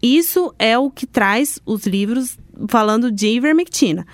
Isso 0.02 0.54
é 0.58 0.78
o 0.78 0.90
que 0.90 1.06
traz 1.06 1.58
os 1.64 1.86
livros 1.86 2.38
falando 2.68 3.10
de 3.10 3.28
ivermectina. 3.28 4.06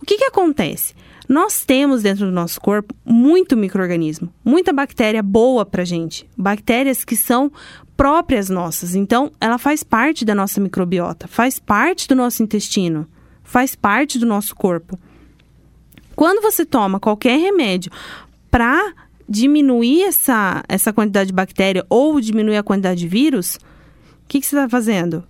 O 0.00 0.04
que, 0.04 0.18
que 0.18 0.24
acontece? 0.24 0.94
Nós 1.28 1.64
temos 1.64 2.02
dentro 2.02 2.26
do 2.26 2.32
nosso 2.32 2.60
corpo 2.60 2.94
muito 3.04 3.56
microorganismo, 3.56 4.28
muita 4.44 4.72
bactéria 4.72 5.22
boa 5.22 5.64
pra 5.64 5.84
gente, 5.84 6.28
bactérias 6.36 7.04
que 7.04 7.16
são 7.16 7.50
próprias 7.96 8.50
nossas. 8.50 8.94
Então, 8.96 9.30
ela 9.40 9.56
faz 9.56 9.82
parte 9.84 10.24
da 10.24 10.34
nossa 10.34 10.60
microbiota, 10.60 11.28
faz 11.28 11.58
parte 11.60 12.08
do 12.08 12.16
nosso 12.16 12.42
intestino, 12.42 13.06
faz 13.52 13.74
parte 13.74 14.18
do 14.18 14.24
nosso 14.24 14.56
corpo. 14.56 14.98
Quando 16.16 16.40
você 16.40 16.64
toma 16.64 16.98
qualquer 16.98 17.38
remédio 17.38 17.92
para 18.50 18.94
diminuir 19.28 20.04
essa, 20.04 20.64
essa 20.66 20.90
quantidade 20.90 21.26
de 21.26 21.34
bactéria 21.34 21.84
ou 21.90 22.18
diminuir 22.18 22.56
a 22.56 22.62
quantidade 22.62 23.00
de 23.00 23.06
vírus, 23.06 23.56
o 23.56 24.28
que, 24.28 24.40
que 24.40 24.46
você 24.46 24.56
está 24.56 24.66
fazendo? 24.70 25.22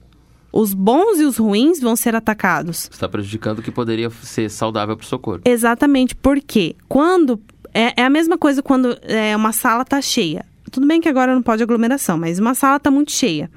Os 0.52 0.72
bons 0.72 1.18
e 1.18 1.24
os 1.24 1.36
ruins 1.36 1.80
vão 1.80 1.96
ser 1.96 2.14
atacados. 2.14 2.82
Você 2.82 2.90
está 2.90 3.08
prejudicando 3.08 3.58
o 3.58 3.62
que 3.62 3.72
poderia 3.72 4.08
ser 4.08 4.48
saudável 4.48 4.96
pro 4.96 5.06
seu 5.06 5.18
corpo. 5.18 5.48
Exatamente, 5.48 6.14
porque 6.14 6.76
quando. 6.88 7.40
É, 7.74 8.02
é 8.02 8.04
a 8.04 8.10
mesma 8.10 8.38
coisa 8.38 8.62
quando 8.62 8.96
é, 9.02 9.34
uma 9.34 9.50
sala 9.50 9.84
tá 9.84 10.00
cheia. 10.00 10.44
Tudo 10.70 10.86
bem 10.86 11.00
que 11.00 11.08
agora 11.08 11.34
não 11.34 11.42
pode 11.42 11.62
aglomeração, 11.62 12.18
mas 12.18 12.38
uma 12.38 12.54
sala 12.54 12.78
tá 12.78 12.90
muito 12.90 13.10
cheia. 13.10 13.50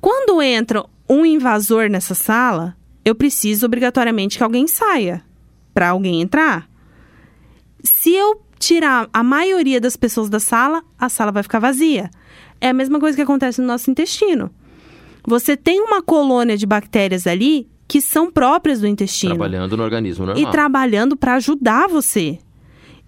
Quando 0.00 0.40
entra 0.40 0.84
um 1.08 1.26
invasor 1.26 1.90
nessa 1.90 2.14
sala, 2.14 2.76
eu 3.06 3.14
preciso 3.14 3.66
obrigatoriamente 3.66 4.36
que 4.36 4.42
alguém 4.42 4.66
saia 4.66 5.22
para 5.72 5.90
alguém 5.90 6.20
entrar. 6.20 6.68
Se 7.84 8.12
eu 8.12 8.42
tirar 8.58 9.08
a 9.12 9.22
maioria 9.22 9.80
das 9.80 9.96
pessoas 9.96 10.28
da 10.28 10.40
sala, 10.40 10.82
a 10.98 11.08
sala 11.08 11.30
vai 11.30 11.44
ficar 11.44 11.60
vazia. 11.60 12.10
É 12.60 12.70
a 12.70 12.72
mesma 12.72 12.98
coisa 12.98 13.14
que 13.14 13.22
acontece 13.22 13.60
no 13.60 13.66
nosso 13.68 13.88
intestino. 13.88 14.50
Você 15.24 15.56
tem 15.56 15.80
uma 15.80 16.02
colônia 16.02 16.56
de 16.56 16.66
bactérias 16.66 17.28
ali 17.28 17.68
que 17.86 18.00
são 18.00 18.28
próprias 18.28 18.80
do 18.80 18.88
intestino 18.88 19.36
Trabalhando 19.36 19.76
no 19.76 19.84
organismo 19.84 20.26
normal. 20.26 20.42
e 20.42 20.50
trabalhando 20.50 21.16
para 21.16 21.34
ajudar 21.34 21.88
você. 21.88 22.40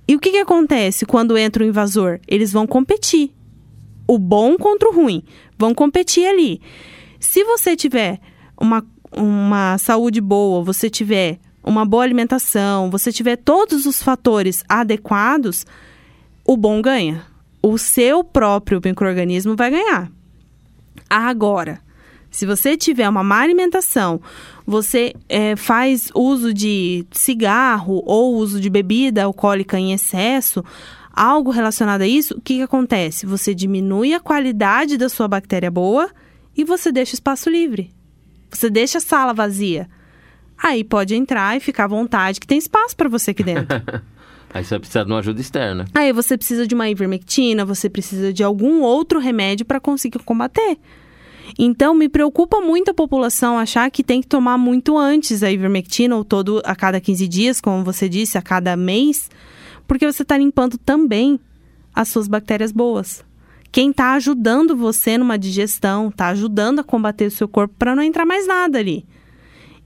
E 0.06 0.14
o 0.14 0.20
que, 0.20 0.30
que 0.30 0.38
acontece 0.38 1.04
quando 1.04 1.36
entra 1.36 1.64
o 1.64 1.66
invasor? 1.66 2.20
Eles 2.28 2.52
vão 2.52 2.68
competir. 2.68 3.32
O 4.06 4.16
bom 4.16 4.56
contra 4.56 4.88
o 4.88 4.94
ruim. 4.94 5.24
Vão 5.58 5.74
competir 5.74 6.24
ali. 6.24 6.60
Se 7.18 7.42
você 7.42 7.74
tiver 7.74 8.20
uma, 8.60 8.86
uma 9.16 9.78
saúde 9.78 10.20
boa, 10.20 10.62
você 10.62 10.88
tiver 10.90 11.38
uma 11.62 11.84
boa 11.84 12.02
alimentação, 12.02 12.90
você 12.90 13.12
tiver 13.12 13.36
todos 13.36 13.86
os 13.86 14.02
fatores 14.02 14.64
adequados, 14.68 15.66
o 16.44 16.56
bom 16.56 16.80
ganha. 16.80 17.22
O 17.62 17.76
seu 17.76 18.22
próprio 18.22 18.80
microorganismo 18.82 19.56
vai 19.56 19.70
ganhar. 19.70 20.10
Agora, 21.10 21.80
se 22.30 22.46
você 22.46 22.76
tiver 22.76 23.08
uma 23.08 23.22
má 23.22 23.40
alimentação, 23.40 24.20
você 24.66 25.14
é, 25.28 25.56
faz 25.56 26.10
uso 26.14 26.52
de 26.52 27.06
cigarro 27.10 28.02
ou 28.06 28.36
uso 28.36 28.60
de 28.60 28.70
bebida 28.70 29.24
alcoólica 29.24 29.78
em 29.78 29.92
excesso, 29.92 30.64
algo 31.12 31.50
relacionado 31.50 32.02
a 32.02 32.06
isso, 32.06 32.34
o 32.34 32.40
que, 32.40 32.56
que 32.56 32.62
acontece? 32.62 33.26
Você 33.26 33.54
diminui 33.54 34.14
a 34.14 34.20
qualidade 34.20 34.96
da 34.96 35.08
sua 35.08 35.26
bactéria 35.26 35.70
boa 35.70 36.10
e 36.56 36.64
você 36.64 36.92
deixa 36.92 37.14
espaço 37.14 37.50
livre. 37.50 37.97
Você 38.50 38.70
deixa 38.70 38.98
a 38.98 39.00
sala 39.00 39.32
vazia. 39.32 39.88
Aí 40.56 40.82
pode 40.82 41.14
entrar 41.14 41.56
e 41.56 41.60
ficar 41.60 41.84
à 41.84 41.88
vontade, 41.88 42.40
que 42.40 42.46
tem 42.46 42.58
espaço 42.58 42.96
para 42.96 43.08
você 43.08 43.30
aqui 43.30 43.44
dentro. 43.44 43.68
Aí 44.52 44.64
você 44.64 44.70
vai 44.70 44.78
precisar 44.78 45.04
de 45.04 45.10
uma 45.10 45.18
ajuda 45.18 45.40
externa. 45.40 45.84
Aí 45.94 46.12
você 46.12 46.36
precisa 46.36 46.66
de 46.66 46.74
uma 46.74 46.88
ivermectina, 46.88 47.64
você 47.64 47.88
precisa 47.88 48.32
de 48.32 48.42
algum 48.42 48.80
outro 48.80 49.20
remédio 49.20 49.66
para 49.66 49.78
conseguir 49.78 50.18
combater. 50.20 50.78
Então, 51.58 51.94
me 51.94 52.08
preocupa 52.08 52.60
muito 52.60 52.90
a 52.90 52.94
população 52.94 53.58
achar 53.58 53.90
que 53.90 54.02
tem 54.02 54.20
que 54.20 54.26
tomar 54.26 54.58
muito 54.58 54.98
antes 54.98 55.42
a 55.42 55.50
ivermectina, 55.50 56.16
ou 56.16 56.24
todo 56.24 56.60
a 56.64 56.74
cada 56.74 57.00
15 57.00 57.28
dias, 57.28 57.60
como 57.60 57.84
você 57.84 58.08
disse, 58.08 58.36
a 58.36 58.42
cada 58.42 58.76
mês, 58.76 59.30
porque 59.86 60.10
você 60.10 60.22
está 60.22 60.36
limpando 60.36 60.76
também 60.78 61.38
as 61.94 62.08
suas 62.08 62.28
bactérias 62.28 62.72
boas. 62.72 63.24
Quem 63.70 63.90
está 63.90 64.14
ajudando 64.14 64.76
você 64.76 65.18
numa 65.18 65.38
digestão, 65.38 66.08
está 66.08 66.28
ajudando 66.28 66.80
a 66.80 66.84
combater 66.84 67.26
o 67.26 67.30
seu 67.30 67.46
corpo 67.46 67.74
para 67.78 67.94
não 67.94 68.02
entrar 68.02 68.24
mais 68.24 68.46
nada 68.46 68.78
ali. 68.78 69.04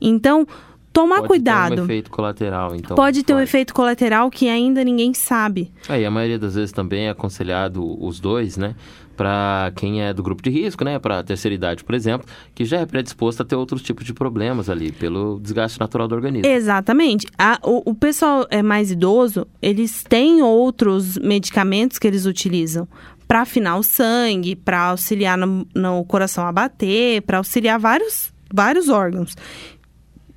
Então, 0.00 0.46
tomar 0.92 1.16
Pode 1.16 1.28
cuidado. 1.28 1.74
ter 1.74 1.80
um 1.80 1.84
efeito 1.84 2.10
colateral, 2.10 2.74
então. 2.76 2.94
Pode 2.96 3.22
ter 3.22 3.34
um 3.34 3.40
efeito 3.40 3.72
colateral 3.74 4.30
que 4.30 4.48
ainda 4.48 4.82
ninguém 4.84 5.14
sabe. 5.14 5.72
Aí, 5.88 6.04
a 6.04 6.10
maioria 6.10 6.38
das 6.38 6.54
vezes 6.54 6.72
também 6.72 7.06
é 7.06 7.10
aconselhado 7.10 7.82
os 8.04 8.20
dois, 8.20 8.56
né? 8.56 8.74
Para 9.16 9.70
quem 9.76 10.02
é 10.02 10.12
do 10.12 10.22
grupo 10.22 10.42
de 10.42 10.48
risco, 10.50 10.84
né? 10.84 10.98
Para 10.98 11.22
terceira 11.22 11.54
idade, 11.54 11.84
por 11.84 11.94
exemplo, 11.94 12.26
que 12.54 12.64
já 12.64 12.78
é 12.78 12.86
predisposto 12.86 13.42
a 13.42 13.44
ter 13.44 13.54
outros 13.56 13.82
tipos 13.82 14.04
de 14.04 14.14
problemas 14.14 14.70
ali, 14.70 14.90
pelo 14.90 15.38
desgaste 15.40 15.78
natural 15.78 16.08
do 16.08 16.14
organismo. 16.14 16.50
Exatamente. 16.50 17.26
A- 17.38 17.58
o, 17.62 17.90
o 17.90 17.94
pessoal 17.94 18.46
é 18.50 18.62
mais 18.62 18.90
idoso, 18.90 19.46
eles 19.60 20.02
têm 20.02 20.40
outros 20.42 21.18
medicamentos 21.18 21.98
que 21.98 22.06
eles 22.06 22.24
utilizam 22.26 22.88
para 23.32 23.40
afinar 23.40 23.78
o 23.78 23.82
sangue, 23.82 24.54
para 24.54 24.88
auxiliar 24.88 25.38
no, 25.38 25.66
no 25.74 26.04
coração 26.04 26.46
a 26.46 26.52
bater, 26.52 27.22
para 27.22 27.38
auxiliar 27.38 27.78
vários, 27.78 28.30
vários 28.52 28.90
órgãos. 28.90 29.34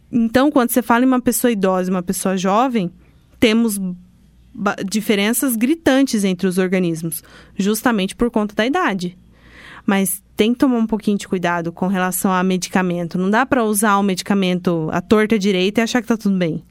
Então, 0.10 0.50
quando 0.50 0.72
você 0.72 0.82
fala 0.82 1.04
em 1.04 1.08
uma 1.08 1.20
pessoa 1.20 1.52
idosa 1.52 1.90
e 1.90 1.94
uma 1.94 2.02
pessoa 2.02 2.38
jovem, 2.38 2.90
temos 3.38 3.78
diferenças 4.86 5.58
gritantes 5.58 6.24
entre 6.24 6.48
os 6.48 6.58
organismos, 6.58 7.22
justamente 7.58 8.16
por 8.16 8.32
conta 8.32 8.56
da 8.56 8.66
idade. 8.66 9.18
Mas 9.86 10.24
tem 10.34 10.54
que 10.54 10.60
tomar 10.60 10.78
um 10.78 10.88
pouquinho 10.88 11.18
de 11.18 11.28
cuidado 11.28 11.74
com 11.74 11.88
relação 11.88 12.32
a 12.32 12.42
medicamento. 12.46 13.18
Não 13.18 13.30
dá 13.30 13.46
para 13.46 13.66
usar 13.66 13.98
o 13.98 14.04
medicamento 14.04 14.88
à 14.94 15.02
torta 15.02 15.38
direita 15.38 15.82
e 15.82 15.84
achar 15.84 16.02
que 16.02 16.08
tá 16.08 16.16
tudo 16.16 16.38
bem. 16.38 16.64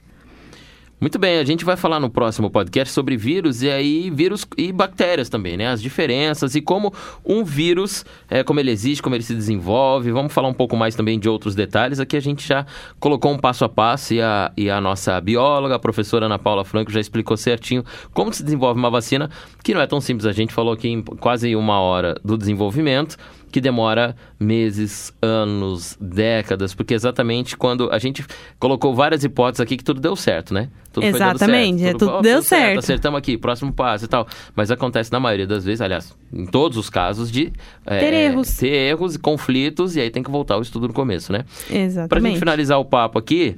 Muito 1.05 1.18
bem, 1.18 1.36
a 1.36 1.44
gente 1.44 1.66
vai 1.66 1.76
falar 1.76 2.00
no 2.00 2.09
próximo 2.09 2.48
podcast 2.48 2.94
sobre 2.94 3.14
vírus 3.14 3.62
e 3.62 3.68
aí 3.68 4.09
vírus 4.09 4.46
e 4.57 4.72
bactérias 4.72 5.28
também, 5.28 5.55
né? 5.55 5.68
As 5.68 5.82
diferenças 5.82 6.55
e 6.55 6.62
como 6.62 6.94
um 7.22 7.44
vírus, 7.44 8.07
é, 8.30 8.42
como 8.42 8.59
ele 8.59 8.70
existe, 8.70 9.02
como 9.02 9.14
ele 9.14 9.22
se 9.22 9.34
desenvolve. 9.34 10.11
Vamos 10.11 10.32
falar 10.32 10.48
um 10.48 10.55
pouco 10.55 10.74
mais 10.78 10.94
também 10.94 11.18
de 11.18 11.28
outros 11.28 11.55
detalhes. 11.55 12.00
Aqui 12.00 12.16
a 12.16 12.20
gente 12.20 12.48
já 12.48 12.64
colocou 12.98 13.30
um 13.30 13.38
passo 13.38 13.66
a 13.66 13.68
passo 13.68 14.14
e 14.14 14.22
a, 14.22 14.50
e 14.57 14.70
a 14.70 14.80
nossa 14.80 15.20
bióloga, 15.20 15.74
a 15.74 15.78
professora 15.78 16.24
Ana 16.24 16.38
Paula 16.38 16.64
Franco, 16.64 16.90
já 16.90 17.00
explicou 17.00 17.36
certinho 17.36 17.84
como 18.14 18.32
se 18.32 18.42
desenvolve 18.42 18.80
uma 18.80 18.88
vacina, 18.88 19.28
que 19.62 19.74
não 19.74 19.82
é 19.82 19.86
tão 19.86 20.00
simples. 20.00 20.24
A 20.24 20.32
gente 20.32 20.55
falou 20.55 20.72
aqui 20.72 20.88
em 20.88 21.02
quase 21.02 21.55
uma 21.55 21.80
hora 21.80 22.18
do 22.24 22.38
desenvolvimento 22.38 23.18
que 23.55 23.61
demora 23.61 24.16
meses, 24.36 25.14
anos, 25.22 25.96
décadas, 26.00 26.74
porque 26.74 26.92
exatamente 26.92 27.57
quando 27.57 27.88
a 27.92 28.00
gente 28.00 28.26
colocou 28.59 28.92
várias 28.92 29.22
hipóteses 29.22 29.61
aqui 29.61 29.76
que 29.76 29.84
tudo 29.84 30.00
deu 30.00 30.16
certo, 30.16 30.52
né? 30.52 30.70
Tudo 30.92 31.07
Exatamente, 31.07 31.80
é, 31.82 31.86
certo. 31.86 31.98
tudo 32.00 32.11
ó, 32.14 32.20
deu 32.20 32.42
certo. 32.42 32.80
Acertamos 32.80 33.16
aqui, 33.16 33.38
próximo 33.38 33.72
passo 33.72 34.07
e 34.07 34.09
tal. 34.09 34.26
Mas 34.57 34.72
acontece 34.72 35.12
na 35.12 35.20
maioria 35.20 35.46
das 35.46 35.64
vezes, 35.64 35.80
aliás, 35.80 36.16
em 36.32 36.46
todos 36.46 36.76
os 36.76 36.90
casos, 36.90 37.30
de 37.30 37.52
é, 37.86 38.00
Ter 38.00 38.12
erros. 38.12 38.57
ter 38.57 38.72
erros 38.72 39.14
e 39.14 39.20
conflitos, 39.20 39.94
e 39.94 40.00
aí 40.00 40.11
tem 40.11 40.24
que 40.24 40.32
voltar 40.32 40.55
ao 40.55 40.62
estudo 40.62 40.88
no 40.88 40.92
começo, 40.92 41.30
né? 41.30 41.44
Pra 41.44 41.76
gente 41.76 41.84
Exatamente. 41.84 42.38
finalizar 42.40 42.80
o 42.80 42.84
papo 42.84 43.20
aqui, 43.20 43.57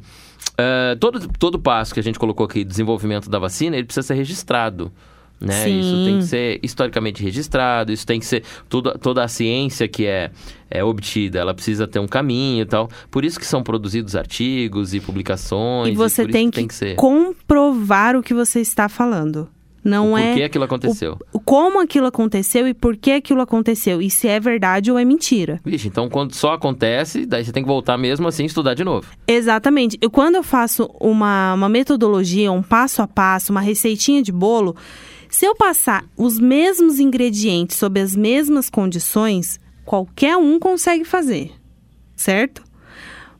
é, 0.59 0.95
todo, 1.01 1.27
todo 1.39 1.59
passo 1.59 1.95
que 1.95 2.01
a 2.01 2.03
gente 2.03 2.19
colocou 2.19 2.45
aqui, 2.45 2.65
desenvolvimento 2.65 3.31
da 3.31 3.39
vacina, 3.39 3.75
ele 3.77 3.87
precisa 3.87 4.07
ser 4.07 4.15
registrado. 4.15 4.93
Né? 5.39 5.65
Sim. 5.65 5.81
Isso 5.81 6.05
tem 6.07 6.19
que 6.19 6.25
ser 6.25 6.61
historicamente 6.63 7.23
registrado, 7.23 7.93
isso 7.93 8.07
tem 8.07 8.19
que 8.19 8.25
ser. 8.27 8.43
Toda, 8.69 8.97
toda 8.97 9.23
a 9.23 9.29
ciência 9.29 9.87
que 9.87 10.07
é, 10.07 10.31
é 10.71 10.83
obtida, 10.83 11.39
ela 11.39 11.53
precisa 11.53 11.87
ter 11.87 11.99
um 11.99 12.07
caminho 12.07 12.63
e 12.63 12.67
tal. 12.67 12.89
Por 13.11 13.23
isso 13.25 13.39
que 13.39 13.45
são 13.47 13.63
produzidos 13.63 14.17
artigos 14.17 14.95
e 14.95 15.01
publicações. 15.01 15.93
E 15.93 15.97
você 15.97 16.23
por 16.23 16.31
isso 16.31 16.33
tem 16.39 16.51
que, 16.51 16.57
tem 16.57 16.67
que, 16.69 16.75
ser. 16.75 16.95
comprovar 16.97 18.17
o 18.17 18.23
que 18.23 18.33
você 18.33 18.61
está 18.61 18.89
falando. 18.89 19.49
Não 19.85 20.11
Por 20.11 20.19
é 20.19 20.35
que 20.35 20.43
aquilo 20.43 20.65
aconteceu? 20.65 21.17
o- 21.33 21.39
como 21.39 21.81
aquilo 21.81 22.07
aconteceu 22.07 22.67
e 22.67 22.75
por 22.75 22.97
que 22.97 23.13
aquilo 23.13 23.41
aconteceu. 23.41 24.03
E 24.03 24.11
se 24.11 24.27
é 24.27 24.41
verdade 24.41 24.91
ou 24.91 24.99
é 24.99 25.05
mentira. 25.05 25.61
Vixe, 25.65 25.87
então 25.87 26.09
quando 26.09 26.35
só 26.35 26.55
acontece, 26.55 27.25
daí 27.25 27.45
você 27.45 27.53
tem 27.53 27.63
que 27.63 27.69
voltar 27.69 27.97
mesmo 27.97 28.27
assim 28.27 28.43
e 28.43 28.47
estudar 28.47 28.75
de 28.75 28.83
novo. 28.83 29.07
Exatamente. 29.29 29.97
Eu, 30.01 30.11
quando 30.11 30.35
eu 30.35 30.43
faço 30.43 30.91
uma, 31.01 31.55
uma 31.55 31.69
metodologia, 31.69 32.51
um 32.51 32.63
passo 32.65 33.01
a 33.01 33.07
passo, 33.07 33.53
uma 33.53 33.61
receitinha 33.61 34.21
de 34.25 34.33
bolo, 34.33 34.75
se 35.29 35.47
eu 35.47 35.55
passar 35.55 36.05
os 36.17 36.39
mesmos 36.39 36.99
ingredientes 36.99 37.77
sob 37.77 38.01
as 38.01 38.15
mesmas 38.15 38.71
condições, 38.71 39.61
qualquer 39.85 40.37
um 40.37 40.59
consegue 40.59 41.05
fazer, 41.05 41.53
certo? 42.15 42.65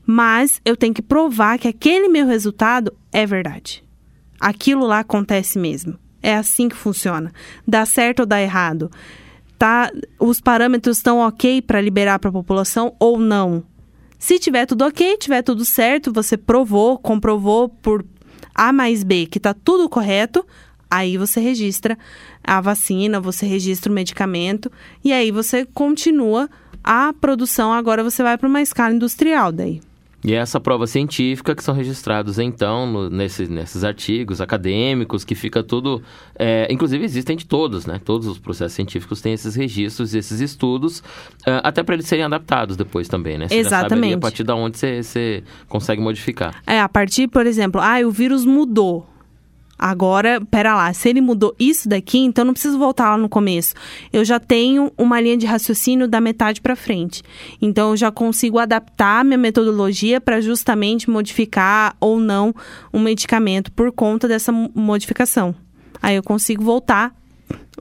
Mas 0.05 0.61
eu 0.63 0.77
tenho 0.77 0.93
que 0.93 1.01
provar 1.01 1.59
que 1.59 1.67
aquele 1.67 2.07
meu 2.07 2.25
resultado 2.25 2.93
é 3.11 3.25
verdade. 3.25 3.83
Aquilo 4.39 4.85
lá 4.85 4.99
acontece 4.99 5.59
mesmo. 5.59 5.97
É 6.21 6.35
assim 6.35 6.69
que 6.69 6.75
funciona. 6.75 7.33
Dá 7.67 7.85
certo 7.85 8.21
ou 8.21 8.25
dá 8.25 8.41
errado? 8.41 8.89
Tá, 9.57 9.91
os 10.19 10.39
parâmetros 10.39 10.97
estão 10.97 11.19
ok 11.19 11.61
para 11.61 11.81
liberar 11.81 12.19
para 12.19 12.29
a 12.29 12.33
população 12.33 12.95
ou 12.99 13.19
não? 13.19 13.63
Se 14.19 14.39
tiver 14.39 14.65
tudo 14.65 14.85
ok, 14.85 15.17
tiver 15.17 15.41
tudo 15.41 15.65
certo, 15.65 16.13
você 16.13 16.37
provou, 16.37 16.97
comprovou 16.97 17.69
por 17.69 18.05
A 18.53 18.71
mais 18.71 19.03
B 19.03 19.25
que 19.25 19.37
está 19.37 19.53
tudo 19.53 19.89
correto, 19.89 20.45
aí 20.89 21.17
você 21.17 21.39
registra 21.39 21.97
a 22.43 22.61
vacina, 22.61 23.19
você 23.19 23.45
registra 23.45 23.91
o 23.91 23.95
medicamento 23.95 24.71
e 25.03 25.11
aí 25.13 25.31
você 25.31 25.65
continua 25.65 26.49
a 26.83 27.13
produção. 27.19 27.73
Agora 27.73 28.03
você 28.03 28.23
vai 28.23 28.37
para 28.37 28.47
uma 28.47 28.61
escala 28.61 28.93
industrial 28.93 29.51
daí. 29.51 29.81
E 30.23 30.33
é 30.33 30.37
essa 30.37 30.59
prova 30.59 30.87
científica 30.87 31.55
que 31.55 31.63
são 31.63 31.75
registrados, 31.75 32.39
então, 32.39 32.91
no- 32.91 33.09
nesses, 33.09 33.47
nesses 33.47 33.83
artigos 33.83 34.41
acadêmicos, 34.41 35.23
que 35.23 35.35
fica 35.35 35.61
tudo. 35.61 36.01
é, 36.37 36.67
inclusive, 36.71 37.05
existem 37.05 37.37
de 37.37 37.45
todos, 37.45 37.85
né? 37.85 38.01
Todos 38.03 38.25
os 38.27 38.39
processos 38.39 38.73
científicos 38.73 39.21
têm 39.21 39.33
esses 39.33 39.55
registros, 39.55 40.15
esses 40.15 40.39
estudos, 40.41 41.03
ah, 41.45 41.61
até 41.63 41.83
para 41.83 41.93
eles 41.93 42.07
serem 42.07 42.25
adaptados 42.25 42.75
depois 42.75 43.07
também, 43.07 43.37
né? 43.37 43.47
Você 43.47 43.55
Exatamente. 43.55 44.15
a 44.15 44.17
partir 44.17 44.43
da 44.43 44.55
onde 44.55 44.77
você, 44.79 45.03
você 45.03 45.43
consegue 45.69 46.01
modificar. 46.01 46.61
É, 46.65 46.81
a 46.81 46.89
partir, 46.89 47.27
por 47.27 47.45
exemplo, 47.45 47.79
ah, 47.79 47.99
o 48.05 48.09
vírus 48.11 48.43
mudou. 48.43 49.07
Agora, 49.77 50.41
pera 50.49 50.75
lá, 50.75 50.91
se 50.91 51.07
ele 51.07 51.21
mudou 51.21 51.55
isso 51.59 51.87
daqui, 51.87 52.17
então 52.19 52.43
não 52.43 52.53
preciso 52.53 52.79
voltar 52.79 53.11
lá 53.11 53.17
no 53.17 53.29
começo. 53.29 53.73
Eu 54.11 54.25
já 54.25 54.39
tenho 54.39 54.91
uma 54.97 55.21
linha 55.21 55.37
de 55.37 55.45
raciocínio 55.45 56.07
da 56.07 56.19
metade 56.19 56.61
para 56.61 56.75
frente. 56.75 57.21
Então 57.61 57.91
eu 57.91 57.97
já 57.97 58.11
consigo 58.11 58.57
adaptar 58.57 59.23
minha 59.23 59.37
metodologia 59.37 60.19
para 60.19 60.41
justamente 60.41 61.09
modificar 61.09 61.95
ou 61.99 62.19
não 62.19 62.53
um 62.91 62.99
medicamento 62.99 63.71
por 63.71 63.91
conta 63.91 64.27
dessa 64.27 64.51
mo- 64.51 64.71
modificação. 64.73 65.53
Aí 66.01 66.15
eu 66.15 66.23
consigo 66.23 66.63
voltar 66.63 67.13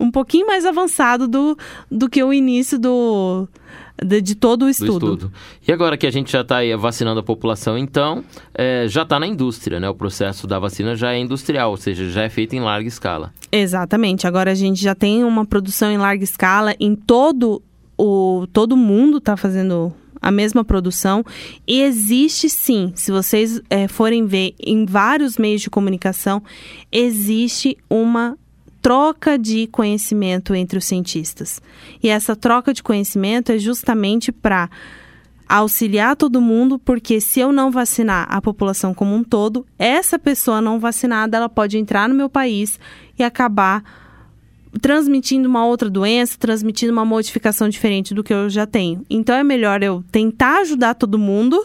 um 0.01 0.11
pouquinho 0.11 0.47
mais 0.47 0.65
avançado 0.65 1.27
do, 1.27 1.57
do 1.91 2.09
que 2.09 2.23
o 2.23 2.33
início 2.33 2.79
do, 2.79 3.49
de, 4.03 4.21
de 4.21 4.35
todo 4.35 4.63
o 4.63 4.67
Do 4.67 4.71
estudo. 4.71 4.93
estudo. 4.93 5.33
E 5.67 5.73
agora 5.73 5.97
que 5.97 6.07
a 6.07 6.11
gente 6.11 6.31
já 6.31 6.43
está 6.43 6.59
vacinando 6.79 7.21
a 7.21 7.23
população, 7.23 7.79
então, 7.79 8.25
é, 8.55 8.87
já 8.89 9.03
está 9.03 9.19
na 9.19 9.27
indústria, 9.27 9.81
né? 9.81 9.89
O 9.89 9.95
processo 9.95 10.47
da 10.47 10.59
vacina 10.59 10.95
já 10.95 11.13
é 11.13 11.19
industrial, 11.19 11.71
ou 11.71 11.77
seja, 11.77 12.09
já 12.11 12.23
é 12.23 12.29
feito 12.29 12.55
em 12.55 12.61
larga 12.61 12.89
escala. 12.89 13.33
Exatamente. 13.51 14.27
Agora 14.27 14.51
a 14.51 14.55
gente 14.55 14.83
já 14.83 14.95
tem 14.95 15.25
uma 15.25 15.45
produção 15.45 15.91
em 15.91 15.99
larga 15.99 16.25
escala 16.25 16.75
em 16.79 16.95
todo 16.95 17.63
o 17.99 18.47
todo 18.53 18.77
mundo 18.77 19.17
está 19.17 19.39
fazendo 19.39 19.91
a 20.21 20.31
mesma 20.31 20.65
produção 20.65 21.25
e 21.67 21.81
existe 21.83 22.49
sim, 22.49 22.93
se 22.95 23.13
vocês 23.13 23.61
eh, 23.71 23.87
forem 23.89 24.27
ver 24.27 24.55
em 24.59 24.85
vários 24.85 25.39
meios 25.39 25.63
de 25.63 25.71
comunicação, 25.71 26.43
existe 26.91 27.77
uma 27.89 28.37
troca 28.87 29.37
de 29.37 29.67
conhecimento 29.67 30.55
entre 30.55 30.79
os 30.79 30.85
cientistas. 30.85 31.61
E 32.01 32.09
essa 32.09 32.37
troca 32.37 32.73
de 32.73 32.85
conhecimento 32.85 33.51
é 33.51 33.59
justamente 33.59 34.31
para 34.31 34.71
auxiliar 35.49 36.15
todo 36.15 36.41
mundo, 36.41 36.79
porque 36.79 37.21
se 37.21 37.41
eu 37.41 37.51
não 37.51 37.69
vacinar 37.69 38.29
a 38.31 38.41
população 38.41 38.95
como 38.95 39.13
um 39.13 39.25
todo, 39.25 39.67
essa 39.77 40.21
pessoa 40.21 40.61
não 40.61 40.79
vacinada, 40.79 41.37
ela 41.37 41.49
pode 41.49 41.77
entrar 41.77 42.09
no 42.09 42.15
meu 42.15 42.29
país 42.29 42.79
e 43.19 43.25
acabar 43.25 43.83
transmitindo 44.81 45.49
uma 45.49 45.67
outra 45.67 45.91
doença, 45.91 46.39
transmitindo 46.39 46.93
uma 46.93 47.05
modificação 47.05 47.69
diferente 47.69 48.15
do 48.15 48.23
que 48.23 48.33
eu 48.33 48.49
já 48.49 48.69
tenho. 48.69 49.05
Então 49.11 49.35
é 49.35 49.43
melhor 49.43 49.83
eu 49.83 50.05
tentar 50.13 50.61
ajudar 50.61 50.95
todo 50.95 51.19
mundo 51.19 51.61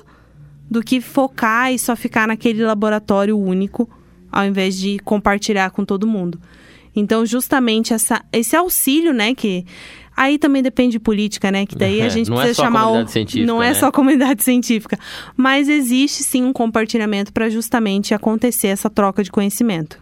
do 0.68 0.82
que 0.82 1.00
focar 1.00 1.72
e 1.72 1.78
só 1.78 1.96
ficar 1.96 2.28
naquele 2.28 2.64
laboratório 2.64 3.38
único, 3.38 3.88
ao 4.32 4.44
invés 4.44 4.76
de 4.76 4.98
compartilhar 4.98 5.70
com 5.70 5.86
todo 5.86 6.08
mundo. 6.08 6.42
Então, 6.96 7.26
justamente 7.26 7.94
essa, 7.94 8.24
esse 8.32 8.56
auxílio, 8.56 9.14
né, 9.14 9.34
que 9.34 9.66
Aí 10.16 10.38
também 10.38 10.62
depende 10.62 10.92
de 10.92 11.00
política, 11.00 11.50
né? 11.52 11.66
Que 11.66 11.76
daí 11.76 12.02
a 12.02 12.10
gente 12.10 12.30
não 12.30 12.38
é 12.38 12.42
precisa 12.42 12.56
só 12.56 12.64
chamar 12.64 12.84
comunidade 12.84 13.10
o. 13.10 13.14
científica, 13.14 13.46
não 13.46 13.64
é 13.64 13.70
né? 13.70 13.74
só 13.74 13.92
comunidade 13.92 14.44
científica. 14.46 15.00
Mas 15.36 15.70
existe 15.70 16.24
sim 16.24 16.44
um 16.44 16.54
compartilhamento 16.54 17.32
para 17.32 17.50
justamente 17.50 18.14
acontecer 18.14 18.68
essa 18.68 18.90
troca 18.90 19.24
de 19.24 19.32
conhecimento. 19.32 19.98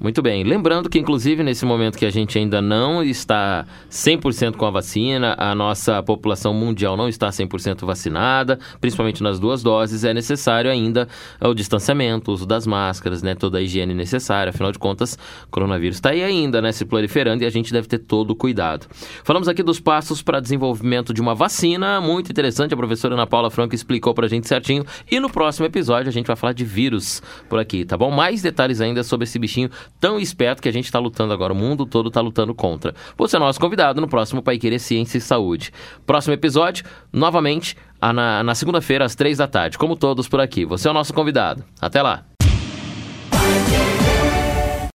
Muito 0.00 0.20
bem. 0.20 0.42
Lembrando 0.42 0.90
que, 0.90 0.98
inclusive, 0.98 1.42
nesse 1.42 1.64
momento 1.64 1.96
que 1.96 2.04
a 2.04 2.10
gente 2.10 2.36
ainda 2.36 2.60
não 2.60 3.02
está 3.02 3.64
100% 3.90 4.56
com 4.56 4.66
a 4.66 4.70
vacina, 4.70 5.34
a 5.38 5.54
nossa 5.54 6.02
população 6.02 6.52
mundial 6.52 6.96
não 6.96 7.08
está 7.08 7.28
100% 7.28 7.86
vacinada, 7.86 8.58
principalmente 8.80 9.22
nas 9.22 9.38
duas 9.38 9.62
doses, 9.62 10.04
é 10.04 10.12
necessário 10.12 10.70
ainda 10.70 11.08
o 11.40 11.54
distanciamento, 11.54 12.30
o 12.30 12.34
uso 12.34 12.44
das 12.44 12.66
máscaras, 12.66 13.22
né, 13.22 13.34
toda 13.34 13.58
a 13.58 13.62
higiene 13.62 13.94
necessária. 13.94 14.50
Afinal 14.50 14.72
de 14.72 14.78
contas, 14.78 15.16
o 15.46 15.50
coronavírus 15.50 15.96
está 15.96 16.10
aí 16.10 16.22
ainda, 16.22 16.60
né, 16.60 16.72
se 16.72 16.84
proliferando 16.84 17.44
e 17.44 17.46
a 17.46 17.50
gente 17.50 17.72
deve 17.72 17.86
ter 17.86 17.98
todo 17.98 18.32
o 18.32 18.36
cuidado. 18.36 18.86
Falamos 19.22 19.48
aqui 19.48 19.62
dos 19.62 19.80
passos 19.80 20.20
para 20.20 20.40
desenvolvimento 20.40 21.14
de 21.14 21.20
uma 21.22 21.34
vacina, 21.34 22.00
muito 22.00 22.30
interessante. 22.30 22.74
A 22.74 22.76
professora 22.76 23.14
Ana 23.14 23.26
Paula 23.26 23.48
Franco 23.48 23.74
explicou 23.74 24.12
para 24.12 24.26
a 24.26 24.28
gente 24.28 24.48
certinho. 24.48 24.84
E 25.10 25.20
no 25.20 25.30
próximo 25.30 25.64
episódio 25.64 26.08
a 26.08 26.12
gente 26.12 26.26
vai 26.26 26.36
falar 26.36 26.52
de 26.52 26.64
vírus 26.64 27.22
por 27.48 27.58
aqui, 27.58 27.84
tá 27.84 27.96
bom? 27.96 28.10
Mais 28.10 28.42
detalhes 28.42 28.80
ainda 28.80 29.02
sobre 29.02 29.24
esse 29.24 29.38
bichinho 29.38 29.70
tão 30.00 30.18
esperto 30.18 30.62
que 30.62 30.68
a 30.68 30.72
gente 30.72 30.86
está 30.86 30.98
lutando 30.98 31.32
agora. 31.32 31.52
O 31.52 31.56
mundo 31.56 31.86
todo 31.86 32.08
está 32.08 32.20
lutando 32.20 32.54
contra. 32.54 32.94
Você 33.16 33.36
é 33.36 33.38
nosso 33.38 33.60
convidado 33.60 34.00
no 34.00 34.08
próximo 34.08 34.42
Pai 34.42 34.58
Querer 34.58 34.78
Ciência 34.78 35.18
e 35.18 35.20
Saúde. 35.20 35.72
Próximo 36.06 36.34
episódio, 36.34 36.84
novamente, 37.12 37.76
na, 38.00 38.42
na 38.42 38.54
segunda-feira, 38.54 39.04
às 39.04 39.14
três 39.14 39.38
da 39.38 39.46
tarde. 39.46 39.78
Como 39.78 39.96
todos 39.96 40.28
por 40.28 40.40
aqui. 40.40 40.64
Você 40.64 40.88
é 40.88 40.90
o 40.90 40.94
nosso 40.94 41.14
convidado. 41.14 41.64
Até 41.80 42.02
lá. 42.02 42.33